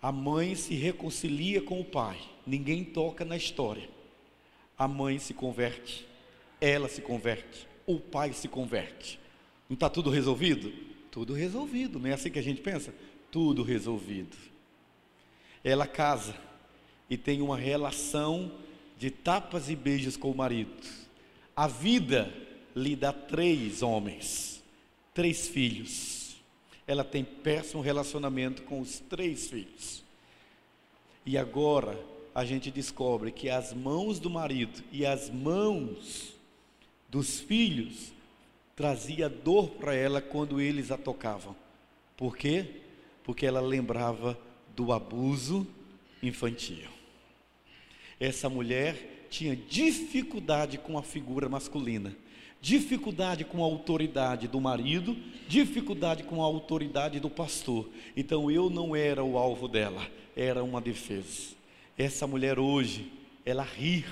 a 0.03 0.13
mãe 0.13 0.55
se 0.55 0.75
reconcilia 0.75 1.63
com 1.63 1.81
o 1.81 1.85
pai, 1.85 2.21
ninguém 2.47 2.85
toca 2.85 3.25
na 3.25 3.35
história. 3.35 3.89
A 4.79 4.87
mãe 4.87 5.19
se 5.19 5.33
converte, 5.33 6.07
ela 6.61 6.87
se 6.87 7.01
converte, 7.01 7.67
o 7.87 7.99
pai 7.99 8.35
se 8.35 8.47
converte. 8.47 9.19
Não 9.71 9.75
está 9.75 9.89
tudo 9.89 10.11
resolvido? 10.11 10.71
Tudo 11.11 11.33
resolvido, 11.33 11.99
não 11.99 12.11
é 12.11 12.13
assim 12.13 12.31
que 12.31 12.39
a 12.39 12.43
gente 12.43 12.61
pensa? 12.61 12.95
Tudo 13.31 13.63
resolvido. 13.63 14.37
Ela 15.65 15.87
casa 15.87 16.37
e 17.09 17.17
tem 17.17 17.41
uma 17.41 17.57
relação 17.57 18.53
de 18.99 19.11
tapas 19.11 19.71
e 19.71 19.75
beijos 19.75 20.15
com 20.15 20.31
o 20.31 20.37
marido. 20.37 20.77
A 21.57 21.67
vida 21.67 22.46
lhe 22.77 22.95
dá 22.95 23.13
três 23.13 23.83
homens, 23.83 24.63
três 25.13 25.49
filhos 25.49 26.17
ela 26.87 27.03
tem 27.03 27.25
péssimo 27.25 27.83
relacionamento 27.83 28.63
com 28.63 28.81
os 28.81 29.01
três 29.01 29.49
filhos. 29.49 30.05
E 31.25 31.37
agora 31.37 31.99
a 32.35 32.45
gente 32.45 32.71
descobre 32.71 33.33
que 33.33 33.51
as 33.51 33.73
mãos 33.73 34.21
do 34.21 34.31
marido 34.31 34.83
e 34.93 35.05
as 35.05 35.29
mãos 35.29 36.35
dos 37.09 37.41
filhos 37.41 38.13
trazia 38.77 39.29
dor 39.29 39.71
para 39.71 39.95
ela 39.95 40.21
quando 40.21 40.61
eles 40.61 40.91
a 40.91 40.97
tocavam. 40.97 41.57
Por 42.17 42.37
quê? 42.37 42.83
Porque 43.25 43.45
ela 43.45 43.61
lembrava 43.61 44.39
do 44.77 44.93
abuso 44.93 45.67
infantil. 46.23 46.89
Essa 48.21 48.49
mulher 48.49 49.27
tinha 49.29 49.57
dificuldade 49.57 50.79
com 50.79 50.97
a 50.97 51.03
figura 51.03 51.49
masculina 51.49 52.15
dificuldade 52.67 53.45
com 53.45 53.63
a 53.63 53.65
autoridade 53.65 54.49
do 54.49 54.61
marido, 54.61 55.17
dificuldade 55.47 56.25
com 56.25 56.43
a 56.43 56.45
autoridade 56.45 57.21
do 57.21 57.31
pastor. 57.31 57.89
Então 58.17 58.51
eu 58.51 58.69
não 58.69 58.97
era 58.97 59.23
o 59.23 59.39
alvo 59.39 59.69
dela, 59.69 60.05
era 60.37 60.65
uma 60.65 60.81
defesa. 60.81 61.55
Essa 61.97 62.27
mulher 62.27 62.59
hoje, 62.59 63.13
ela 63.45 63.63
ri. 63.63 64.05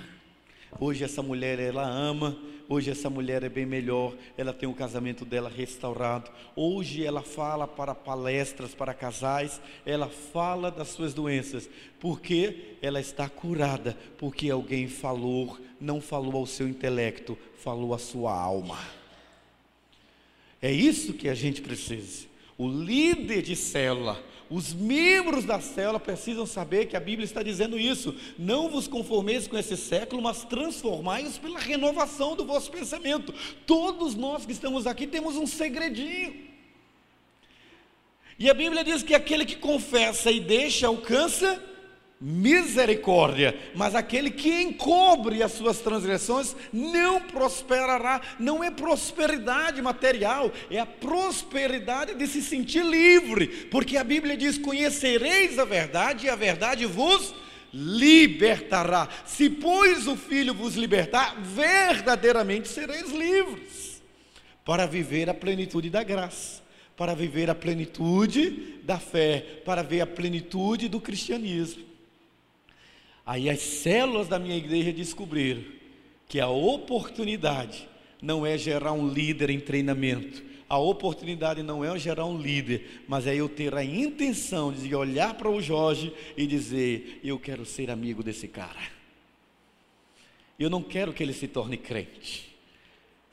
Hoje 0.78 1.02
essa 1.02 1.20
mulher 1.20 1.58
ela 1.58 1.84
ama, 1.84 2.38
Hoje 2.66 2.90
essa 2.90 3.10
mulher 3.10 3.42
é 3.42 3.48
bem 3.48 3.66
melhor, 3.66 4.14
ela 4.38 4.52
tem 4.52 4.66
o 4.68 4.74
casamento 4.74 5.24
dela 5.24 5.50
restaurado. 5.50 6.30
Hoje 6.56 7.04
ela 7.04 7.22
fala 7.22 7.66
para 7.68 7.94
palestras 7.94 8.74
para 8.74 8.94
casais, 8.94 9.60
ela 9.84 10.08
fala 10.08 10.70
das 10.70 10.88
suas 10.88 11.12
doenças, 11.12 11.68
porque 12.00 12.76
ela 12.80 13.00
está 13.00 13.28
curada, 13.28 13.96
porque 14.16 14.48
alguém 14.50 14.88
falou, 14.88 15.58
não 15.78 16.00
falou 16.00 16.36
ao 16.36 16.46
seu 16.46 16.66
intelecto, 16.66 17.36
falou 17.58 17.92
à 17.92 17.98
sua 17.98 18.32
alma. 18.32 18.78
É 20.62 20.72
isso 20.72 21.12
que 21.12 21.28
a 21.28 21.34
gente 21.34 21.60
precisa. 21.60 22.26
O 22.56 22.66
líder 22.66 23.42
de 23.42 23.54
célula, 23.54 24.22
os 24.54 24.72
membros 24.72 25.44
da 25.44 25.58
célula 25.58 25.98
precisam 25.98 26.46
saber 26.46 26.86
que 26.86 26.96
a 26.96 27.00
Bíblia 27.00 27.24
está 27.24 27.42
dizendo 27.42 27.76
isso. 27.76 28.14
Não 28.38 28.68
vos 28.68 28.86
conformeis 28.86 29.48
com 29.48 29.58
esse 29.58 29.76
século, 29.76 30.22
mas 30.22 30.44
transformai-os 30.44 31.38
pela 31.38 31.58
renovação 31.58 32.36
do 32.36 32.44
vosso 32.44 32.70
pensamento. 32.70 33.34
Todos 33.66 34.14
nós 34.14 34.46
que 34.46 34.52
estamos 34.52 34.86
aqui 34.86 35.08
temos 35.08 35.34
um 35.34 35.44
segredinho. 35.44 36.36
E 38.38 38.48
a 38.48 38.54
Bíblia 38.54 38.84
diz 38.84 39.02
que 39.02 39.12
aquele 39.12 39.44
que 39.44 39.56
confessa 39.56 40.30
e 40.30 40.38
deixa 40.38 40.86
alcança 40.86 41.60
misericórdia, 42.26 43.54
mas 43.74 43.94
aquele 43.94 44.30
que 44.30 44.62
encobre 44.62 45.42
as 45.42 45.52
suas 45.52 45.80
transgressões 45.80 46.56
não 46.72 47.20
prosperará. 47.20 48.22
Não 48.40 48.64
é 48.64 48.70
prosperidade 48.70 49.82
material, 49.82 50.50
é 50.70 50.80
a 50.80 50.86
prosperidade 50.86 52.14
de 52.14 52.26
se 52.26 52.40
sentir 52.40 52.82
livre, 52.82 53.46
porque 53.70 53.98
a 53.98 54.04
Bíblia 54.04 54.38
diz: 54.38 54.56
Conhecereis 54.56 55.58
a 55.58 55.66
verdade, 55.66 56.24
e 56.24 56.30
a 56.30 56.36
verdade 56.36 56.86
vos 56.86 57.34
libertará. 57.70 59.06
Se, 59.26 59.50
pois, 59.50 60.06
o 60.06 60.16
Filho 60.16 60.54
vos 60.54 60.76
libertar, 60.76 61.36
verdadeiramente 61.42 62.68
sereis 62.68 63.10
livres 63.10 64.02
para 64.64 64.86
viver 64.86 65.28
a 65.28 65.34
plenitude 65.34 65.90
da 65.90 66.02
graça. 66.02 66.64
Para 66.96 67.12
viver 67.12 67.50
a 67.50 67.56
plenitude 67.56 68.78
da 68.84 69.00
fé, 69.00 69.60
para 69.64 69.82
ver 69.82 70.00
a 70.00 70.06
plenitude 70.06 70.88
do 70.88 71.00
cristianismo. 71.00 71.93
Aí 73.26 73.48
as 73.48 73.60
células 73.60 74.28
da 74.28 74.38
minha 74.38 74.56
igreja 74.56 74.92
descobriram 74.92 75.64
que 76.28 76.40
a 76.40 76.48
oportunidade 76.48 77.88
não 78.20 78.44
é 78.44 78.56
gerar 78.58 78.92
um 78.92 79.08
líder 79.08 79.50
em 79.50 79.60
treinamento. 79.60 80.42
A 80.68 80.78
oportunidade 80.78 81.62
não 81.62 81.84
é 81.84 81.98
gerar 81.98 82.26
um 82.26 82.38
líder, 82.38 83.04
mas 83.06 83.26
é 83.26 83.34
eu 83.34 83.48
ter 83.48 83.74
a 83.74 83.84
intenção 83.84 84.72
de 84.72 84.94
olhar 84.94 85.34
para 85.34 85.50
o 85.50 85.60
Jorge 85.60 86.12
e 86.36 86.46
dizer: 86.46 87.20
Eu 87.22 87.38
quero 87.38 87.64
ser 87.64 87.90
amigo 87.90 88.22
desse 88.22 88.48
cara. 88.48 88.80
Eu 90.58 90.70
não 90.70 90.82
quero 90.82 91.12
que 91.12 91.22
ele 91.22 91.32
se 91.32 91.48
torne 91.48 91.76
crente. 91.76 92.54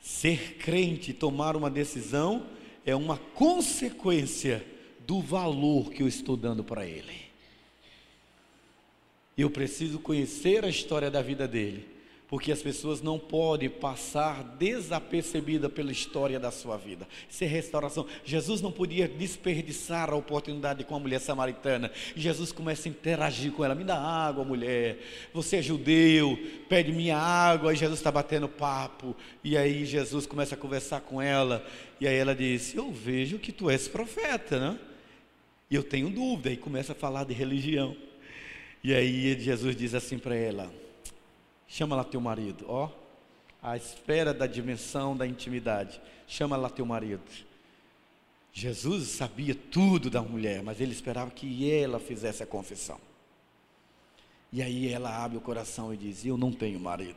Ser 0.00 0.56
crente, 0.56 1.12
tomar 1.12 1.56
uma 1.56 1.70
decisão, 1.70 2.46
é 2.84 2.94
uma 2.94 3.16
consequência 3.16 4.64
do 5.06 5.20
valor 5.20 5.90
que 5.90 6.02
eu 6.02 6.08
estou 6.08 6.36
dando 6.36 6.64
para 6.64 6.86
ele. 6.86 7.21
Eu 9.36 9.48
preciso 9.48 9.98
conhecer 9.98 10.64
a 10.64 10.68
história 10.68 11.10
da 11.10 11.22
vida 11.22 11.48
dele, 11.48 11.86
porque 12.28 12.52
as 12.52 12.62
pessoas 12.62 13.00
não 13.00 13.18
podem 13.18 13.68
passar 13.68 14.42
desapercebida 14.58 15.70
pela 15.70 15.90
história 15.90 16.38
da 16.38 16.50
sua 16.50 16.76
vida. 16.76 17.08
Isso 17.30 17.42
é 17.42 17.46
restauração. 17.46 18.06
Jesus 18.24 18.60
não 18.60 18.70
podia 18.70 19.08
desperdiçar 19.08 20.10
a 20.10 20.16
oportunidade 20.16 20.84
com 20.84 20.94
a 20.94 20.98
mulher 20.98 21.18
samaritana. 21.18 21.90
Jesus 22.14 22.52
começa 22.52 22.88
a 22.88 22.90
interagir 22.90 23.52
com 23.52 23.64
ela: 23.64 23.74
me 23.74 23.84
dá 23.84 23.98
água, 23.98 24.44
mulher. 24.44 24.98
Você 25.32 25.56
é 25.56 25.62
judeu, 25.62 26.38
pede 26.68 26.92
minha 26.92 27.16
água. 27.16 27.72
E 27.72 27.76
Jesus 27.76 28.00
está 28.00 28.10
batendo 28.10 28.48
papo. 28.48 29.16
E 29.42 29.56
aí 29.56 29.86
Jesus 29.86 30.26
começa 30.26 30.54
a 30.54 30.58
conversar 30.58 31.00
com 31.00 31.22
ela. 31.22 31.66
E 31.98 32.06
aí 32.06 32.16
ela 32.16 32.34
diz: 32.34 32.74
Eu 32.74 32.92
vejo 32.92 33.38
que 33.38 33.50
tu 33.50 33.70
és 33.70 33.88
profeta, 33.88 34.60
né? 34.60 34.78
E 35.70 35.74
eu 35.74 35.82
tenho 35.82 36.10
dúvida. 36.10 36.50
E 36.50 36.56
começa 36.56 36.92
a 36.92 36.94
falar 36.94 37.24
de 37.24 37.32
religião. 37.32 37.96
E 38.84 38.92
aí 38.92 39.38
Jesus 39.40 39.76
diz 39.76 39.94
assim 39.94 40.18
para 40.18 40.34
ela: 40.34 40.72
Chama 41.68 41.96
lá 41.96 42.04
teu 42.04 42.20
marido, 42.20 42.64
ó. 42.68 42.90
A 43.62 43.76
espera 43.76 44.34
da 44.34 44.46
dimensão 44.46 45.16
da 45.16 45.26
intimidade. 45.26 46.00
Chama 46.26 46.56
lá 46.56 46.68
teu 46.68 46.84
marido. 46.84 47.22
Jesus 48.52 49.08
sabia 49.08 49.54
tudo 49.54 50.10
da 50.10 50.20
mulher, 50.20 50.62
mas 50.62 50.80
ele 50.80 50.92
esperava 50.92 51.30
que 51.30 51.70
ela 51.70 52.00
fizesse 52.00 52.42
a 52.42 52.46
confissão. 52.46 52.98
E 54.52 54.60
aí 54.60 54.92
ela 54.92 55.24
abre 55.24 55.38
o 55.38 55.40
coração 55.40 55.94
e 55.94 55.96
diz: 55.96 56.26
Eu 56.26 56.36
não 56.36 56.52
tenho 56.52 56.80
marido. 56.80 57.16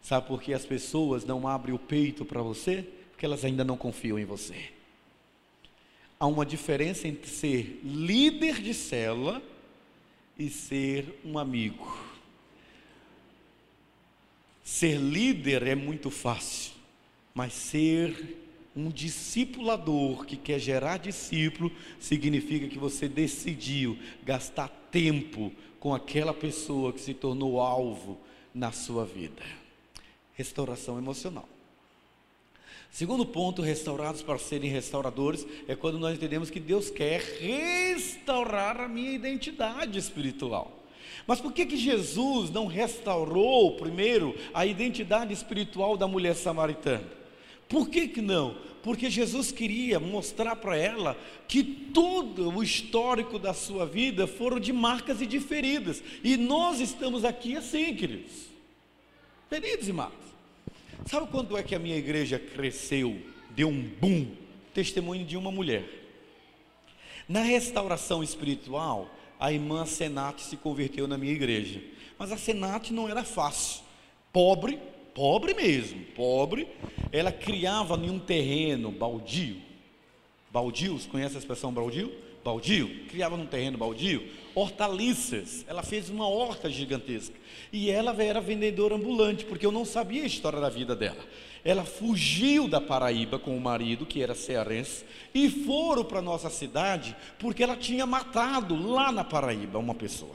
Sabe 0.00 0.26
por 0.26 0.40
que 0.40 0.54
as 0.54 0.64
pessoas 0.64 1.24
não 1.24 1.46
abrem 1.46 1.74
o 1.74 1.78
peito 1.78 2.24
para 2.24 2.40
você? 2.40 2.88
Porque 3.10 3.26
elas 3.26 3.44
ainda 3.44 3.62
não 3.62 3.76
confiam 3.76 4.18
em 4.18 4.24
você. 4.24 4.70
Há 6.18 6.26
uma 6.26 6.46
diferença 6.46 7.06
entre 7.06 7.28
ser 7.28 7.80
líder 7.84 8.62
de 8.62 8.72
célula 8.72 9.42
e 10.38 10.48
ser 10.48 11.20
um 11.24 11.38
amigo. 11.38 11.96
Ser 14.64 14.96
líder 14.96 15.66
é 15.66 15.74
muito 15.74 16.10
fácil, 16.10 16.72
mas 17.34 17.52
ser 17.52 18.38
um 18.74 18.88
discipulador 18.88 20.24
que 20.24 20.36
quer 20.36 20.58
gerar 20.58 20.96
discípulo 20.96 21.70
significa 22.00 22.68
que 22.68 22.78
você 22.78 23.08
decidiu 23.08 23.98
gastar 24.24 24.68
tempo 24.90 25.52
com 25.78 25.94
aquela 25.94 26.32
pessoa 26.32 26.92
que 26.92 27.00
se 27.00 27.12
tornou 27.12 27.60
alvo 27.60 28.18
na 28.54 28.72
sua 28.72 29.04
vida. 29.04 29.42
Restauração 30.34 30.96
emocional. 30.96 31.48
Segundo 32.92 33.24
ponto, 33.24 33.62
restaurados 33.62 34.20
para 34.20 34.38
serem 34.38 34.70
restauradores, 34.70 35.46
é 35.66 35.74
quando 35.74 35.98
nós 35.98 36.14
entendemos 36.14 36.50
que 36.50 36.60
Deus 36.60 36.90
quer 36.90 37.22
restaurar 37.40 38.78
a 38.78 38.86
minha 38.86 39.12
identidade 39.12 39.98
espiritual. 39.98 40.84
Mas 41.26 41.40
por 41.40 41.54
que, 41.54 41.64
que 41.64 41.78
Jesus 41.78 42.50
não 42.50 42.66
restaurou 42.66 43.76
primeiro 43.76 44.36
a 44.52 44.66
identidade 44.66 45.32
espiritual 45.32 45.96
da 45.96 46.06
mulher 46.06 46.34
samaritana? 46.34 47.08
Por 47.66 47.88
que, 47.88 48.08
que 48.08 48.20
não? 48.20 48.58
Porque 48.82 49.08
Jesus 49.08 49.50
queria 49.50 49.98
mostrar 49.98 50.56
para 50.56 50.76
ela 50.76 51.16
que 51.48 51.64
todo 51.64 52.50
o 52.50 52.62
histórico 52.62 53.38
da 53.38 53.54
sua 53.54 53.86
vida 53.86 54.26
foram 54.26 54.60
de 54.60 54.70
marcas 54.70 55.22
e 55.22 55.26
de 55.26 55.40
feridas. 55.40 56.02
E 56.22 56.36
nós 56.36 56.78
estamos 56.78 57.24
aqui 57.24 57.56
assim, 57.56 57.94
queridos. 57.94 58.50
Feridos 59.48 59.88
e 59.88 59.92
marcas. 59.94 60.21
Sabe 61.06 61.26
quando 61.30 61.56
é 61.56 61.62
que 61.62 61.74
a 61.74 61.78
minha 61.78 61.96
igreja 61.96 62.38
cresceu, 62.38 63.20
deu 63.50 63.68
um 63.68 63.82
boom? 63.82 64.28
Testemunho 64.72 65.24
de 65.24 65.36
uma 65.36 65.50
mulher. 65.50 65.84
Na 67.28 67.40
restauração 67.40 68.22
espiritual, 68.22 69.08
a 69.38 69.52
irmã 69.52 69.84
Senate 69.84 70.42
se 70.42 70.56
converteu 70.56 71.06
na 71.06 71.18
minha 71.18 71.32
igreja. 71.32 71.82
Mas 72.18 72.32
a 72.32 72.36
Senate 72.36 72.92
não 72.92 73.08
era 73.08 73.24
fácil. 73.24 73.82
Pobre, 74.32 74.78
pobre 75.14 75.52
mesmo, 75.54 76.04
pobre. 76.16 76.68
Ela 77.10 77.32
criava 77.32 77.96
em 77.96 78.10
um 78.10 78.18
terreno 78.18 78.90
baldio. 78.90 79.56
Baldios, 80.50 81.06
conhece 81.06 81.36
a 81.36 81.38
expressão 81.38 81.72
baldio? 81.72 82.12
Baldio, 82.44 83.06
criava 83.08 83.36
num 83.36 83.46
terreno 83.46 83.78
baldio, 83.78 84.28
hortaliças. 84.54 85.64
Ela 85.68 85.82
fez 85.82 86.08
uma 86.08 86.28
horta 86.28 86.68
gigantesca. 86.70 87.34
E 87.72 87.90
ela 87.90 88.14
era 88.22 88.40
vendedora 88.40 88.94
ambulante, 88.94 89.44
porque 89.44 89.66
eu 89.66 89.72
não 89.72 89.84
sabia 89.84 90.22
a 90.22 90.26
história 90.26 90.60
da 90.60 90.68
vida 90.68 90.94
dela. 90.94 91.24
Ela 91.64 91.84
fugiu 91.84 92.66
da 92.66 92.80
Paraíba 92.80 93.38
com 93.38 93.56
o 93.56 93.60
marido, 93.60 94.04
que 94.04 94.22
era 94.22 94.34
cearense, 94.34 95.04
e 95.32 95.48
foram 95.48 96.04
para 96.04 96.20
nossa 96.20 96.50
cidade 96.50 97.16
porque 97.38 97.62
ela 97.62 97.76
tinha 97.76 98.04
matado 98.04 98.74
lá 98.74 99.12
na 99.12 99.22
Paraíba 99.22 99.78
uma 99.78 99.94
pessoa. 99.94 100.34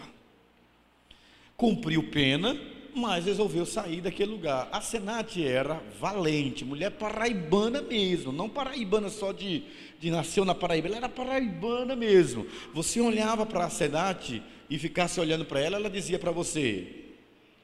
Cumpriu 1.57 2.09
pena, 2.11 2.57
mas 2.95 3.26
resolveu 3.26 3.65
sair 3.65 4.01
daquele 4.01 4.32
lugar. 4.32 4.70
A 4.72 4.82
Senate 4.82 5.45
era 5.45 5.82
valente, 5.99 6.65
mulher 6.65 6.91
paraibana 6.91 7.82
mesmo, 7.82 8.32
não 8.32 8.49
paraibana 8.49 9.09
só 9.09 9.32
de, 9.32 9.63
de 9.99 10.11
nasceu 10.11 10.45
na 10.45 10.53
Paraíba, 10.53 10.87
ela 10.87 10.97
era 10.97 11.09
paraibana 11.09 11.95
mesmo. 11.95 12.45
Você 12.73 13.01
olhava 13.01 13.45
para 13.45 13.65
a 13.65 13.69
Senate 13.69 14.43
e 14.69 14.77
ficasse 14.77 15.19
olhando 15.19 15.45
para 15.45 15.59
ela, 15.59 15.77
ela 15.77 15.89
dizia 15.89 16.19
para 16.19 16.31
você: 16.31 17.05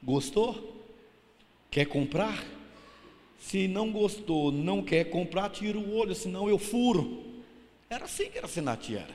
Gostou? 0.02 0.84
Quer 1.70 1.86
comprar? 1.86 2.44
Se 3.40 3.68
não 3.68 3.92
gostou, 3.92 4.52
não 4.52 4.82
quer 4.82 5.06
comprar, 5.06 5.50
tira 5.50 5.78
o 5.78 5.96
olho, 5.96 6.16
senão 6.16 6.48
eu 6.48 6.58
furo. 6.58 7.24
Era 7.90 8.06
assim 8.06 8.30
que 8.30 8.40
a 8.40 8.48
Senati 8.48 8.96
era. 8.96 9.14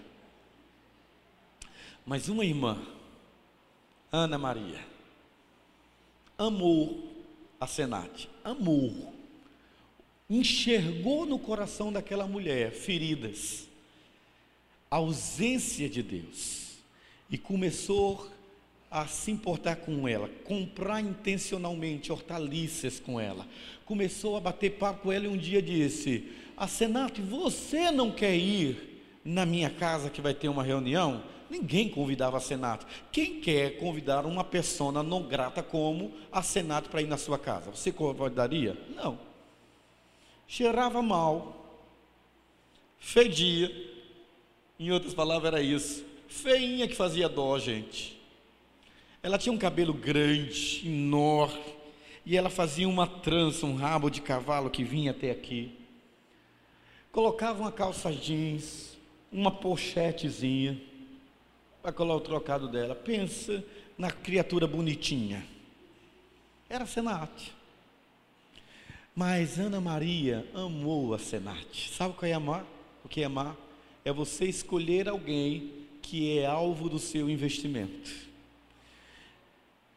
Mas 2.05 2.29
uma 2.29 2.45
irmã, 2.45 2.81
Ana 4.13 4.39
Maria, 4.39 4.81
amou 6.37 7.11
a 7.61 7.67
Senate, 7.67 8.29
amou, 8.45 9.13
enxergou 10.29 11.25
no 11.25 11.39
coração 11.39 11.93
daquela 11.93 12.27
mulher 12.27 12.71
feridas, 12.73 13.67
ausência 14.91 15.89
de 15.89 16.03
Deus, 16.03 16.77
e 17.31 17.39
começou 17.39 18.31
a 18.91 19.07
se 19.07 19.31
importar 19.31 19.77
com 19.77 20.09
ela, 20.09 20.29
comprar 20.45 21.01
intencionalmente 21.01 22.11
hortaliças 22.11 22.99
com 22.99 23.21
ela. 23.21 23.47
Começou 23.85 24.37
a 24.37 24.41
bater 24.41 24.73
papo 24.73 25.05
com 25.05 25.13
ela 25.13 25.27
e 25.27 25.29
um 25.29 25.37
dia 25.37 25.61
disse: 25.61 26.31
A 26.57 26.67
Senato, 26.67 27.23
você 27.23 27.91
não 27.91 28.11
quer 28.11 28.35
ir 28.35 29.03
na 29.25 29.45
minha 29.45 29.71
casa 29.71 30.11
que 30.11 30.21
vai 30.21 30.33
ter 30.35 30.49
uma 30.49 30.63
reunião? 30.63 31.23
Ninguém 31.51 31.89
convidava 31.89 32.37
a 32.37 32.41
Senato. 32.41 32.87
Quem 33.11 33.41
quer 33.41 33.79
convidar 33.79 34.27
uma 34.27 34.45
pessoa 34.45 35.03
não 35.03 35.23
grata 35.23 35.63
como 35.63 36.13
a 36.31 36.43
Senato 36.43 36.91
para 36.91 37.01
ir 37.01 37.07
na 37.07 37.17
sua 37.17 37.39
casa? 37.39 37.71
Você 37.71 37.91
convidaria? 37.91 38.77
Não. 38.95 39.28
Cheirava 40.51 41.03
mal, 41.03 41.85
fedia, 42.99 43.71
em 44.81 44.91
outras 44.91 45.13
palavras 45.13 45.53
era 45.53 45.63
isso, 45.63 46.05
feinha 46.27 46.89
que 46.89 46.97
fazia 46.97 47.29
dó, 47.29 47.59
gente. 47.59 48.19
Ela 49.23 49.37
tinha 49.37 49.53
um 49.53 49.59
cabelo 49.59 49.93
grande, 49.93 50.83
enorme, 50.89 51.77
e 52.25 52.35
ela 52.35 52.49
fazia 52.49 52.89
uma 52.89 53.07
trança, 53.07 53.67
um 53.67 53.77
rabo 53.77 54.09
de 54.09 54.23
cavalo 54.23 54.71
que 54.71 54.83
vinha 54.83 55.11
até 55.11 55.31
aqui. 55.31 55.77
Colocava 57.13 57.61
uma 57.61 57.73
calça 57.73 58.11
jeans, 58.11 58.97
uma 59.31 59.51
pochetezinha, 59.51 60.81
para 61.83 61.93
colocar 61.93 62.17
o 62.17 62.21
trocado 62.21 62.69
dela. 62.69 62.95
Pensa 62.95 63.63
na 63.99 64.11
criatura 64.11 64.67
bonitinha. 64.67 65.45
Era 66.71 66.87
Senate. 66.87 67.58
Mas 69.19 69.59
Ana 69.59 69.81
Maria 69.81 70.47
amou 70.55 71.13
a 71.13 71.19
Senate. 71.19 71.91
Sabe 71.93 72.15
o 72.15 72.17
que 72.17 72.27
é 72.27 72.35
amar? 72.35 72.65
O 73.05 73.09
que 73.09 73.23
é 73.23 73.25
amar? 73.25 73.57
É 74.05 74.13
você 74.13 74.45
escolher 74.45 75.09
alguém 75.09 75.73
que 76.01 76.39
é 76.39 76.47
alvo 76.47 76.89
do 76.89 77.01
seu 77.01 77.29
investimento. 77.29 78.13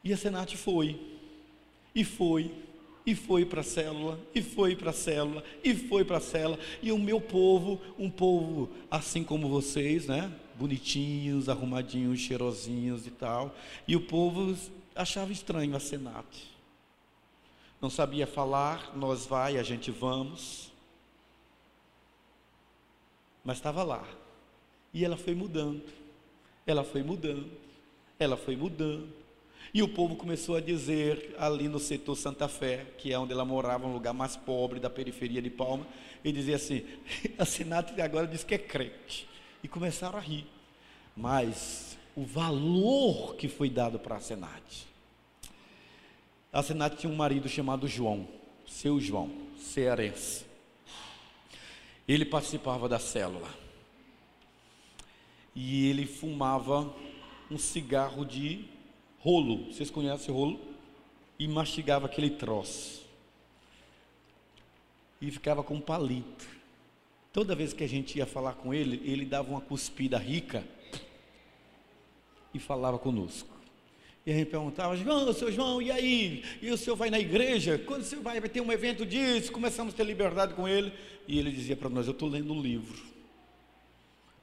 E 0.03 0.11
a 0.11 0.17
Senate 0.17 0.57
foi, 0.57 0.99
e 1.93 2.03
foi, 2.03 2.51
e 3.05 3.13
foi 3.13 3.45
para 3.45 3.61
a 3.61 3.63
célula, 3.63 4.19
e 4.33 4.41
foi 4.41 4.75
para 4.75 4.89
a 4.89 4.93
célula, 4.93 5.43
e 5.63 5.75
foi 5.75 6.03
para 6.03 6.17
a 6.17 6.19
célula, 6.19 6.57
e 6.81 6.91
o 6.91 6.97
meu 6.97 7.21
povo, 7.21 7.79
um 7.99 8.09
povo 8.09 8.71
assim 8.89 9.23
como 9.23 9.47
vocês, 9.47 10.07
né? 10.07 10.33
Bonitinhos, 10.57 11.47
arrumadinhos, 11.47 12.19
cheirosinhos 12.19 13.05
e 13.05 13.11
tal, 13.11 13.55
e 13.87 13.95
o 13.95 14.01
povo 14.01 14.57
achava 14.95 15.31
estranho 15.31 15.75
a 15.75 15.79
Senate. 15.79 16.49
Não 17.81 17.89
sabia 17.89 18.27
falar, 18.27 18.95
nós 18.95 19.25
vai, 19.25 19.57
a 19.57 19.63
gente 19.63 19.89
vamos. 19.89 20.71
Mas 23.43 23.57
estava 23.57 23.81
lá. 23.81 24.07
E 24.93 25.03
ela 25.03 25.17
foi 25.17 25.33
mudando. 25.33 25.81
Ela 26.67 26.83
foi 26.83 27.01
mudando. 27.01 27.49
Ela 28.19 28.37
foi 28.37 28.55
mudando. 28.55 29.11
E 29.73 29.81
o 29.81 29.87
povo 29.87 30.15
começou 30.15 30.55
a 30.55 30.61
dizer, 30.61 31.33
ali 31.39 31.67
no 31.67 31.79
setor 31.79 32.15
Santa 32.15 32.47
Fé, 32.47 32.85
que 32.97 33.11
é 33.11 33.17
onde 33.17 33.31
ela 33.31 33.45
morava, 33.45 33.87
um 33.87 33.93
lugar 33.93 34.13
mais 34.13 34.35
pobre 34.35 34.79
da 34.79 34.89
periferia 34.89 35.41
de 35.41 35.49
Palma, 35.49 35.87
e 36.23 36.31
dizia 36.31 36.57
assim: 36.57 36.85
a 37.39 37.45
Senat 37.45 37.99
agora 37.99 38.27
diz 38.27 38.43
que 38.43 38.53
é 38.53 38.59
crente. 38.59 39.27
E 39.63 39.67
começaram 39.67 40.19
a 40.19 40.21
rir. 40.21 40.45
Mas 41.15 41.97
o 42.15 42.23
valor 42.23 43.35
que 43.35 43.47
foi 43.47 43.69
dado 43.69 43.97
para 43.97 44.17
a 44.17 44.19
Senat. 44.19 44.90
A 46.53 46.61
Senate 46.61 46.97
tinha 46.97 47.11
um 47.11 47.15
marido 47.15 47.47
chamado 47.47 47.87
João, 47.87 48.27
seu 48.67 48.99
João, 48.99 49.31
cearense. 49.57 50.45
Ele 52.05 52.25
participava 52.25 52.89
da 52.89 52.99
célula. 52.99 53.47
E 55.55 55.87
ele 55.87 56.05
fumava 56.05 56.93
um 57.49 57.57
cigarro 57.57 58.25
de 58.25 58.65
rolo. 59.19 59.71
Vocês 59.71 59.89
conhecem 59.89 60.33
rolo? 60.33 60.59
E 61.39 61.47
mastigava 61.47 62.07
aquele 62.07 62.31
troço. 62.31 63.01
E 65.21 65.31
ficava 65.31 65.63
com 65.63 65.79
palito. 65.79 66.47
Toda 67.31 67.55
vez 67.55 67.71
que 67.71 67.83
a 67.83 67.87
gente 67.87 68.17
ia 68.17 68.25
falar 68.25 68.55
com 68.55 68.73
ele, 68.73 69.01
ele 69.09 69.25
dava 69.25 69.49
uma 69.49 69.61
cuspida 69.61 70.17
rica 70.17 70.65
e 72.53 72.59
falava 72.59 72.99
conosco. 72.99 73.50
E 74.25 74.31
a 74.31 74.35
gente 74.35 74.49
perguntava, 74.49 74.95
João, 74.95 75.33
seu 75.33 75.51
João, 75.51 75.81
e 75.81 75.91
aí? 75.91 76.43
E 76.61 76.69
o 76.69 76.77
senhor 76.77 76.95
vai 76.95 77.09
na 77.09 77.19
igreja? 77.19 77.79
Quando 77.79 78.03
você 78.03 78.15
vai, 78.17 78.39
vai 78.39 78.49
ter 78.49 78.61
um 78.61 78.71
evento 78.71 79.05
disso? 79.05 79.51
Começamos 79.51 79.93
a 79.93 79.97
ter 79.97 80.03
liberdade 80.03 80.53
com 80.53 80.67
ele. 80.67 80.93
E 81.27 81.39
ele 81.39 81.51
dizia 81.51 81.75
para 81.75 81.89
nós, 81.89 82.05
eu 82.05 82.13
estou 82.13 82.29
lendo 82.29 82.53
um 82.53 82.61
livro. 82.61 83.01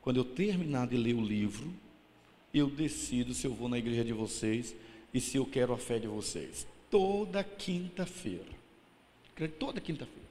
Quando 0.03 0.17
eu 0.17 0.25
terminar 0.25 0.89
de 0.89 0.97
ler 0.97 1.15
o 1.15 1.21
livro, 1.21 1.73
eu 2.53 2.69
decido 2.69 3.35
se 3.35 3.47
eu 3.47 3.55
vou 3.55 3.69
na 3.69 3.79
igreja 3.79 4.05
de 4.05 4.13
vocês 4.13 4.75
e 5.15 5.21
se 5.21 5.37
eu 5.37 5.47
quero 5.47 5.73
a 5.73 5.79
fé 5.79 5.99
de 5.99 6.09
vocês. 6.09 6.67
Toda 6.91 7.45
quinta-feira. 7.45 8.59
Toda 9.59 9.81
quinta-feira. 9.81 10.29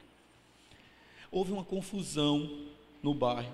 Houve 1.31 1.53
uma 1.53 1.63
confusão 1.63 2.65
no 3.01 3.13
bairro. 3.13 3.53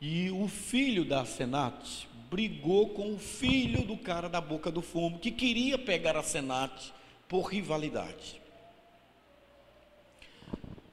E 0.00 0.30
o 0.30 0.48
filho 0.48 1.04
da 1.04 1.24
Senate 1.24 2.08
brigou 2.32 2.88
com 2.88 3.12
o 3.12 3.18
filho 3.18 3.82
do 3.86 3.94
cara 3.94 4.26
da 4.26 4.40
boca 4.40 4.70
do 4.70 4.80
fumo, 4.80 5.18
que 5.18 5.30
queria 5.30 5.76
pegar 5.76 6.16
a 6.16 6.22
Senate 6.22 6.90
por 7.28 7.42
rivalidade. 7.42 8.40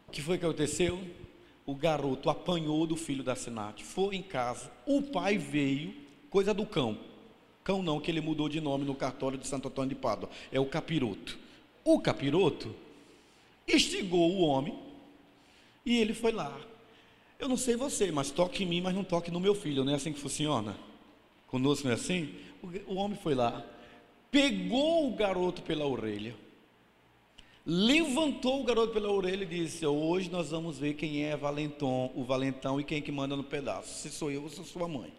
O 0.06 0.12
que 0.12 0.22
foi 0.22 0.38
que 0.38 0.44
aconteceu? 0.44 1.00
O 1.66 1.74
garoto 1.74 2.30
apanhou 2.30 2.86
do 2.86 2.98
filho 2.98 3.24
da 3.24 3.38
Senate, 3.38 3.86
foi 3.86 4.18
em 4.18 4.22
casa, 4.22 4.70
o 4.86 5.02
pai 5.02 5.38
veio, 5.38 5.96
coisa 6.30 6.54
do 6.54 6.66
cão. 6.66 7.00
Cão 7.64 7.82
não, 7.82 8.02
que 8.02 8.12
ele 8.12 8.20
mudou 8.20 8.50
de 8.50 8.60
nome 8.60 8.84
no 8.84 8.94
cartório 8.94 9.38
de 9.38 9.48
Santo 9.48 9.70
Antônio 9.70 9.90
de 9.90 9.96
Pádua, 9.96 10.30
é 10.52 10.60
o 10.60 10.66
capiroto. 10.66 11.40
O 11.86 12.02
capiroto 12.02 12.76
instigou 13.66 14.30
o 14.30 14.42
homem 14.42 14.78
e 15.86 16.00
ele 16.02 16.14
foi 16.14 16.34
lá. 16.34 16.60
Eu 17.40 17.48
não 17.48 17.56
sei 17.56 17.78
você, 17.78 18.12
mas 18.12 18.30
toque 18.30 18.64
em 18.64 18.66
mim, 18.66 18.82
mas 18.82 18.94
não 18.94 19.06
toque 19.06 19.32
no 19.32 19.40
meu 19.40 19.56
filho, 19.56 19.86
não 19.86 19.94
é 19.94 19.96
assim 19.96 20.12
que 20.12 20.20
funciona? 20.20 20.89
Conosco 21.50 21.86
não 21.86 21.91
é 21.91 21.95
assim? 21.95 22.34
O, 22.62 22.93
o 22.93 22.95
homem 22.95 23.18
foi 23.18 23.34
lá, 23.34 23.66
pegou 24.30 25.08
o 25.08 25.16
garoto 25.16 25.62
pela 25.64 25.86
orelha, 25.86 26.36
levantou 27.66 28.62
o 28.62 28.64
garoto 28.64 28.93
pela 28.93 29.12
orelha 29.12 29.43
e 29.43 29.47
disse: 29.47 29.86
Hoje 29.86 30.30
nós 30.30 30.52
vamos 30.52 30.78
ver 30.78 30.93
quem 30.93 31.26
é 31.26 31.36
Valentom, 31.36 32.12
o 32.16 32.24
valentão 32.24 32.80
e 32.80 32.84
quem 32.84 33.00
é 33.00 33.02
que 33.02 33.12
manda 33.12 33.36
no 33.36 33.43
pedaço. 33.43 34.02
Se 34.02 34.10
sou 34.10 34.32
eu 34.32 34.43
ou 34.43 34.50
se 34.50 34.64
sua 34.64 34.88
mãe. 34.88 35.12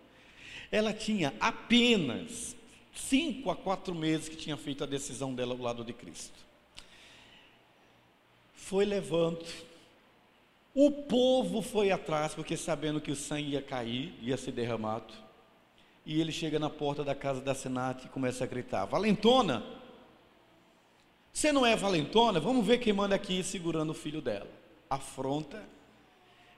Ela 0.70 0.92
tinha 0.92 1.34
apenas 1.40 2.54
cinco 2.94 3.50
a 3.50 3.56
quatro 3.56 3.94
meses 3.94 4.28
que 4.28 4.36
tinha 4.36 4.56
feito 4.56 4.84
a 4.84 4.86
decisão 4.86 5.34
dela 5.34 5.52
ao 5.52 5.60
lado 5.60 5.84
de 5.84 5.92
Cristo. 5.92 6.38
Foi 8.54 8.84
levando. 8.84 9.44
O 10.72 10.92
povo 10.92 11.60
foi 11.60 11.90
atrás, 11.90 12.32
porque 12.34 12.56
sabendo 12.56 13.00
que 13.00 13.10
o 13.10 13.16
sangue 13.16 13.50
ia 13.50 13.62
cair, 13.62 14.14
ia 14.22 14.36
ser 14.36 14.52
derramado. 14.52 15.12
E 16.04 16.20
ele 16.20 16.32
chega 16.32 16.58
na 16.58 16.70
porta 16.70 17.04
da 17.04 17.14
casa 17.14 17.40
da 17.40 17.54
Senate 17.54 18.06
e 18.06 18.08
começa 18.08 18.44
a 18.44 18.46
gritar: 18.46 18.84
Valentona! 18.86 19.64
Você 21.32 21.52
não 21.52 21.64
é 21.64 21.76
valentona? 21.76 22.40
Vamos 22.40 22.66
ver 22.66 22.78
quem 22.78 22.92
manda 22.92 23.14
aqui 23.14 23.42
segurando 23.42 23.90
o 23.90 23.94
filho 23.94 24.20
dela. 24.20 24.50
Afronta. 24.88 25.62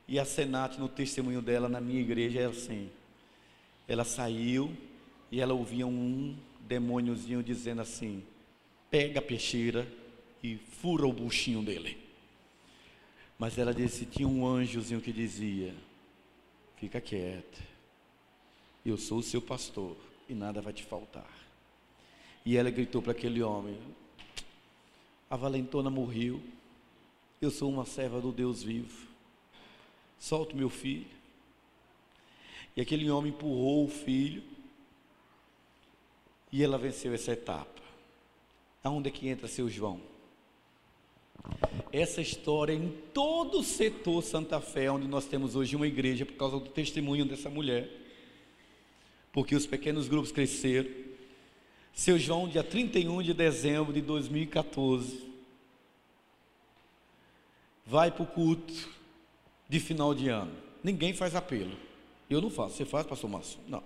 E 0.08 0.18
a 0.18 0.24
Senate, 0.24 0.80
no 0.80 0.88
testemunho 0.88 1.42
dela 1.42 1.68
na 1.68 1.80
minha 1.80 2.00
igreja, 2.00 2.40
é 2.40 2.46
assim: 2.46 2.90
ela 3.86 4.04
saiu 4.04 4.74
e 5.30 5.40
ela 5.40 5.54
ouvia 5.54 5.86
um 5.86 6.36
demôniozinho 6.60 7.42
dizendo 7.42 7.82
assim: 7.82 8.22
pega 8.90 9.20
a 9.20 9.22
peixeira 9.22 9.86
e 10.42 10.56
fura 10.56 11.06
o 11.06 11.12
buchinho 11.12 11.62
dele. 11.62 11.98
Mas 13.38 13.58
ela 13.58 13.74
disse: 13.74 14.06
tinha 14.06 14.28
um 14.28 14.46
anjozinho 14.46 15.00
que 15.00 15.12
dizia: 15.12 15.74
fica 16.76 17.00
quieta, 17.00 17.71
eu 18.90 18.96
sou 18.96 19.18
o 19.18 19.22
seu 19.22 19.40
pastor 19.40 19.96
e 20.28 20.34
nada 20.34 20.60
vai 20.60 20.72
te 20.72 20.82
faltar. 20.82 21.30
E 22.44 22.56
ela 22.56 22.70
gritou 22.70 23.00
para 23.00 23.12
aquele 23.12 23.42
homem: 23.42 23.78
a 25.30 25.36
valentona 25.36 25.90
morreu, 25.90 26.42
eu 27.40 27.50
sou 27.50 27.70
uma 27.70 27.84
serva 27.84 28.20
do 28.20 28.32
Deus 28.32 28.62
vivo, 28.62 29.06
solto 30.18 30.56
meu 30.56 30.68
filho. 30.68 31.06
E 32.76 32.80
aquele 32.80 33.10
homem 33.10 33.32
empurrou 33.32 33.84
o 33.84 33.88
filho 33.88 34.42
e 36.50 36.62
ela 36.62 36.78
venceu 36.78 37.12
essa 37.14 37.32
etapa. 37.32 37.82
Aonde 38.82 39.08
é 39.08 39.12
que 39.12 39.28
entra 39.28 39.46
seu 39.46 39.68
João? 39.68 40.00
Essa 41.92 42.20
história 42.20 42.72
em 42.72 42.88
todo 43.12 43.60
o 43.60 43.64
setor 43.64 44.22
Santa 44.22 44.60
Fé, 44.60 44.90
onde 44.90 45.06
nós 45.06 45.26
temos 45.26 45.54
hoje 45.54 45.76
uma 45.76 45.86
igreja, 45.86 46.24
por 46.24 46.34
causa 46.34 46.58
do 46.58 46.70
testemunho 46.70 47.24
dessa 47.24 47.50
mulher, 47.50 48.01
porque 49.32 49.56
os 49.56 49.66
pequenos 49.66 50.08
grupos 50.08 50.30
cresceram. 50.30 50.90
Seu 51.94 52.18
João, 52.18 52.48
dia 52.48 52.62
31 52.62 53.22
de 53.22 53.34
dezembro 53.34 53.92
de 53.92 54.00
2014, 54.00 55.22
vai 57.84 58.10
para 58.10 58.22
o 58.22 58.26
culto 58.26 58.72
de 59.68 59.80
final 59.80 60.14
de 60.14 60.28
ano. 60.28 60.52
Ninguém 60.82 61.12
faz 61.12 61.34
apelo. 61.34 61.72
Eu 62.28 62.40
não 62.40 62.50
faço. 62.50 62.76
Você 62.76 62.84
faz, 62.84 63.06
pastor 63.06 63.28
Márcio? 63.28 63.58
Não. 63.68 63.82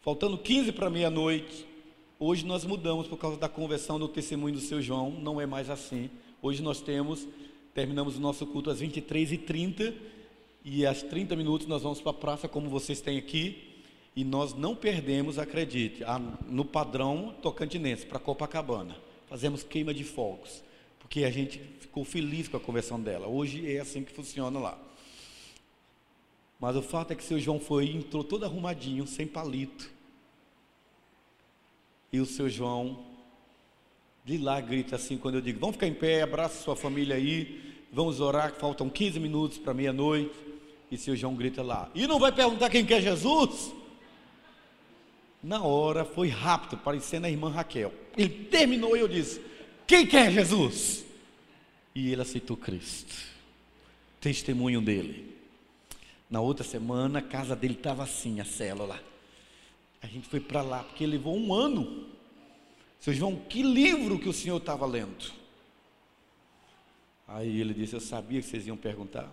Faltando 0.00 0.38
15 0.38 0.72
para 0.72 0.88
meia-noite, 0.88 1.66
hoje 2.18 2.44
nós 2.46 2.64
mudamos 2.64 3.08
por 3.08 3.16
causa 3.16 3.36
da 3.36 3.48
conversão 3.48 3.98
do 3.98 4.08
testemunho 4.08 4.54
do 4.54 4.60
seu 4.60 4.80
João, 4.80 5.10
não 5.10 5.40
é 5.40 5.46
mais 5.46 5.68
assim. 5.68 6.08
Hoje 6.40 6.62
nós 6.62 6.80
temos, 6.80 7.26
terminamos 7.74 8.16
o 8.16 8.20
nosso 8.20 8.46
culto 8.46 8.70
às 8.70 8.80
23h30 8.80 9.94
e 10.64 10.86
às 10.86 11.02
30 11.02 11.34
minutos 11.34 11.66
nós 11.66 11.82
vamos 11.82 12.00
para 12.00 12.10
a 12.10 12.14
praça, 12.14 12.48
como 12.48 12.70
vocês 12.70 13.00
têm 13.00 13.18
aqui, 13.18 13.75
e 14.16 14.24
nós 14.24 14.54
não 14.54 14.74
perdemos, 14.74 15.38
acredite, 15.38 16.02
a, 16.02 16.18
no 16.18 16.64
padrão 16.64 17.34
tocantinense, 17.42 18.06
para 18.06 18.18
Copacabana. 18.18 18.96
Fazemos 19.28 19.62
queima 19.62 19.92
de 19.92 20.04
fogos, 20.04 20.64
porque 20.98 21.24
a 21.24 21.30
gente 21.30 21.58
ficou 21.78 22.02
feliz 22.02 22.48
com 22.48 22.56
a 22.56 22.60
conversão 22.60 22.98
dela. 22.98 23.26
Hoje 23.26 23.70
é 23.70 23.78
assim 23.78 24.02
que 24.02 24.12
funciona 24.12 24.58
lá. 24.58 24.78
Mas 26.58 26.74
o 26.74 26.80
fato 26.80 27.12
é 27.12 27.14
que 27.14 27.22
seu 27.22 27.38
João 27.38 27.60
foi, 27.60 27.90
entrou 27.90 28.24
todo 28.24 28.46
arrumadinho, 28.46 29.06
sem 29.06 29.26
palito. 29.26 29.90
E 32.10 32.18
o 32.18 32.24
seu 32.24 32.48
João, 32.48 33.04
de 34.24 34.38
lá, 34.38 34.58
grita 34.62 34.96
assim, 34.96 35.18
quando 35.18 35.34
eu 35.34 35.42
digo, 35.42 35.60
vamos 35.60 35.76
ficar 35.76 35.88
em 35.88 35.94
pé, 35.94 36.22
abraça 36.22 36.62
sua 36.62 36.74
família 36.74 37.16
aí, 37.16 37.84
vamos 37.92 38.18
orar, 38.18 38.54
faltam 38.54 38.88
15 38.88 39.20
minutos 39.20 39.58
para 39.58 39.74
meia-noite. 39.74 40.34
E 40.90 40.96
seu 40.96 41.14
João 41.16 41.34
grita 41.34 41.62
lá, 41.62 41.90
e 41.94 42.06
não 42.06 42.18
vai 42.18 42.30
perguntar 42.30 42.70
quem 42.70 42.86
quer 42.86 43.02
Jesus? 43.02 43.74
Na 45.46 45.62
hora, 45.62 46.04
foi 46.04 46.26
rápido, 46.26 46.76
parecendo 46.76 47.28
a 47.28 47.30
irmã 47.30 47.48
Raquel. 47.48 47.94
Ele 48.16 48.46
terminou 48.46 48.96
e 48.96 49.00
eu 49.00 49.06
disse, 49.06 49.40
quem 49.86 50.04
quer 50.04 50.32
Jesus? 50.32 51.06
E 51.94 52.10
ele 52.10 52.20
aceitou 52.20 52.56
Cristo. 52.56 53.14
Testemunho 54.20 54.80
dele. 54.80 55.36
Na 56.28 56.40
outra 56.40 56.64
semana, 56.64 57.20
a 57.20 57.22
casa 57.22 57.54
dele 57.54 57.74
estava 57.74 58.02
assim, 58.02 58.40
a 58.40 58.44
célula. 58.44 59.00
A 60.02 60.08
gente 60.08 60.26
foi 60.26 60.40
para 60.40 60.62
lá, 60.62 60.82
porque 60.82 61.06
levou 61.06 61.38
um 61.38 61.54
ano. 61.54 62.08
Seu 62.98 63.14
João, 63.14 63.36
que 63.36 63.62
livro 63.62 64.18
que 64.18 64.28
o 64.28 64.32
senhor 64.32 64.56
estava 64.56 64.84
lendo? 64.84 65.30
Aí 67.28 67.60
ele 67.60 67.72
disse: 67.72 67.94
Eu 67.94 68.00
sabia 68.00 68.40
que 68.40 68.48
vocês 68.48 68.66
iam 68.66 68.76
perguntar. 68.76 69.32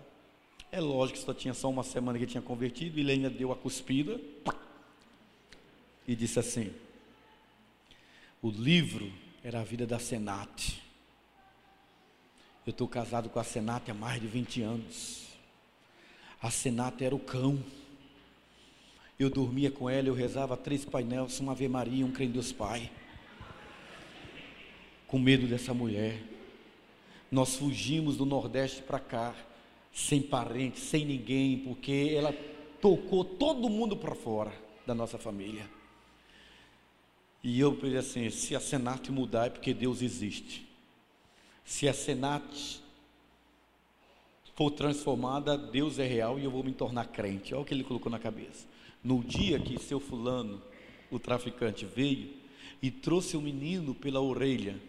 É 0.72 0.80
lógico 0.80 1.18
que 1.18 1.26
só 1.26 1.34
tinha 1.34 1.56
só 1.56 1.72
uma 1.72 1.82
semana 1.82 2.20
que 2.20 2.28
tinha 2.28 2.42
convertido, 2.42 3.00
e 3.00 3.02
ele 3.02 3.14
ainda 3.14 3.32
deu 3.32 3.52
a 3.52 3.56
cuspida 3.56 4.20
e 6.08 6.16
disse 6.16 6.40
assim: 6.40 6.74
O 8.42 8.50
livro 8.50 9.12
era 9.44 9.62
a 9.62 9.64
vida 9.64 9.86
da 9.86 10.00
Senate. 10.00 10.82
Eu 12.66 12.72
estou 12.72 12.88
casado 12.88 13.30
com 13.30 13.40
a 13.40 13.44
Senate 13.44 13.92
há 13.92 13.94
mais 13.94 14.22
de 14.22 14.28
20 14.28 14.62
anos. 14.62 15.28
A 16.42 16.50
Senata 16.50 17.04
era 17.04 17.16
o 17.16 17.20
cão. 17.20 17.62
Eu 19.20 19.30
dormia 19.30 19.70
com 19.70 19.90
ela, 19.90 20.08
eu 20.08 20.14
rezava 20.14 20.58
três 20.58 20.86
painéis, 20.86 21.40
uma 21.40 21.52
Ave 21.52 21.68
Maria, 21.68 22.06
um 22.06 22.12
crê 22.12 22.26
em 22.26 22.32
Deus 22.32 22.52
Pai. 22.52 22.90
Com 25.08 25.20
medo 25.20 25.46
dessa 25.46 25.74
mulher. 25.74 26.22
Nós 27.30 27.56
fugimos 27.56 28.18
do 28.18 28.26
Nordeste 28.26 28.82
para 28.82 29.00
cá, 29.00 29.36
sem 29.94 30.22
parente, 30.22 30.80
sem 30.80 31.06
ninguém, 31.06 31.60
porque 31.60 32.14
ela 32.16 32.34
tocou 32.82 33.24
todo 33.26 33.70
mundo 33.70 33.96
para 33.98 34.16
fora 34.16 34.54
da 34.86 34.94
nossa 34.94 35.18
família. 35.18 35.68
E 37.44 37.60
eu 37.60 37.76
pensei 37.76 37.98
assim: 37.98 38.30
se 38.30 38.56
a 38.56 38.60
Senat 38.60 39.12
mudar 39.12 39.48
é 39.48 39.50
porque 39.50 39.74
Deus 39.74 40.02
existe. 40.02 40.66
Se 41.66 41.88
a 41.88 41.94
Senat 41.94 42.82
for 44.56 44.72
transformada, 44.72 45.58
Deus 45.58 46.00
é 46.00 46.08
real 46.08 46.40
e 46.40 46.44
eu 46.44 46.52
vou 46.52 46.64
me 46.64 46.72
tornar 46.72 47.06
crente. 47.08 47.54
Olha 47.54 47.64
o 47.64 47.66
que 47.66 47.74
ele 47.74 47.84
colocou 47.84 48.12
na 48.12 48.20
cabeça. 48.20 48.66
No 49.04 49.22
dia 49.24 49.60
que 49.60 49.78
seu 49.82 50.00
fulano, 50.00 50.62
o 51.12 51.20
traficante, 51.20 51.86
veio 51.86 52.34
e 52.82 52.90
trouxe 52.90 53.36
o 53.36 53.42
menino 53.42 53.94
pela 53.94 54.22
orelha, 54.22 54.80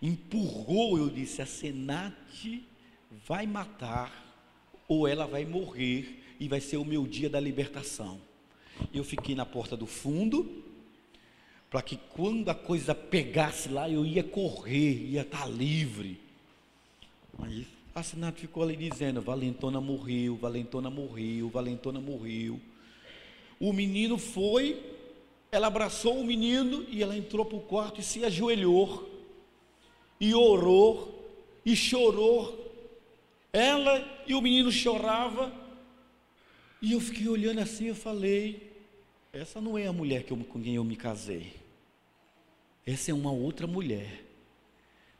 empurrou, 0.00 0.96
eu 0.96 1.10
disse: 1.10 1.42
a 1.42 1.46
Senat 1.46 2.62
vai 3.26 3.46
matar 3.46 4.26
ou 4.86 5.08
ela 5.08 5.26
vai 5.26 5.44
morrer 5.44 6.22
e 6.38 6.46
vai 6.46 6.60
ser 6.60 6.76
o 6.76 6.84
meu 6.84 7.06
dia 7.06 7.28
da 7.28 7.40
libertação. 7.40 8.20
Eu 8.94 9.02
fiquei 9.02 9.34
na 9.34 9.44
porta 9.44 9.76
do 9.76 9.86
fundo, 9.86 10.64
para 11.70 11.82
que 11.82 11.96
quando 11.96 12.48
a 12.48 12.54
coisa 12.54 12.94
pegasse 12.94 13.68
lá, 13.68 13.88
eu 13.88 14.04
ia 14.04 14.24
correr, 14.24 15.10
ia 15.10 15.22
estar 15.22 15.40
tá 15.40 15.46
livre. 15.46 16.20
Aí 17.38 17.66
a 17.94 18.02
Senato 18.02 18.40
ficou 18.40 18.62
ali 18.62 18.76
dizendo: 18.76 19.20
Valentona 19.20 19.80
morreu, 19.80 20.36
Valentona 20.36 20.88
morreu, 20.88 21.48
Valentona 21.48 22.00
morreu. 22.00 22.60
O 23.60 23.72
menino 23.72 24.16
foi, 24.16 24.80
ela 25.50 25.66
abraçou 25.66 26.20
o 26.20 26.24
menino 26.24 26.86
e 26.88 27.02
ela 27.02 27.16
entrou 27.16 27.44
para 27.44 27.58
o 27.58 27.62
quarto 27.62 28.00
e 28.00 28.04
se 28.04 28.24
ajoelhou, 28.24 29.10
e 30.20 30.34
orou, 30.34 31.28
e 31.66 31.74
chorou. 31.74 32.66
Ela 33.52 34.22
e 34.26 34.34
o 34.34 34.40
menino 34.40 34.70
chorava, 34.70 35.52
e 36.80 36.92
eu 36.92 37.00
fiquei 37.00 37.26
olhando 37.26 37.60
assim, 37.60 37.86
eu 37.86 37.94
falei, 37.94 38.67
essa 39.32 39.60
não 39.60 39.76
é 39.76 39.86
a 39.86 39.92
mulher 39.92 40.24
que 40.24 40.32
eu, 40.32 40.36
com 40.36 40.62
quem 40.62 40.74
eu 40.74 40.84
me 40.84 40.96
casei. 40.96 41.52
Essa 42.86 43.10
é 43.10 43.14
uma 43.14 43.30
outra 43.30 43.66
mulher. 43.66 44.24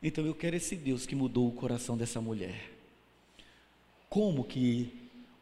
Então 0.02 0.24
eu 0.24 0.34
quero 0.34 0.56
esse 0.56 0.74
Deus 0.76 1.04
que 1.04 1.14
mudou 1.14 1.48
o 1.48 1.52
coração 1.52 1.96
dessa 1.96 2.20
mulher. 2.20 2.70
Como 4.08 4.44
que 4.44 4.92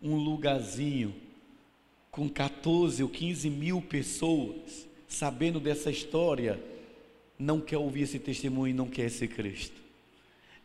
um 0.03 0.17
lugarzinho 0.17 1.15
com 2.11 2.29
14 2.29 3.03
ou 3.03 3.09
15 3.09 3.49
mil 3.51 3.81
pessoas, 3.81 4.89
sabendo 5.07 5.61
dessa 5.61 5.91
história, 5.91 6.61
não 7.39 7.61
quer 7.61 7.79
ouvir 7.79 8.03
esse 8.03 8.19
testemunho 8.19 8.71
e 8.71 8.75
não 8.75 8.89
quer 8.89 9.11
ser 9.11 9.29
Cristo? 9.29 9.81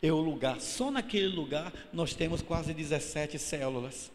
É 0.02 0.12
o 0.12 0.20
lugar, 0.20 0.60
só 0.60 0.90
naquele 0.90 1.28
lugar 1.28 1.72
nós 1.94 2.16
temos 2.16 2.42
quase 2.42 2.74
17 2.74 3.38
células. 3.38 4.12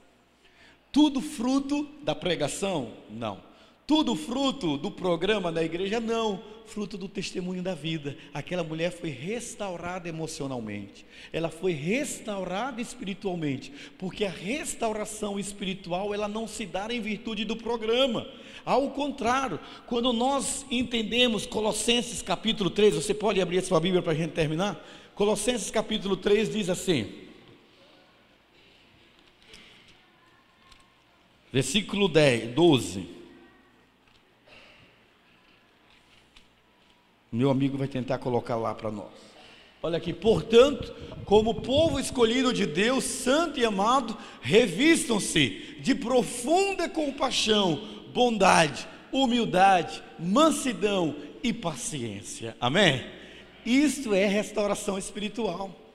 Tudo 0.91 1.21
fruto 1.21 1.85
da 2.03 2.15
pregação? 2.15 2.93
Não. 3.09 3.41
Tudo 3.87 4.17
fruto 4.17 4.77
do 4.77 4.91
programa 4.91 5.53
da 5.53 5.63
igreja? 5.63 6.01
Não. 6.01 6.43
Fruto 6.67 6.99
do 6.99 7.09
testemunho 7.09 7.63
da 7.63 7.73
vida. 7.73 8.17
Aquela 8.35 8.65
mulher 8.65 8.91
foi 8.91 9.11
restaurada 9.11 10.09
emocionalmente. 10.09 11.07
Ela 11.33 11.49
foi 11.49 11.71
restaurada 11.71 12.83
espiritualmente. 12.83 13.73
Porque 13.97 14.25
a 14.25 14.31
restauração 14.31 15.39
espiritual, 15.39 16.13
ela 16.13 16.27
não 16.27 16.49
se 16.49 16.67
dá 16.67 16.93
em 16.93 17.01
virtude 17.01 17.45
do 17.45 17.57
programa. 17.57 18.27
Ao 18.65 18.91
contrário, 18.91 19.61
quando 19.87 20.13
nós 20.13 20.67
entendemos 20.69 21.47
Colossenses 21.47 22.21
capítulo 22.21 22.69
3, 22.69 22.97
você 22.97 23.15
pode 23.15 23.41
abrir 23.41 23.59
a 23.59 23.63
sua 23.63 23.79
Bíblia 23.79 24.03
para 24.03 24.11
a 24.11 24.17
gente 24.17 24.33
terminar? 24.33 24.85
Colossenses 25.15 25.71
capítulo 25.71 26.17
3 26.17 26.53
diz 26.53 26.69
assim. 26.69 27.07
Versículo 31.53 32.09
10, 32.09 32.53
12. 32.53 33.16
Meu 37.37 37.51
amigo 37.51 37.77
vai 37.77 37.87
tentar 37.87 38.17
colocar 38.17 38.57
lá 38.57 38.75
para 38.75 38.91
nós. 38.91 39.13
Olha 39.83 39.99
aqui, 39.99 40.11
portanto, 40.11 40.91
como 41.27 41.61
povo 41.61 42.01
escolhido 42.01 42.51
de 42.51 42.65
Deus, 42.65 43.05
santo 43.05 43.61
e 43.61 43.65
amado, 43.65 44.17
revistam-se 44.41 45.77
de 45.81 45.95
profunda 45.95 46.89
compaixão, 46.89 47.79
bondade, 48.15 48.89
humildade, 49.13 50.03
mansidão 50.19 51.15
e 51.43 51.53
paciência. 51.53 52.57
Amém? 52.59 53.05
Isto 53.67 54.15
é 54.15 54.25
restauração 54.25 54.97
espiritual. 54.97 55.86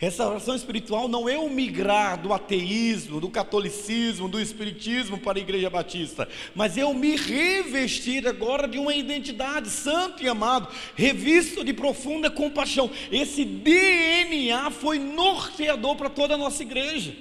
Restauração 0.00 0.54
espiritual 0.54 1.08
não 1.08 1.28
é 1.28 1.36
o 1.36 1.50
migrar 1.50 2.22
do 2.22 2.32
ateísmo, 2.32 3.20
do 3.20 3.28
catolicismo, 3.28 4.28
do 4.28 4.40
espiritismo 4.40 5.18
para 5.18 5.40
a 5.40 5.42
igreja 5.42 5.68
batista, 5.68 6.28
mas 6.54 6.78
é 6.78 6.84
o 6.84 6.94
me 6.94 7.16
revestir 7.16 8.24
agora 8.28 8.68
de 8.68 8.78
uma 8.78 8.94
identidade 8.94 9.68
santo 9.68 10.22
e 10.22 10.28
amado, 10.28 10.68
revisto 10.94 11.64
de 11.64 11.72
profunda 11.72 12.30
compaixão. 12.30 12.88
Esse 13.10 13.44
DNA 13.44 14.70
foi 14.70 15.00
norteador 15.00 15.96
para 15.96 16.08
toda 16.08 16.34
a 16.34 16.38
nossa 16.38 16.62
igreja. 16.62 17.16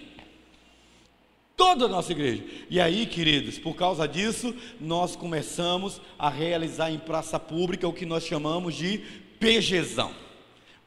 Toda 1.56 1.86
a 1.86 1.90
nossa 1.90 2.12
igreja. 2.12 2.44
E 2.70 2.80
aí, 2.80 3.08
queridos, 3.08 3.58
por 3.58 3.76
causa 3.76 4.08
disso, 4.08 4.56
nós 4.80 5.16
começamos 5.16 6.00
a 6.20 6.30
realizar 6.30 6.92
em 6.92 7.00
praça 7.00 7.40
pública 7.40 7.88
o 7.88 7.94
que 7.94 8.06
nós 8.06 8.24
chamamos 8.24 8.76
de 8.76 9.00
PGzão. 9.40 10.27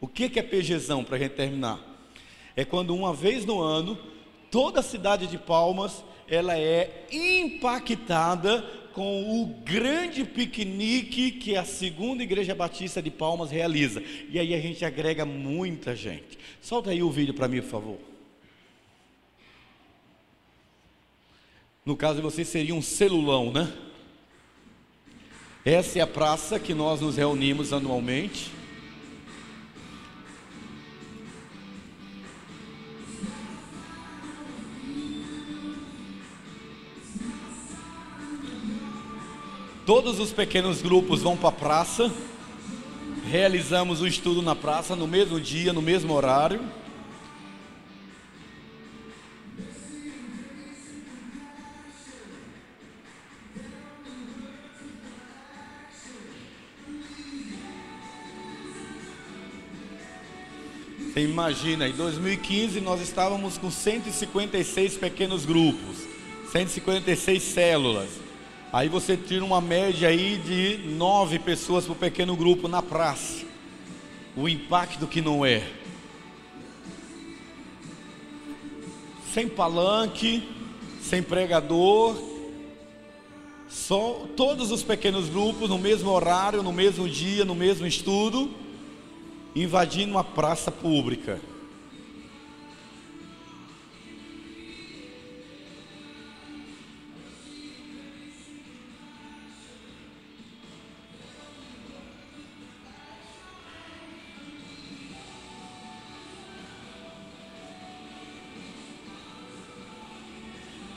O 0.01 0.09
que 0.09 0.39
é 0.39 0.43
PGzão, 0.43 1.05
para 1.05 1.17
a 1.17 1.19
gente 1.19 1.33
terminar? 1.33 1.79
É 2.57 2.65
quando 2.65 2.95
uma 2.95 3.13
vez 3.13 3.45
no 3.45 3.61
ano, 3.61 3.99
toda 4.51 4.81
a 4.81 4.83
cidade 4.83 5.27
de 5.27 5.37
Palmas, 5.37 6.03
ela 6.27 6.59
é 6.59 7.07
impactada 7.13 8.63
com 8.93 9.43
o 9.43 9.47
grande 9.65 10.25
piquenique 10.25 11.33
que 11.33 11.57
a 11.57 11.65
segunda 11.65 12.23
igreja 12.23 12.55
batista 12.55 13.01
de 13.03 13.11
Palmas 13.11 13.51
realiza. 13.51 14.03
E 14.29 14.39
aí 14.39 14.55
a 14.55 14.61
gente 14.61 14.85
agrega 14.85 15.25
muita 15.25 15.95
gente. 15.95 16.39
Solta 16.61 16.91
aí 16.91 17.03
o 17.03 17.11
vídeo 17.11 17.35
para 17.35 17.49
mim, 17.49 17.61
por 17.61 17.71
favor. 17.71 17.99
No 21.85 21.97
caso 21.97 22.17
de 22.17 22.23
vocês 22.23 22.49
seria 22.49 22.75
um 22.75 22.83
celulão, 22.83 23.53
né? 23.53 23.73
Essa 25.65 25.99
é 25.99 26.03
a 26.03 26.07
praça 26.07 26.59
que 26.59 26.75
nós 26.75 27.01
nos 27.01 27.17
reunimos 27.17 27.73
anualmente. 27.73 28.51
Todos 39.91 40.21
os 40.21 40.31
pequenos 40.31 40.81
grupos 40.81 41.21
vão 41.21 41.37
para 41.37 41.49
a 41.49 41.53
praça. 41.53 42.13
Realizamos 43.29 44.01
o 44.01 44.07
estudo 44.07 44.41
na 44.41 44.55
praça 44.55 44.95
no 44.95 45.09
mesmo 45.09 45.41
dia, 45.41 45.73
no 45.73 45.83
mesmo 45.83 46.15
horário. 46.15 46.61
Você 61.01 61.25
imagina, 61.25 61.89
em 61.89 61.93
2015 61.95 62.81
nós 62.81 63.01
estávamos 63.01 63.59
com 63.59 63.73
156 63.73 64.99
pequenos 64.99 65.45
grupos, 65.45 65.97
156 66.53 67.43
células. 67.43 68.30
Aí 68.73 68.89
você 68.89 69.17
tira 69.17 69.45
uma 69.45 69.61
média 69.61 70.09
aí 70.09 70.39
de 70.39 70.89
nove 70.91 71.41
pessoas 71.41 71.87
por 71.87 71.97
pequeno 71.97 72.37
grupo 72.37 72.69
na 72.69 72.81
praça. 72.81 73.45
O 74.37 74.49
impacto 74.49 75.09
que 75.09 75.21
não 75.21 75.45
é. 75.45 75.69
Sem 79.35 79.49
palanque, 79.49 80.49
sem 81.03 81.21
pregador, 81.21 82.17
só 83.69 84.27
todos 84.37 84.71
os 84.71 84.85
pequenos 84.85 85.29
grupos 85.29 85.69
no 85.69 85.79
mesmo 85.79 86.11
horário, 86.11 86.63
no 86.63 86.73
mesmo 86.73 87.09
dia, 87.09 87.45
no 87.45 87.57
mesmo 87.57 87.89
estudo, 87.89 88.51
invadindo 89.55 90.13
uma 90.13 90.25
praça 90.25 90.71
pública. 90.71 91.41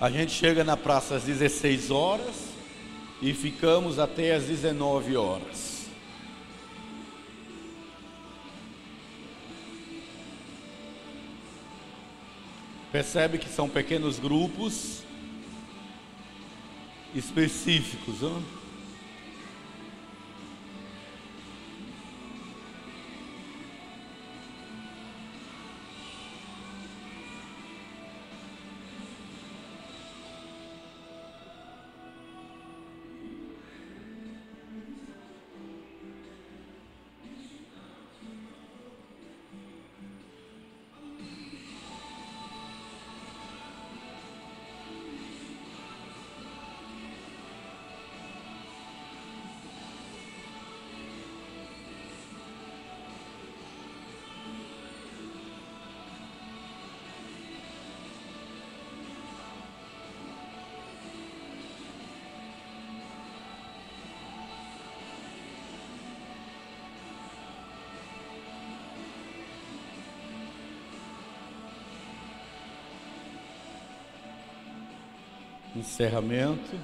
A 0.03 0.09
gente 0.09 0.33
chega 0.33 0.65
na 0.65 0.75
praça 0.75 1.15
às 1.15 1.23
16 1.23 1.89
horas 1.89 2.35
e 3.21 3.33
ficamos 3.33 3.99
até 3.99 4.35
às 4.35 4.43
19 4.43 5.15
horas. 5.15 5.85
Percebe 12.91 13.37
que 13.37 13.47
são 13.47 13.69
pequenos 13.69 14.19
grupos 14.19 15.03
específicos. 17.15 18.21
Hein? 18.23 18.45
Encerramento. 75.75 76.79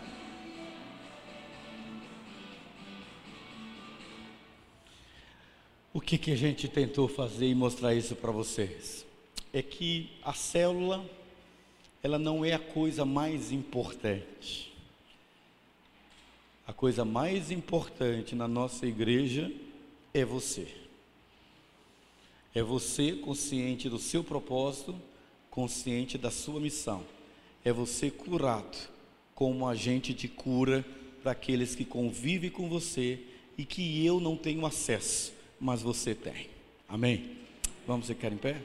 O 5.93 6.01
que, 6.01 6.17
que 6.17 6.31
a 6.31 6.35
gente 6.35 6.67
tentou 6.67 7.07
fazer 7.07 7.47
e 7.47 7.55
mostrar 7.55 7.93
isso 7.93 8.15
para 8.15 8.31
vocês? 8.31 9.05
É 9.51 9.61
que 9.61 10.11
a 10.23 10.33
célula, 10.33 11.03
ela 12.01 12.19
não 12.19 12.45
é 12.45 12.53
a 12.53 12.59
coisa 12.59 13.03
mais 13.03 13.51
importante. 13.51 14.71
A 16.65 16.73
coisa 16.73 17.03
mais 17.03 17.49
importante 17.49 18.35
na 18.35 18.47
nossa 18.47 18.85
igreja 18.85 19.51
é 20.13 20.23
você. 20.23 20.67
É 22.53 22.61
você 22.61 23.13
consciente 23.13 23.89
do 23.89 23.97
seu 23.97 24.23
propósito, 24.23 24.95
consciente 25.49 26.17
da 26.17 26.29
sua 26.29 26.59
missão. 26.59 27.03
É 27.64 27.72
você 27.72 28.10
curado 28.10 28.78
como 29.36 29.68
agente 29.68 30.14
de 30.14 30.28
cura 30.28 30.86
para 31.22 31.32
aqueles 31.32 31.76
que 31.76 31.86
convivem 31.86 32.49
com 32.49 32.70
você 32.70 33.20
e 33.57 33.66
que 33.66 34.05
eu 34.05 34.20
não 34.20 34.38
tenho 34.38 34.66
acesso, 34.66 35.34
mas 35.60 35.82
você 35.82 36.16
tem. 36.16 36.49
Amém? 36.88 37.38
Vamos 37.86 38.07
ficar 38.07 38.32
em 38.32 38.38
pé? 38.38 38.62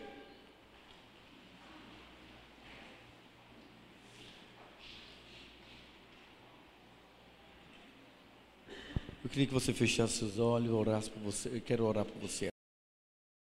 Eu 9.24 9.30
queria 9.30 9.46
que 9.46 9.54
você 9.54 9.72
fechasse 9.72 10.22
os 10.22 10.38
olhos, 10.38 10.70
orasse 10.70 11.10
por 11.10 11.20
você. 11.22 11.48
Eu 11.48 11.60
quero 11.60 11.84
orar 11.84 12.04
por 12.04 12.20
você. 12.20 12.53